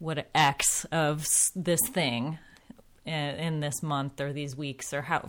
what 0.00 0.28
X 0.34 0.84
of 0.90 1.26
this 1.54 1.80
thing 1.88 2.38
in, 3.04 3.14
in 3.14 3.60
this 3.60 3.82
month 3.82 4.20
or 4.20 4.32
these 4.32 4.56
weeks 4.56 4.92
or 4.92 5.02
how 5.02 5.28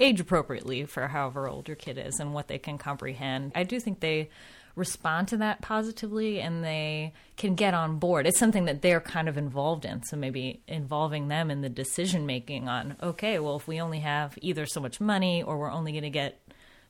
age 0.00 0.20
appropriately 0.20 0.84
for 0.84 1.06
however 1.08 1.48
old 1.48 1.68
your 1.68 1.76
kid 1.76 1.98
is 1.98 2.18
and 2.20 2.34
what 2.34 2.48
they 2.48 2.58
can 2.58 2.78
comprehend. 2.78 3.52
I 3.54 3.64
do 3.64 3.78
think 3.78 4.00
they 4.00 4.30
respond 4.76 5.28
to 5.28 5.36
that 5.38 5.60
positively 5.60 6.40
and 6.40 6.64
they 6.64 7.12
can 7.36 7.54
get 7.54 7.74
on 7.74 7.98
board. 7.98 8.26
It's 8.26 8.38
something 8.38 8.64
that 8.64 8.82
they're 8.82 9.00
kind 9.00 9.28
of 9.28 9.36
involved 9.36 9.84
in. 9.84 10.02
So 10.04 10.16
maybe 10.16 10.62
involving 10.66 11.28
them 11.28 11.50
in 11.50 11.60
the 11.60 11.68
decision 11.68 12.26
making 12.26 12.68
on, 12.68 12.96
okay, 13.02 13.38
well, 13.38 13.56
if 13.56 13.68
we 13.68 13.80
only 13.80 14.00
have 14.00 14.38
either 14.40 14.66
so 14.66 14.80
much 14.80 15.00
money 15.00 15.42
or 15.42 15.58
we're 15.58 15.70
only 15.70 15.92
going 15.92 16.04
to 16.04 16.10
get 16.10 16.40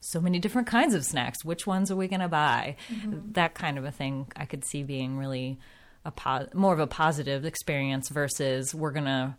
so 0.01 0.21
many 0.21 0.39
different 0.39 0.69
kinds 0.69 0.95
of 0.95 1.05
snacks, 1.05 1.45
which 1.45 1.67
ones 1.67 1.91
are 1.91 1.97
we 1.97 2.09
going 2.09 2.21
to 2.21 2.29
buy? 2.29 2.77
Mm-hmm. 2.89 3.33
That 3.33 3.55
kind 3.55 3.77
of 3.77 3.85
a 3.85 3.91
thing 3.91 4.27
I 4.37 4.45
could 4.45 4.65
see 4.65 4.83
being 4.83 5.19
really 5.19 5.59
a 6.05 6.11
po- 6.11 6.49
more 6.55 6.73
of 6.73 6.81
a 6.81 6.87
positive 6.87 7.45
experience 7.45 8.09
versus 8.09 8.75
we're 8.75 8.93
going 8.93 9.05
to 9.05 9.37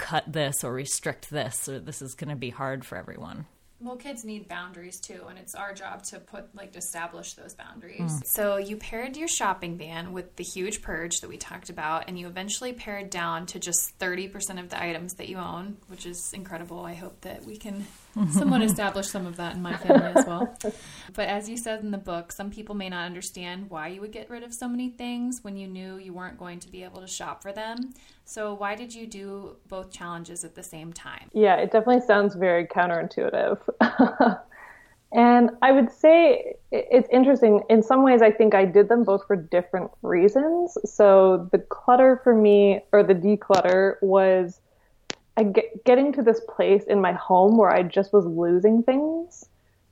cut 0.00 0.32
this 0.32 0.64
or 0.64 0.72
restrict 0.72 1.30
this 1.30 1.68
or 1.68 1.78
this 1.78 2.00
is 2.00 2.14
going 2.14 2.30
to 2.30 2.36
be 2.36 2.50
hard 2.50 2.84
for 2.84 2.96
everyone. 2.96 3.46
Well, 3.82 3.96
kids 3.96 4.26
need 4.26 4.46
boundaries 4.46 5.00
too, 5.00 5.22
and 5.30 5.38
it's 5.38 5.54
our 5.54 5.72
job 5.72 6.02
to 6.04 6.18
put 6.18 6.54
like 6.54 6.76
establish 6.76 7.32
those 7.32 7.54
boundaries. 7.54 8.12
Mm. 8.12 8.26
So 8.26 8.56
you 8.58 8.76
paired 8.76 9.16
your 9.16 9.28
shopping 9.28 9.78
ban 9.78 10.12
with 10.12 10.36
the 10.36 10.44
huge 10.44 10.82
purge 10.82 11.20
that 11.20 11.28
we 11.30 11.38
talked 11.38 11.70
about, 11.70 12.04
and 12.06 12.18
you 12.18 12.26
eventually 12.26 12.74
pared 12.74 13.08
down 13.08 13.46
to 13.46 13.58
just 13.58 13.94
thirty 13.98 14.28
percent 14.28 14.58
of 14.58 14.68
the 14.68 14.82
items 14.82 15.14
that 15.14 15.30
you 15.30 15.38
own, 15.38 15.78
which 15.88 16.04
is 16.04 16.30
incredible. 16.34 16.84
I 16.84 16.92
hope 16.92 17.22
that 17.22 17.46
we 17.46 17.56
can 17.56 17.86
somewhat 18.30 18.62
establish 18.62 19.08
some 19.08 19.26
of 19.26 19.36
that 19.36 19.54
in 19.54 19.62
my 19.62 19.76
family 19.76 20.12
as 20.14 20.26
well. 20.26 20.56
But 21.12 21.28
as 21.28 21.48
you 21.48 21.56
said 21.56 21.80
in 21.80 21.90
the 21.90 21.98
book, 21.98 22.30
some 22.30 22.50
people 22.50 22.76
may 22.76 22.88
not 22.88 23.04
understand 23.04 23.68
why 23.68 23.88
you 23.88 24.00
would 24.00 24.12
get 24.12 24.30
rid 24.30 24.44
of 24.44 24.54
so 24.54 24.68
many 24.68 24.90
things 24.90 25.40
when 25.42 25.56
you 25.56 25.66
knew 25.66 25.96
you 25.96 26.12
weren't 26.12 26.38
going 26.38 26.60
to 26.60 26.68
be 26.68 26.84
able 26.84 27.00
to 27.00 27.08
shop 27.08 27.42
for 27.42 27.50
them. 27.52 27.94
So, 28.24 28.54
why 28.54 28.76
did 28.76 28.94
you 28.94 29.08
do 29.08 29.56
both 29.66 29.90
challenges 29.90 30.44
at 30.44 30.54
the 30.54 30.62
same 30.62 30.92
time? 30.92 31.28
Yeah, 31.32 31.56
it 31.56 31.72
definitely 31.72 32.06
sounds 32.06 32.36
very 32.36 32.64
counterintuitive. 32.64 33.58
and 35.12 35.50
I 35.62 35.72
would 35.72 35.90
say 35.90 36.54
it's 36.70 37.08
interesting. 37.10 37.62
In 37.68 37.82
some 37.82 38.04
ways, 38.04 38.22
I 38.22 38.30
think 38.30 38.54
I 38.54 38.66
did 38.66 38.88
them 38.88 39.02
both 39.02 39.26
for 39.26 39.34
different 39.34 39.90
reasons. 40.02 40.78
So, 40.84 41.48
the 41.50 41.58
clutter 41.58 42.20
for 42.22 42.36
me, 42.36 42.82
or 42.92 43.02
the 43.02 43.16
declutter, 43.16 43.96
was 44.00 44.60
I 45.36 45.44
get, 45.44 45.84
getting 45.84 46.12
to 46.14 46.22
this 46.22 46.40
place 46.48 46.84
in 46.84 47.00
my 47.00 47.12
home 47.12 47.56
where 47.56 47.70
I 47.70 47.82
just 47.82 48.12
was 48.12 48.26
losing 48.26 48.82
things. 48.82 49.46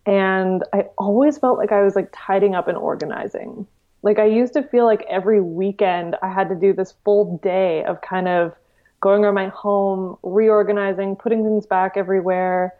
And 0.06 0.62
I 0.72 0.84
always 0.96 1.38
felt 1.38 1.58
like 1.58 1.72
I 1.72 1.82
was 1.82 1.94
like 1.94 2.08
tidying 2.12 2.54
up 2.54 2.68
and 2.68 2.76
organizing. 2.78 3.66
Like 4.02 4.18
I 4.18 4.24
used 4.24 4.52
to 4.54 4.62
feel 4.62 4.84
like 4.84 5.04
every 5.08 5.40
weekend 5.40 6.16
I 6.22 6.32
had 6.32 6.48
to 6.48 6.54
do 6.54 6.72
this 6.72 6.94
full 7.04 7.38
day 7.38 7.84
of 7.84 8.00
kind 8.00 8.28
of 8.28 8.54
going 9.00 9.24
around 9.24 9.34
my 9.34 9.48
home, 9.48 10.16
reorganizing, 10.22 11.16
putting 11.16 11.44
things 11.44 11.66
back 11.66 11.96
everywhere, 11.96 12.74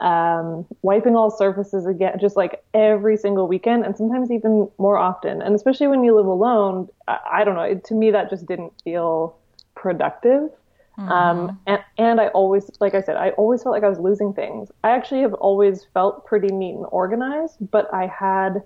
um, 0.00 0.66
wiping 0.82 1.14
all 1.14 1.30
surfaces 1.30 1.86
again, 1.86 2.18
just 2.18 2.36
like 2.36 2.64
every 2.72 3.16
single 3.16 3.46
weekend, 3.46 3.84
and 3.84 3.96
sometimes 3.96 4.30
even 4.30 4.68
more 4.78 4.96
often. 4.96 5.42
And 5.42 5.54
especially 5.54 5.86
when 5.86 6.02
you 6.02 6.16
live 6.16 6.26
alone, 6.26 6.88
I, 7.06 7.18
I 7.32 7.44
don't 7.44 7.54
know. 7.54 7.62
It, 7.62 7.84
to 7.84 7.94
me, 7.94 8.10
that 8.10 8.30
just 8.30 8.46
didn't 8.46 8.72
feel 8.82 9.36
productive. 9.74 10.50
Mm-hmm. 10.98 11.08
Um, 11.08 11.60
and, 11.66 11.80
and 11.98 12.20
I 12.20 12.28
always, 12.28 12.70
like 12.80 12.94
I 12.94 13.00
said, 13.00 13.16
I 13.16 13.30
always 13.30 13.62
felt 13.62 13.74
like 13.74 13.84
I 13.84 13.88
was 13.88 13.98
losing 13.98 14.32
things. 14.32 14.70
I 14.84 14.90
actually 14.90 15.22
have 15.22 15.34
always 15.34 15.86
felt 15.94 16.26
pretty 16.26 16.48
neat 16.48 16.74
and 16.74 16.86
organized, 16.90 17.56
but 17.70 17.92
I 17.94 18.06
had 18.06 18.62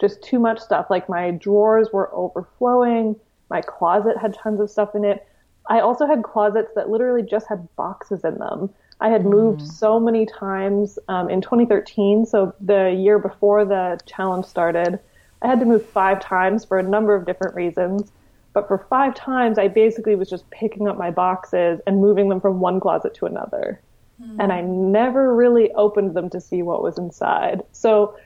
just 0.00 0.22
too 0.22 0.38
much 0.38 0.60
stuff. 0.60 0.86
Like 0.90 1.08
my 1.08 1.32
drawers 1.32 1.88
were 1.92 2.14
overflowing. 2.14 3.16
My 3.50 3.60
closet 3.60 4.16
had 4.18 4.34
tons 4.34 4.60
of 4.60 4.70
stuff 4.70 4.94
in 4.94 5.04
it. 5.04 5.26
I 5.68 5.80
also 5.80 6.06
had 6.06 6.22
closets 6.22 6.70
that 6.76 6.90
literally 6.90 7.22
just 7.22 7.48
had 7.48 7.68
boxes 7.76 8.24
in 8.24 8.38
them. 8.38 8.70
I 9.00 9.08
had 9.08 9.26
moved 9.26 9.60
mm. 9.60 9.70
so 9.70 10.00
many 10.00 10.26
times 10.26 10.98
um, 11.08 11.28
in 11.28 11.40
2013, 11.40 12.24
so 12.24 12.54
the 12.60 12.90
year 12.90 13.18
before 13.18 13.64
the 13.64 13.98
challenge 14.06 14.46
started. 14.46 14.98
I 15.42 15.48
had 15.48 15.60
to 15.60 15.66
move 15.66 15.84
five 15.84 16.20
times 16.20 16.64
for 16.64 16.78
a 16.78 16.82
number 16.82 17.14
of 17.14 17.26
different 17.26 17.54
reasons. 17.54 18.10
But 18.56 18.68
for 18.68 18.86
five 18.88 19.14
times, 19.14 19.58
I 19.58 19.68
basically 19.68 20.14
was 20.14 20.30
just 20.30 20.48
picking 20.48 20.88
up 20.88 20.96
my 20.96 21.10
boxes 21.10 21.78
and 21.86 22.00
moving 22.00 22.30
them 22.30 22.40
from 22.40 22.58
one 22.58 22.80
closet 22.80 23.12
to 23.16 23.26
another. 23.26 23.82
Mm. 24.18 24.36
And 24.40 24.50
I 24.50 24.62
never 24.62 25.36
really 25.36 25.70
opened 25.72 26.14
them 26.14 26.30
to 26.30 26.40
see 26.40 26.62
what 26.62 26.82
was 26.82 26.96
inside. 26.96 27.60
So 27.72 28.16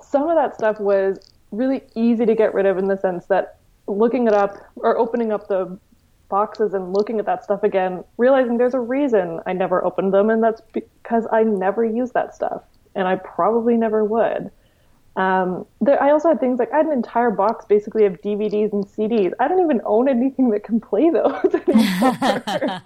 some 0.00 0.28
of 0.28 0.36
that 0.36 0.54
stuff 0.54 0.78
was 0.78 1.18
really 1.50 1.82
easy 1.96 2.24
to 2.26 2.34
get 2.36 2.54
rid 2.54 2.64
of 2.64 2.78
in 2.78 2.86
the 2.86 2.96
sense 2.96 3.26
that 3.26 3.58
looking 3.88 4.28
it 4.28 4.34
up 4.34 4.56
or 4.76 4.96
opening 4.96 5.32
up 5.32 5.48
the 5.48 5.76
boxes 6.28 6.74
and 6.74 6.92
looking 6.92 7.18
at 7.18 7.26
that 7.26 7.42
stuff 7.42 7.64
again, 7.64 8.04
realizing 8.18 8.58
there's 8.58 8.74
a 8.74 8.80
reason 8.80 9.40
I 9.46 9.52
never 9.52 9.84
opened 9.84 10.14
them, 10.14 10.30
and 10.30 10.40
that's 10.40 10.62
because 10.72 11.26
I 11.32 11.42
never 11.42 11.84
use 11.84 12.12
that 12.12 12.36
stuff, 12.36 12.62
and 12.94 13.08
I 13.08 13.16
probably 13.16 13.76
never 13.76 14.04
would. 14.04 14.52
Um, 15.16 15.66
there, 15.80 16.02
I 16.02 16.10
also 16.10 16.28
had 16.28 16.40
things 16.40 16.58
like 16.58 16.72
I 16.72 16.78
had 16.78 16.86
an 16.86 16.92
entire 16.92 17.30
box 17.30 17.66
basically 17.66 18.06
of 18.06 18.20
DVDs 18.22 18.72
and 18.72 18.86
CDs. 18.86 19.32
I 19.38 19.48
don't 19.48 19.60
even 19.60 19.82
own 19.84 20.08
anything 20.08 20.48
that 20.50 20.64
can 20.64 20.80
play 20.80 21.10
those 21.10 21.54
anymore. 21.68 22.82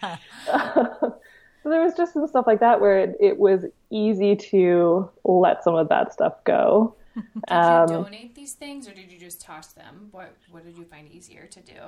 So 1.66 1.70
there 1.70 1.82
was 1.82 1.94
just 1.94 2.12
some 2.12 2.24
stuff 2.28 2.46
like 2.46 2.60
that 2.60 2.80
where 2.80 3.00
it, 3.00 3.16
it 3.18 3.38
was 3.38 3.64
easy 3.90 4.36
to 4.36 5.10
let 5.24 5.64
some 5.64 5.74
of 5.74 5.88
that 5.88 6.12
stuff 6.12 6.34
go. 6.44 6.94
Did 7.16 7.24
um, 7.48 7.90
you 7.90 8.04
donate 8.04 8.36
these 8.36 8.52
things 8.52 8.86
or 8.86 8.94
did 8.94 9.10
you 9.10 9.18
just 9.18 9.40
toss 9.40 9.72
them? 9.72 10.06
What 10.12 10.36
What 10.52 10.64
did 10.64 10.78
you 10.78 10.84
find 10.84 11.10
easier 11.10 11.46
to 11.46 11.60
do? 11.60 11.80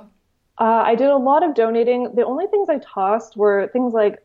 Uh, 0.59 0.83
I 0.85 0.97
did 0.97 1.11
a 1.11 1.17
lot 1.17 1.45
of 1.45 1.55
donating. 1.55 2.13
The 2.17 2.25
only 2.25 2.49
things 2.49 2.69
I 2.69 2.79
tossed 2.79 3.37
were 3.37 3.71
things 3.73 3.93
like 3.93 4.19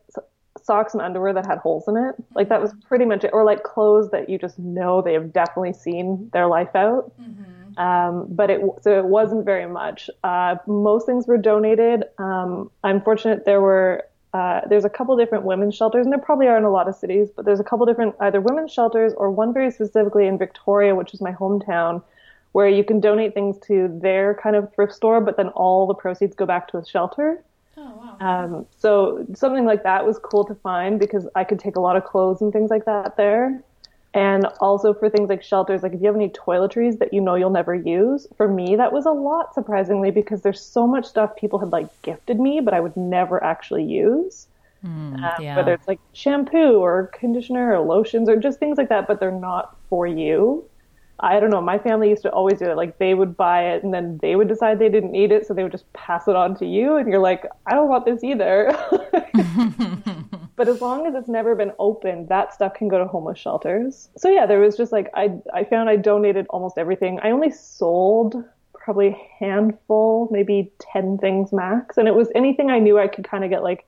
socks 0.63 0.93
and 0.93 1.01
underwear 1.01 1.33
that 1.33 1.45
had 1.45 1.57
holes 1.59 1.87
in 1.87 1.97
it. 1.97 2.15
Like 2.35 2.49
that 2.49 2.61
was 2.61 2.73
pretty 2.87 3.05
much 3.05 3.23
it, 3.23 3.31
or 3.33 3.43
like 3.43 3.63
clothes 3.63 4.11
that 4.11 4.29
you 4.29 4.37
just 4.37 4.57
know 4.59 5.01
they 5.01 5.13
have 5.13 5.33
definitely 5.33 5.73
seen 5.73 6.29
their 6.33 6.47
life 6.47 6.75
out. 6.75 7.11
Mm-hmm. 7.19 7.77
Um, 7.77 8.27
but 8.29 8.49
it 8.49 8.61
so 8.81 8.97
it 8.97 9.05
wasn't 9.05 9.45
very 9.45 9.67
much. 9.67 10.09
Uh, 10.23 10.55
most 10.67 11.05
things 11.05 11.27
were 11.27 11.37
donated. 11.37 12.03
Um, 12.17 12.69
I'm 12.83 13.01
fortunate 13.01 13.45
there 13.45 13.61
were 13.61 14.05
uh, 14.33 14.61
there's 14.67 14.85
a 14.85 14.89
couple 14.89 15.15
different 15.15 15.43
women's 15.43 15.75
shelters, 15.75 16.05
and 16.05 16.11
there 16.11 16.19
probably 16.19 16.47
are 16.47 16.57
in 16.57 16.63
a 16.63 16.71
lot 16.71 16.87
of 16.87 16.95
cities, 16.95 17.29
but 17.35 17.45
there's 17.45 17.59
a 17.59 17.63
couple 17.63 17.85
different 17.85 18.15
either 18.19 18.41
women's 18.41 18.71
shelters 18.71 19.13
or 19.15 19.29
one 19.29 19.53
very 19.53 19.69
specifically 19.69 20.25
in 20.25 20.37
Victoria, 20.37 20.95
which 20.95 21.13
is 21.13 21.21
my 21.21 21.31
hometown, 21.31 22.01
where 22.53 22.67
you 22.67 22.83
can 22.83 22.99
donate 22.99 23.35
things 23.35 23.57
to 23.67 23.87
their 24.01 24.33
kind 24.33 24.55
of 24.55 24.73
thrift 24.73 24.93
store, 24.93 25.21
but 25.21 25.37
then 25.37 25.49
all 25.49 25.85
the 25.85 25.93
proceeds 25.93 26.35
go 26.35 26.47
back 26.47 26.67
to 26.67 26.79
the 26.79 26.85
shelter. 26.85 27.43
Oh, 27.77 27.81
wow. 27.95 28.17
Um, 28.19 28.67
so 28.77 29.25
something 29.35 29.65
like 29.65 29.83
that 29.83 30.05
was 30.05 30.19
cool 30.19 30.45
to 30.45 30.55
find 30.55 30.99
because 30.99 31.27
I 31.35 31.43
could 31.43 31.59
take 31.59 31.75
a 31.75 31.81
lot 31.81 31.97
of 31.97 32.03
clothes 32.05 32.41
and 32.41 32.53
things 32.53 32.69
like 32.69 32.85
that 32.85 33.17
there. 33.17 33.63
And 34.13 34.45
also 34.61 34.93
for 34.93 35.09
things 35.09 35.27
like 35.29 35.41
shelters, 35.43 35.81
like 35.81 35.93
if 35.93 35.99
you 36.01 36.05
have 36.07 36.15
any 36.15 36.29
toiletries 36.29 36.99
that 36.99 37.13
you 37.13 37.19
know 37.19 37.33
you'll 37.35 37.49
never 37.49 37.73
use, 37.73 38.27
for 38.37 38.47
me 38.47 38.75
that 38.75 38.93
was 38.93 39.05
a 39.07 39.11
lot 39.11 39.53
surprisingly 39.55 40.11
because 40.11 40.41
there's 40.43 40.61
so 40.61 40.85
much 40.87 41.05
stuff 41.05 41.35
people 41.35 41.59
had 41.59 41.71
like 41.71 41.89
gifted 42.03 42.39
me, 42.39 42.61
but 42.61 42.73
I 42.75 42.79
would 42.79 42.95
never 42.95 43.43
actually 43.43 43.85
use. 43.85 44.47
Mm, 44.83 45.33
um, 45.37 45.41
yeah. 45.41 45.53
Whether 45.53 45.73
it's 45.73 45.87
like 45.87 46.01
shampoo 46.13 46.79
or 46.79 47.09
conditioner 47.19 47.73
or 47.75 47.79
lotions 47.85 48.29
or 48.29 48.37
just 48.37 48.59
things 48.59 48.77
like 48.77 48.89
that, 48.89 49.07
but 49.07 49.19
they're 49.19 49.31
not 49.31 49.77
for 49.89 50.07
you. 50.07 50.69
I 51.23 51.39
don't 51.39 51.49
know. 51.49 51.61
My 51.61 51.79
family 51.79 52.09
used 52.09 52.21
to 52.23 52.31
always 52.31 52.59
do 52.59 52.65
it. 52.65 52.75
Like 52.75 52.97
they 52.97 53.13
would 53.13 53.37
buy 53.37 53.63
it 53.71 53.83
and 53.83 53.93
then 53.93 54.19
they 54.21 54.35
would 54.35 54.49
decide 54.49 54.77
they 54.77 54.89
didn't 54.89 55.13
need 55.13 55.31
it, 55.31 55.47
so 55.47 55.53
they 55.53 55.63
would 55.63 55.71
just 55.71 55.91
pass 55.93 56.27
it 56.27 56.35
on 56.35 56.53
to 56.57 56.65
you, 56.65 56.97
and 56.97 57.07
you're 57.07 57.19
like, 57.19 57.45
I 57.65 57.71
don't 57.71 57.87
want 57.87 58.05
this 58.05 58.23
either. 58.25 58.67
but 60.57 60.67
as 60.67 60.81
long 60.81 61.07
as 61.07 61.15
it's 61.15 61.29
never 61.29 61.55
been 61.55 61.71
opened, 61.79 62.27
that 62.27 62.53
stuff 62.53 62.73
can 62.73 62.89
go 62.89 62.97
to 62.97 63.05
homeless 63.05 63.39
shelters. 63.39 64.09
So 64.17 64.29
yeah, 64.29 64.45
there 64.45 64.59
was 64.59 64.75
just 64.75 64.91
like 64.91 65.09
I 65.13 65.31
I 65.53 65.63
found 65.63 65.89
I 65.89 65.95
donated 65.95 66.45
almost 66.49 66.77
everything. 66.77 67.19
I 67.23 67.31
only 67.31 67.51
sold 67.51 68.43
probably 68.73 69.07
a 69.07 69.27
handful, 69.39 70.27
maybe 70.29 70.73
ten 70.79 71.17
things 71.17 71.53
max, 71.53 71.97
and 71.97 72.09
it 72.09 72.15
was 72.15 72.27
anything 72.35 72.69
I 72.69 72.79
knew 72.79 72.99
I 72.99 73.07
could 73.07 73.23
kind 73.23 73.45
of 73.45 73.49
get 73.49 73.63
like 73.63 73.85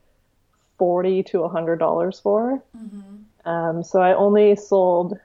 forty 0.77 1.21
to 1.23 1.43
a 1.43 1.49
hundred 1.49 1.79
dollars 1.79 2.17
for. 2.17 2.63
Mm-hmm. 2.77 3.49
Um, 3.49 3.83
so 3.83 4.01
I 4.01 4.13
only 4.13 4.55
sold, 4.55 5.19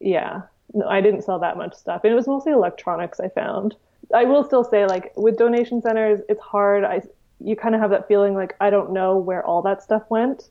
yeah, 0.00 0.42
no, 0.74 0.86
I 0.88 1.00
didn't 1.00 1.22
sell 1.22 1.38
that 1.40 1.56
much 1.56 1.74
stuff. 1.74 2.02
And 2.04 2.12
it 2.12 2.16
was 2.16 2.26
mostly 2.26 2.52
electronics 2.52 3.20
I 3.20 3.28
found. 3.28 3.76
I 4.14 4.24
will 4.24 4.44
still 4.44 4.64
say, 4.64 4.86
like, 4.86 5.12
with 5.16 5.38
donation 5.38 5.80
centers, 5.80 6.20
it's 6.28 6.40
hard. 6.40 6.84
I, 6.84 7.02
you 7.40 7.56
kind 7.56 7.74
of 7.74 7.80
have 7.80 7.90
that 7.90 8.08
feeling 8.08 8.34
like, 8.34 8.54
I 8.60 8.70
don't 8.70 8.92
know 8.92 9.16
where 9.16 9.44
all 9.44 9.62
that 9.62 9.82
stuff 9.82 10.02
went. 10.08 10.48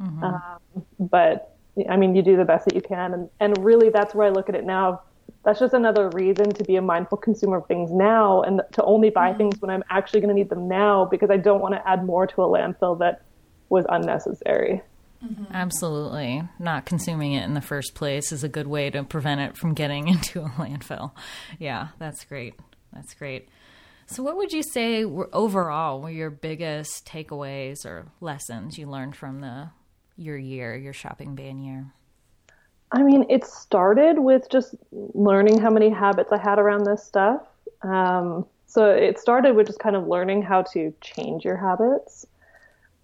Mm-hmm. 0.00 0.24
Um, 0.24 0.84
but, 0.98 1.56
I 1.88 1.96
mean, 1.96 2.14
you 2.14 2.22
do 2.22 2.36
the 2.36 2.44
best 2.44 2.64
that 2.66 2.74
you 2.74 2.80
can. 2.80 3.14
And, 3.14 3.30
and 3.40 3.64
really, 3.64 3.90
that's 3.90 4.14
where 4.14 4.26
I 4.26 4.30
look 4.30 4.48
at 4.48 4.54
it 4.54 4.64
now. 4.64 5.02
That's 5.44 5.60
just 5.60 5.74
another 5.74 6.10
reason 6.10 6.52
to 6.52 6.64
be 6.64 6.76
a 6.76 6.82
mindful 6.82 7.18
consumer 7.18 7.58
of 7.58 7.66
things 7.66 7.92
now 7.92 8.42
and 8.42 8.62
to 8.72 8.82
only 8.82 9.10
buy 9.10 9.30
mm-hmm. 9.30 9.38
things 9.38 9.60
when 9.60 9.70
I'm 9.70 9.84
actually 9.90 10.20
going 10.20 10.34
to 10.34 10.34
need 10.34 10.50
them 10.50 10.68
now 10.68 11.04
because 11.04 11.30
I 11.30 11.36
don't 11.36 11.60
want 11.60 11.74
to 11.74 11.88
add 11.88 12.04
more 12.04 12.26
to 12.26 12.42
a 12.42 12.46
landfill 12.46 12.98
that 12.98 13.22
was 13.68 13.84
unnecessary. 13.88 14.82
Mm-hmm. 15.24 15.44
Absolutely. 15.52 16.42
Not 16.58 16.86
consuming 16.86 17.32
it 17.32 17.44
in 17.44 17.54
the 17.54 17.60
first 17.60 17.94
place 17.94 18.32
is 18.32 18.44
a 18.44 18.48
good 18.48 18.66
way 18.66 18.90
to 18.90 19.02
prevent 19.02 19.40
it 19.40 19.56
from 19.56 19.74
getting 19.74 20.08
into 20.08 20.42
a 20.42 20.48
landfill. 20.50 21.12
Yeah, 21.58 21.88
that's 21.98 22.24
great. 22.24 22.54
That's 22.92 23.14
great. 23.14 23.48
So, 24.08 24.22
what 24.22 24.36
would 24.36 24.52
you 24.52 24.62
say 24.62 25.04
were 25.04 25.28
overall 25.32 26.00
were 26.00 26.10
your 26.10 26.30
biggest 26.30 27.06
takeaways 27.06 27.84
or 27.84 28.06
lessons 28.20 28.78
you 28.78 28.88
learned 28.88 29.16
from 29.16 29.40
the 29.40 29.70
your 30.16 30.36
year, 30.36 30.76
your 30.76 30.92
shopping 30.92 31.34
ban 31.34 31.58
year? 31.58 31.86
I 32.92 33.02
mean, 33.02 33.26
it 33.28 33.44
started 33.44 34.20
with 34.20 34.48
just 34.48 34.76
learning 34.92 35.60
how 35.60 35.70
many 35.70 35.90
habits 35.90 36.30
I 36.30 36.38
had 36.38 36.58
around 36.58 36.84
this 36.84 37.04
stuff. 37.04 37.42
Um, 37.82 38.46
so 38.66 38.90
it 38.90 39.18
started 39.18 39.56
with 39.56 39.66
just 39.66 39.80
kind 39.80 39.96
of 39.96 40.06
learning 40.06 40.42
how 40.42 40.62
to 40.72 40.94
change 41.00 41.44
your 41.44 41.56
habits. 41.56 42.26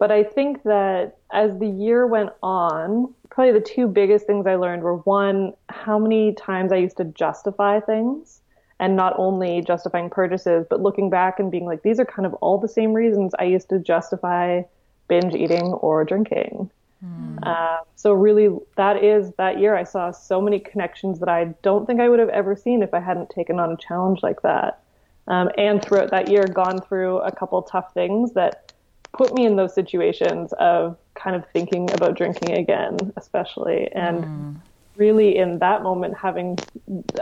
But 0.02 0.10
I 0.10 0.24
think 0.24 0.64
that 0.64 1.18
as 1.32 1.56
the 1.60 1.68
year 1.68 2.08
went 2.08 2.30
on, 2.42 3.14
probably 3.30 3.52
the 3.52 3.60
two 3.60 3.86
biggest 3.86 4.26
things 4.26 4.48
I 4.48 4.56
learned 4.56 4.82
were 4.82 4.96
one, 4.96 5.52
how 5.68 5.96
many 5.96 6.34
times 6.34 6.72
I 6.72 6.78
used 6.78 6.96
to 6.96 7.04
justify 7.04 7.78
things 7.78 8.40
and 8.80 8.96
not 8.96 9.14
only 9.16 9.62
justifying 9.62 10.10
purchases, 10.10 10.66
but 10.68 10.80
looking 10.80 11.08
back 11.08 11.38
and 11.38 11.52
being 11.52 11.66
like, 11.66 11.84
these 11.84 12.00
are 12.00 12.04
kind 12.04 12.26
of 12.26 12.34
all 12.40 12.58
the 12.58 12.66
same 12.66 12.94
reasons 12.94 13.32
I 13.38 13.44
used 13.44 13.68
to 13.68 13.78
justify 13.78 14.62
binge 15.06 15.36
eating 15.36 15.66
or 15.66 16.04
drinking. 16.04 16.68
Mm. 17.06 17.38
Uh, 17.44 17.82
so 17.94 18.12
really, 18.12 18.48
that 18.76 19.04
is 19.04 19.30
that 19.38 19.60
year 19.60 19.76
I 19.76 19.84
saw 19.84 20.10
so 20.10 20.40
many 20.40 20.58
connections 20.58 21.20
that 21.20 21.28
I 21.28 21.54
don't 21.62 21.86
think 21.86 22.00
I 22.00 22.08
would 22.08 22.18
have 22.18 22.30
ever 22.30 22.56
seen 22.56 22.82
if 22.82 22.92
I 22.92 22.98
hadn't 22.98 23.30
taken 23.30 23.60
on 23.60 23.70
a 23.70 23.76
challenge 23.76 24.18
like 24.24 24.42
that. 24.42 24.82
Um, 25.28 25.48
and 25.56 25.80
throughout 25.80 26.10
that 26.10 26.28
year, 26.28 26.48
gone 26.48 26.80
through 26.80 27.18
a 27.18 27.30
couple 27.30 27.62
tough 27.62 27.94
things 27.94 28.32
that 28.32 28.71
put 29.12 29.34
me 29.34 29.44
in 29.46 29.56
those 29.56 29.74
situations 29.74 30.52
of 30.54 30.96
kind 31.14 31.36
of 31.36 31.44
thinking 31.52 31.90
about 31.92 32.16
drinking 32.16 32.52
again, 32.52 32.96
especially. 33.16 33.90
And 33.92 34.24
mm. 34.24 34.56
really 34.96 35.36
in 35.36 35.58
that 35.58 35.82
moment 35.82 36.16
having 36.16 36.58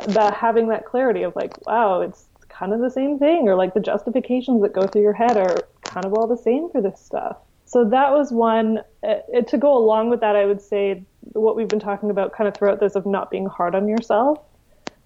that 0.09 0.34
having 0.34 0.68
that 0.68 0.86
clarity 0.86 1.22
of 1.22 1.34
like, 1.36 1.66
wow, 1.66 2.01
it's 2.01 2.26
kind 2.49 2.72
of 2.72 2.80
the 2.80 2.91
same 2.91 3.18
thing 3.18 3.49
or 3.49 3.55
like 3.55 3.74
the 3.74 3.80
justifications 3.80 4.62
that 4.62 4.72
go 4.72 4.86
through 4.86 5.03
your 5.03 5.12
head 5.12 5.36
are 5.36 5.57
kind 5.82 6.05
of 6.05 6.14
all 6.14 6.26
the 6.26 6.36
same 6.36 6.70
for 6.70 6.80
this 6.80 7.01
stuff. 7.01 7.36
So 7.64 7.84
that 7.84 8.11
was 8.11 8.32
one 8.32 8.80
uh, 9.07 9.41
to 9.47 9.59
go 9.59 9.76
along 9.76 10.11
with 10.11 10.20
that 10.20 10.36
I 10.36 10.45
would 10.45 10.61
say 10.61 11.05
what 11.32 11.57
we've 11.57 11.68
been 11.68 11.80
talking 11.80 12.11
about 12.11 12.32
kind 12.32 12.49
of 12.49 12.55
throughout 12.55 12.80
this 12.80 12.97
of 12.97 13.07
not 13.07 13.30
being 13.30 13.47
hard 13.47 13.74
on 13.74 13.88
yourself 13.88 14.41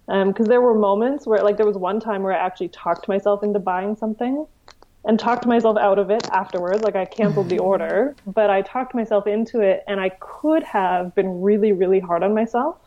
because 0.06 0.46
um, 0.46 0.50
there 0.50 0.60
were 0.60 0.74
moments 0.74 1.26
where 1.26 1.42
like 1.42 1.56
there 1.56 1.66
was 1.66 1.76
one 1.76 1.98
time 1.98 2.22
where 2.22 2.32
I 2.32 2.38
actually 2.38 2.68
talked 2.68 3.08
myself 3.08 3.42
into 3.42 3.58
buying 3.58 3.96
something 3.96 4.46
and 5.04 5.18
talked 5.18 5.46
myself 5.46 5.76
out 5.76 5.98
of 5.98 6.10
it 6.10 6.26
afterwards. 6.30 6.82
Like 6.82 6.96
I 6.96 7.04
canceled 7.04 7.48
the 7.48 7.58
order, 7.58 8.14
but 8.26 8.50
I 8.50 8.62
talked 8.62 8.94
myself 8.94 9.26
into 9.26 9.60
it 9.60 9.84
and 9.86 10.00
I 10.00 10.10
could 10.20 10.62
have 10.62 11.14
been 11.14 11.42
really, 11.42 11.72
really 11.72 12.00
hard 12.00 12.22
on 12.22 12.34
myself 12.34 12.78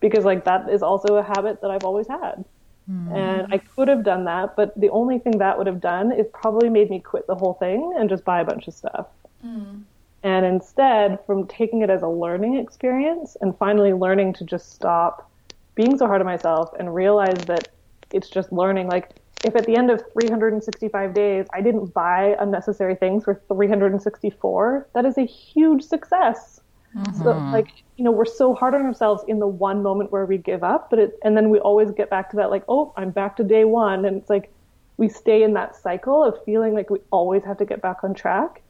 because 0.00 0.24
like 0.24 0.44
that 0.44 0.68
is 0.68 0.82
also 0.82 1.16
a 1.16 1.22
habit 1.22 1.60
that 1.62 1.70
I've 1.70 1.84
always 1.84 2.06
had. 2.06 2.44
Mm. 2.90 3.12
And 3.14 3.54
I 3.54 3.58
could 3.58 3.88
have 3.88 4.02
done 4.02 4.24
that, 4.24 4.56
but 4.56 4.78
the 4.78 4.90
only 4.90 5.18
thing 5.18 5.38
that 5.38 5.58
would 5.58 5.66
have 5.66 5.80
done 5.80 6.12
is 6.12 6.26
probably 6.32 6.70
made 6.70 6.90
me 6.90 7.00
quit 7.00 7.26
the 7.26 7.34
whole 7.34 7.54
thing 7.54 7.94
and 7.98 8.08
just 8.08 8.24
buy 8.24 8.40
a 8.40 8.44
bunch 8.44 8.66
of 8.68 8.74
stuff. 8.74 9.06
Mm. 9.44 9.82
And 10.22 10.46
instead, 10.46 11.18
from 11.26 11.46
taking 11.46 11.82
it 11.82 11.90
as 11.90 12.02
a 12.02 12.08
learning 12.08 12.56
experience 12.56 13.36
and 13.40 13.56
finally 13.56 13.92
learning 13.92 14.32
to 14.34 14.44
just 14.44 14.72
stop 14.72 15.30
being 15.74 15.96
so 15.96 16.06
hard 16.06 16.20
on 16.20 16.26
myself 16.26 16.70
and 16.78 16.94
realize 16.94 17.38
that 17.46 17.68
it's 18.12 18.28
just 18.28 18.52
learning, 18.52 18.88
like 18.88 19.10
if 19.44 19.54
at 19.54 19.66
the 19.66 19.76
end 19.76 19.90
of 19.90 20.02
365 20.12 21.14
days 21.14 21.46
I 21.52 21.60
didn't 21.60 21.94
buy 21.94 22.36
unnecessary 22.40 22.94
things 22.94 23.24
for 23.24 23.40
364, 23.48 24.88
that 24.94 25.04
is 25.04 25.18
a 25.18 25.24
huge 25.24 25.82
success. 25.82 26.60
Mm-hmm. 26.96 27.22
So 27.22 27.30
like, 27.52 27.68
you 27.96 28.04
know, 28.04 28.10
we're 28.10 28.24
so 28.24 28.54
hard 28.54 28.74
on 28.74 28.82
ourselves 28.82 29.22
in 29.28 29.38
the 29.38 29.46
one 29.46 29.82
moment 29.82 30.10
where 30.10 30.26
we 30.26 30.38
give 30.38 30.64
up, 30.64 30.90
but 30.90 30.98
it, 30.98 31.18
and 31.22 31.36
then 31.36 31.50
we 31.50 31.58
always 31.60 31.90
get 31.90 32.10
back 32.10 32.30
to 32.30 32.36
that 32.36 32.50
like, 32.50 32.64
oh, 32.68 32.92
I'm 32.96 33.10
back 33.10 33.36
to 33.36 33.44
day 33.44 33.64
one. 33.64 34.04
And 34.04 34.16
it's 34.16 34.30
like, 34.30 34.52
we 34.96 35.08
stay 35.08 35.42
in 35.42 35.54
that 35.54 35.76
cycle 35.76 36.24
of 36.24 36.42
feeling 36.44 36.74
like 36.74 36.90
we 36.90 36.98
always 37.10 37.44
have 37.44 37.58
to 37.58 37.64
get 37.64 37.80
back 37.80 38.02
on 38.02 38.14
track. 38.14 38.62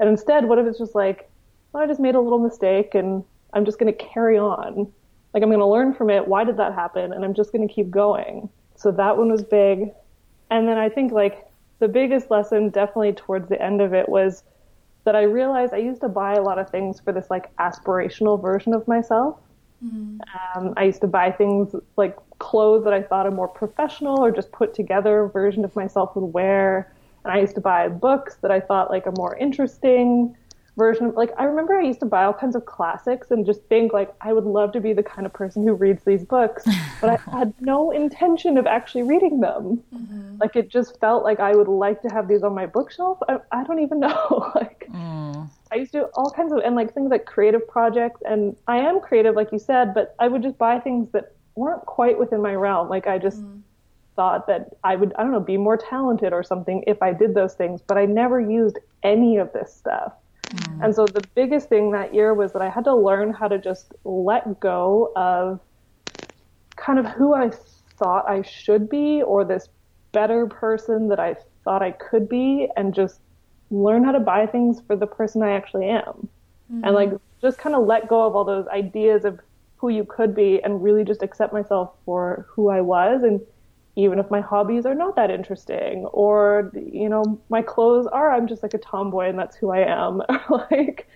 And 0.00 0.08
instead, 0.08 0.46
what 0.46 0.58
if 0.58 0.66
it's 0.66 0.78
just 0.78 0.94
like, 0.94 1.30
well, 1.72 1.82
I 1.82 1.86
just 1.86 2.00
made 2.00 2.14
a 2.14 2.20
little 2.20 2.38
mistake 2.38 2.94
and 2.94 3.22
I'm 3.52 3.64
just 3.64 3.78
going 3.78 3.92
to 3.92 4.04
carry 4.04 4.38
on. 4.38 4.90
Like, 5.34 5.42
I'm 5.42 5.50
going 5.50 5.58
to 5.58 5.66
learn 5.66 5.92
from 5.92 6.10
it. 6.10 6.26
Why 6.26 6.44
did 6.44 6.56
that 6.56 6.74
happen? 6.74 7.12
And 7.12 7.24
I'm 7.24 7.34
just 7.34 7.52
going 7.52 7.66
to 7.66 7.72
keep 7.72 7.90
going. 7.90 8.48
So 8.76 8.90
that 8.92 9.16
one 9.16 9.30
was 9.30 9.42
big. 9.42 9.90
And 10.54 10.68
then 10.68 10.78
I 10.78 10.88
think 10.88 11.10
like 11.10 11.44
the 11.80 11.88
biggest 11.88 12.30
lesson 12.30 12.68
definitely 12.68 13.12
towards 13.12 13.48
the 13.48 13.60
end 13.60 13.80
of 13.80 13.92
it 13.92 14.08
was 14.08 14.44
that 15.02 15.16
I 15.16 15.22
realized 15.22 15.74
I 15.74 15.78
used 15.78 16.00
to 16.02 16.08
buy 16.08 16.34
a 16.34 16.42
lot 16.42 16.60
of 16.60 16.70
things 16.70 17.00
for 17.00 17.12
this 17.12 17.28
like 17.28 17.54
aspirational 17.56 18.40
version 18.40 18.72
of 18.72 18.86
myself. 18.86 19.36
Mm-hmm. 19.84 20.18
Um, 20.56 20.74
I 20.76 20.84
used 20.84 21.00
to 21.00 21.08
buy 21.08 21.32
things 21.32 21.74
like 21.96 22.16
clothes 22.38 22.84
that 22.84 22.92
I 22.92 23.02
thought 23.02 23.26
a 23.26 23.32
more 23.32 23.48
professional 23.48 24.22
or 24.22 24.30
just 24.30 24.52
put 24.52 24.74
together 24.74 25.26
version 25.26 25.64
of 25.64 25.74
myself 25.74 26.14
would 26.14 26.32
wear. 26.32 26.92
And 27.24 27.32
I 27.32 27.40
used 27.40 27.56
to 27.56 27.60
buy 27.60 27.88
books 27.88 28.36
that 28.42 28.52
I 28.52 28.60
thought 28.60 28.90
like 28.90 29.06
a 29.06 29.12
more 29.16 29.36
interesting 29.36 30.36
version 30.76 31.06
of 31.06 31.14
like 31.14 31.30
I 31.38 31.44
remember 31.44 31.78
I 31.78 31.82
used 31.82 32.00
to 32.00 32.06
buy 32.06 32.24
all 32.24 32.32
kinds 32.32 32.56
of 32.56 32.66
classics 32.66 33.30
and 33.30 33.46
just 33.46 33.62
think 33.64 33.92
like 33.92 34.12
I 34.20 34.32
would 34.32 34.44
love 34.44 34.72
to 34.72 34.80
be 34.80 34.92
the 34.92 35.02
kind 35.02 35.26
of 35.26 35.32
person 35.32 35.66
who 35.66 35.72
reads 35.72 36.04
these 36.04 36.24
books, 36.24 36.64
but 37.00 37.10
I 37.10 37.30
had 37.30 37.54
no 37.60 37.90
intention 37.90 38.58
of 38.58 38.66
actually 38.66 39.04
reading 39.04 39.40
them. 39.40 39.82
Mm-hmm. 39.94 40.36
Like 40.40 40.56
it 40.56 40.68
just 40.68 40.98
felt 41.00 41.22
like 41.22 41.40
I 41.40 41.52
would 41.52 41.68
like 41.68 42.02
to 42.02 42.08
have 42.08 42.28
these 42.28 42.42
on 42.42 42.54
my 42.54 42.66
bookshelf. 42.66 43.18
I, 43.28 43.38
I 43.52 43.64
don't 43.64 43.80
even 43.80 44.00
know. 44.06 44.50
like 44.54 44.88
mm. 44.90 45.48
I 45.70 45.76
used 45.76 45.92
to 45.92 46.00
do 46.00 46.04
all 46.14 46.30
kinds 46.30 46.52
of 46.52 46.58
and 46.58 46.74
like 46.74 46.92
things 46.92 47.10
like 47.10 47.24
creative 47.24 47.66
projects 47.68 48.20
and 48.24 48.56
I 48.66 48.78
am 48.78 49.00
creative 49.00 49.36
like 49.36 49.52
you 49.52 49.58
said, 49.58 49.94
but 49.94 50.14
I 50.18 50.28
would 50.28 50.42
just 50.42 50.58
buy 50.58 50.80
things 50.80 51.08
that 51.12 51.32
weren't 51.54 51.86
quite 51.86 52.18
within 52.18 52.42
my 52.42 52.54
realm. 52.54 52.88
Like 52.88 53.06
I 53.06 53.18
just 53.18 53.40
mm. 53.40 53.60
thought 54.16 54.48
that 54.48 54.70
I 54.82 54.96
would 54.96 55.14
I 55.16 55.22
don't 55.22 55.30
know, 55.30 55.38
be 55.38 55.56
more 55.56 55.76
talented 55.76 56.32
or 56.32 56.42
something 56.42 56.82
if 56.88 57.00
I 57.00 57.12
did 57.12 57.34
those 57.34 57.54
things, 57.54 57.80
but 57.80 57.96
I 57.96 58.06
never 58.06 58.40
used 58.40 58.80
any 59.04 59.36
of 59.36 59.52
this 59.52 59.72
stuff. 59.72 60.14
Mm. 60.50 60.84
And 60.84 60.94
so 60.94 61.06
the 61.06 61.26
biggest 61.34 61.68
thing 61.68 61.92
that 61.92 62.14
year 62.14 62.34
was 62.34 62.52
that 62.52 62.62
I 62.62 62.68
had 62.68 62.84
to 62.84 62.94
learn 62.94 63.32
how 63.32 63.48
to 63.48 63.58
just 63.58 63.94
let 64.04 64.60
go 64.60 65.12
of 65.16 65.60
kind 66.76 66.98
of 66.98 67.06
who 67.06 67.34
I 67.34 67.50
thought 67.96 68.28
I 68.28 68.42
should 68.42 68.88
be 68.88 69.22
or 69.22 69.44
this 69.44 69.68
better 70.12 70.46
person 70.46 71.08
that 71.08 71.20
I 71.20 71.36
thought 71.64 71.82
I 71.82 71.92
could 71.92 72.28
be 72.28 72.68
and 72.76 72.94
just 72.94 73.20
learn 73.70 74.04
how 74.04 74.12
to 74.12 74.20
buy 74.20 74.46
things 74.46 74.80
for 74.86 74.96
the 74.96 75.06
person 75.06 75.42
I 75.42 75.52
actually 75.52 75.88
am. 75.88 76.28
Mm-hmm. 76.72 76.84
And 76.84 76.94
like 76.94 77.12
just 77.40 77.58
kind 77.58 77.74
of 77.74 77.86
let 77.86 78.08
go 78.08 78.26
of 78.26 78.36
all 78.36 78.44
those 78.44 78.66
ideas 78.68 79.24
of 79.24 79.40
who 79.76 79.88
you 79.88 80.04
could 80.04 80.34
be 80.34 80.62
and 80.62 80.82
really 80.82 81.04
just 81.04 81.22
accept 81.22 81.52
myself 81.52 81.92
for 82.04 82.46
who 82.48 82.70
I 82.70 82.80
was 82.80 83.22
and 83.22 83.40
even 83.96 84.18
if 84.18 84.30
my 84.30 84.40
hobbies 84.40 84.86
are 84.86 84.94
not 84.94 85.16
that 85.16 85.30
interesting 85.30 86.04
or 86.06 86.72
you 86.74 87.08
know 87.08 87.40
my 87.48 87.62
clothes 87.62 88.06
are 88.06 88.32
I'm 88.32 88.46
just 88.46 88.62
like 88.62 88.74
a 88.74 88.78
tomboy 88.78 89.28
and 89.28 89.38
that's 89.38 89.56
who 89.56 89.70
I 89.70 89.80
am 89.80 90.22
like 90.50 91.08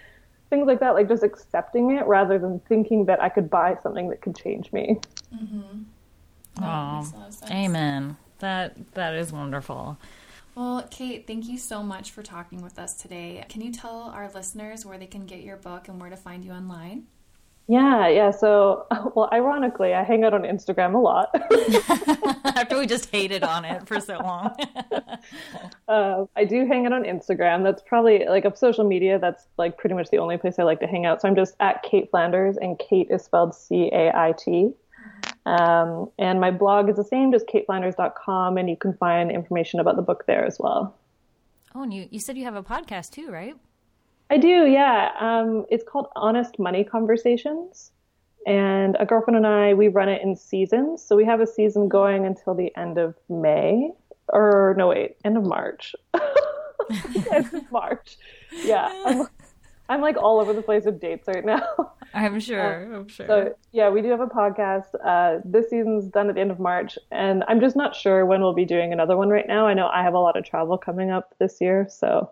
things 0.50 0.66
like 0.66 0.80
that 0.80 0.94
like 0.94 1.08
just 1.08 1.22
accepting 1.22 1.96
it 1.96 2.06
rather 2.06 2.38
than 2.38 2.60
thinking 2.60 3.06
that 3.06 3.22
I 3.22 3.28
could 3.28 3.50
buy 3.50 3.76
something 3.82 4.08
that 4.10 4.22
could 4.22 4.36
change 4.36 4.72
me. 4.72 4.98
Mm-hmm. 5.34 6.64
Oh, 6.64 7.06
amen. 7.50 8.16
That 8.40 8.94
that 8.94 9.14
is 9.14 9.32
wonderful. 9.32 9.98
Well, 10.54 10.84
Cait, 10.90 11.26
thank 11.28 11.46
you 11.46 11.56
so 11.56 11.84
much 11.84 12.10
for 12.10 12.22
talking 12.24 12.62
with 12.62 12.80
us 12.80 12.94
today. 12.94 13.44
Can 13.48 13.60
you 13.60 13.70
tell 13.70 14.10
our 14.12 14.28
listeners 14.28 14.84
where 14.84 14.98
they 14.98 15.06
can 15.06 15.24
get 15.24 15.42
your 15.42 15.56
book 15.56 15.86
and 15.86 16.00
where 16.00 16.10
to 16.10 16.16
find 16.16 16.44
you 16.44 16.50
online? 16.50 17.06
Yeah, 17.68 18.08
yeah. 18.08 18.30
So, 18.30 18.86
well, 19.14 19.28
ironically, 19.30 19.92
I 19.92 20.02
hang 20.02 20.24
out 20.24 20.32
on 20.32 20.42
Instagram 20.42 20.94
a 20.94 20.98
lot. 20.98 21.28
After 22.56 22.78
we 22.78 22.86
just 22.86 23.10
hated 23.10 23.44
on 23.44 23.66
it 23.66 23.86
for 23.86 24.00
so 24.00 24.18
long. 24.18 24.56
uh, 25.88 26.24
I 26.34 26.44
do 26.44 26.66
hang 26.66 26.86
out 26.86 26.92
on 26.94 27.04
Instagram. 27.04 27.62
That's 27.62 27.82
probably 27.82 28.24
like 28.26 28.46
of 28.46 28.56
social 28.56 28.84
media. 28.84 29.18
That's 29.18 29.46
like 29.58 29.76
pretty 29.76 29.94
much 29.94 30.08
the 30.08 30.16
only 30.16 30.38
place 30.38 30.58
I 30.58 30.62
like 30.62 30.80
to 30.80 30.86
hang 30.86 31.04
out. 31.04 31.20
So 31.20 31.28
I'm 31.28 31.36
just 31.36 31.54
at 31.60 31.82
Cait 31.82 32.10
Flanders, 32.10 32.56
and 32.56 32.78
Cait 32.78 33.08
is 33.10 33.22
spelled 33.22 33.54
C 33.54 33.90
A 33.92 34.10
I 34.16 34.32
T. 34.36 34.72
Um, 35.44 36.10
and 36.18 36.40
my 36.40 36.50
blog 36.50 36.88
is 36.88 36.96
the 36.96 37.04
same, 37.04 37.32
just 37.32 37.46
caitflanders.com, 37.46 38.56
and 38.56 38.68
you 38.68 38.76
can 38.76 38.94
find 38.94 39.30
information 39.30 39.80
about 39.80 39.96
the 39.96 40.02
book 40.02 40.24
there 40.26 40.44
as 40.44 40.58
well. 40.58 40.94
Oh, 41.74 41.82
and 41.82 41.92
you, 41.92 42.08
you 42.10 42.18
said 42.18 42.38
you 42.38 42.44
have 42.44 42.56
a 42.56 42.62
podcast 42.62 43.10
too, 43.10 43.30
right? 43.30 43.56
I 44.30 44.36
do, 44.36 44.66
yeah. 44.66 45.10
Um, 45.18 45.64
it's 45.70 45.84
called 45.84 46.08
Honest 46.16 46.58
Money 46.58 46.84
Conversations. 46.84 47.92
And 48.46 48.96
a 49.00 49.06
girlfriend 49.06 49.36
and 49.36 49.46
I, 49.46 49.74
we 49.74 49.88
run 49.88 50.08
it 50.08 50.22
in 50.22 50.36
seasons. 50.36 51.02
So 51.02 51.16
we 51.16 51.24
have 51.24 51.40
a 51.40 51.46
season 51.46 51.88
going 51.88 52.24
until 52.24 52.54
the 52.54 52.74
end 52.76 52.98
of 52.98 53.14
May. 53.28 53.90
Or, 54.28 54.74
no, 54.78 54.88
wait, 54.88 55.16
end 55.24 55.36
of 55.36 55.44
March. 55.44 55.94
end 57.32 57.52
of 57.52 57.62
March. 57.72 58.16
Yeah. 58.64 58.88
I'm, 59.06 59.26
I'm 59.90 60.00
like 60.02 60.16
all 60.16 60.40
over 60.40 60.52
the 60.52 60.62
place 60.62 60.84
with 60.84 61.00
dates 61.00 61.26
right 61.28 61.44
now. 61.44 61.62
I'm 62.14 62.40
sure. 62.40 62.94
I'm 62.94 63.08
sure. 63.08 63.26
So 63.26 63.54
yeah, 63.72 63.88
we 63.88 64.02
do 64.02 64.10
have 64.10 64.20
a 64.20 64.26
podcast. 64.26 64.94
Uh, 65.04 65.40
this 65.44 65.70
season's 65.70 66.06
done 66.06 66.28
at 66.28 66.34
the 66.34 66.40
end 66.40 66.50
of 66.50 66.58
March, 66.58 66.98
and 67.10 67.44
I'm 67.48 67.60
just 67.60 67.76
not 67.76 67.94
sure 67.94 68.26
when 68.26 68.40
we'll 68.40 68.54
be 68.54 68.64
doing 68.64 68.92
another 68.92 69.16
one 69.16 69.28
right 69.28 69.46
now. 69.46 69.66
I 69.66 69.74
know 69.74 69.88
I 69.88 70.02
have 70.02 70.14
a 70.14 70.18
lot 70.18 70.36
of 70.36 70.44
travel 70.44 70.76
coming 70.76 71.10
up 71.10 71.34
this 71.38 71.58
year, 71.60 71.86
so 71.90 72.30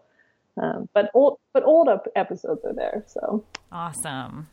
um, 0.60 0.88
but 0.94 1.10
old 1.14 1.38
but 1.52 1.64
old 1.64 1.88
episodes 2.14 2.64
are 2.64 2.74
there. 2.74 3.04
So 3.06 3.44
awesome. 3.70 4.48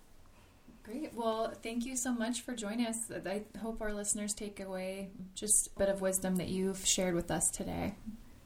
Great. 0.84 1.14
Well, 1.14 1.54
thank 1.64 1.86
you 1.86 1.96
so 1.96 2.12
much 2.12 2.42
for 2.42 2.54
joining 2.54 2.86
us. 2.86 2.98
I 3.26 3.44
hope 3.62 3.82
our 3.82 3.94
listeners 3.94 4.34
take 4.34 4.60
away 4.60 5.12
just 5.34 5.70
a 5.76 5.80
bit 5.80 5.88
of 5.88 6.02
wisdom 6.02 6.36
that 6.36 6.50
you've 6.50 6.86
shared 6.86 7.16
with 7.16 7.32
us 7.32 7.50
today. 7.54 7.96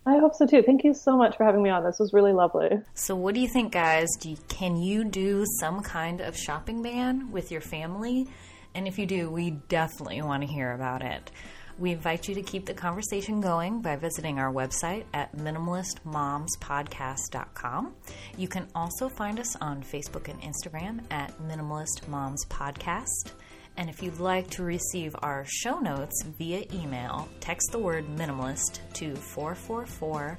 I 0.05 0.19
hope 0.19 0.35
so 0.35 0.45
too. 0.45 0.61
Thank 0.61 0.85
you 0.85 0.93
so 0.93 1.17
much 1.17 1.35
for 1.35 1.43
having 1.43 1.61
me 1.61 1.69
on. 1.69 1.83
This 1.83 1.99
was 1.99 2.13
really 2.13 2.31
lovely. 2.31 2.69
So, 2.93 3.15
what 3.15 3.33
do 3.33 3.41
you 3.41 3.47
think, 3.49 3.73
guys? 3.73 4.07
Do 4.21 4.29
you, 4.29 4.37
can 4.47 4.77
you 4.77 5.03
do 5.03 5.45
some 5.59 5.81
kind 5.81 6.21
of 6.21 6.37
shopping 6.37 6.81
ban 6.81 7.31
with 7.31 7.51
your 7.51 7.59
family? 7.59 8.27
And 8.73 8.87
if 8.87 8.97
you 8.97 9.05
do, 9.05 9.29
we 9.29 9.51
definitely 9.51 10.21
want 10.21 10.43
to 10.43 10.47
hear 10.47 10.71
about 10.71 11.01
it. 11.01 11.31
We 11.79 11.91
invite 11.91 12.27
you 12.27 12.35
to 12.35 12.41
keep 12.41 12.65
the 12.65 12.73
conversation 12.73 13.39
going 13.39 13.81
by 13.81 13.97
visiting 13.97 14.39
our 14.39 14.51
website 14.51 15.03
at 15.13 15.37
minimalistmomspodcast.com. 15.37 17.93
You 18.35 18.47
can 18.47 18.67
also 18.73 19.07
find 19.09 19.39
us 19.39 19.55
on 19.57 19.83
Facebook 19.83 20.27
and 20.27 20.41
Instagram 20.41 21.03
at 21.11 21.39
Minimalist 21.39 22.07
Moms 22.07 22.43
Podcast. 22.45 23.33
And 23.77 23.89
if 23.91 24.01
you'd 24.01 24.19
like 24.19 24.49
to 24.51 24.63
receive 24.63 25.15
our 25.21 25.45
show 25.45 25.79
notes 25.79 26.23
via 26.39 26.63
email, 26.73 27.29
text 27.39 27.71
the 27.71 27.77
word 27.77 28.07
minimalist 28.07 28.79
to 28.93 29.15
444 29.15 30.35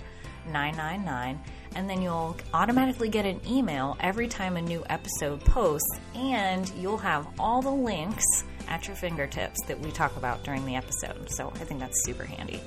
999, 0.46 1.40
and 1.76 1.88
then 1.88 2.02
you'll 2.02 2.36
automatically 2.52 3.08
get 3.08 3.24
an 3.26 3.40
email 3.46 3.96
every 4.00 4.26
time 4.26 4.56
a 4.56 4.62
new 4.62 4.84
episode 4.88 5.44
posts, 5.44 6.00
and 6.14 6.68
you'll 6.80 6.96
have 6.96 7.28
all 7.38 7.62
the 7.62 7.70
links 7.70 8.24
at 8.68 8.86
your 8.86 8.96
fingertips 8.96 9.58
that 9.66 9.80
we 9.80 9.90
talk 9.90 10.16
about 10.16 10.44
during 10.44 10.64
the 10.64 10.76
episode. 10.76 11.28
So 11.30 11.48
I 11.54 11.64
think 11.64 11.80
that's 11.80 12.04
super 12.04 12.24
handy. 12.24 12.60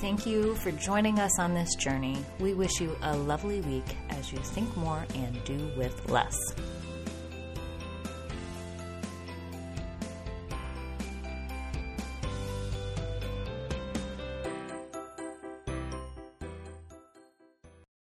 Thank 0.00 0.26
you 0.26 0.54
for 0.56 0.70
joining 0.72 1.18
us 1.18 1.38
on 1.38 1.54
this 1.54 1.74
journey. 1.76 2.24
We 2.38 2.54
wish 2.54 2.80
you 2.80 2.96
a 3.02 3.16
lovely 3.16 3.60
week 3.62 3.96
as 4.10 4.32
you 4.32 4.38
think 4.38 4.76
more 4.76 5.06
and 5.14 5.44
do 5.44 5.70
with 5.76 6.10
less. 6.10 6.36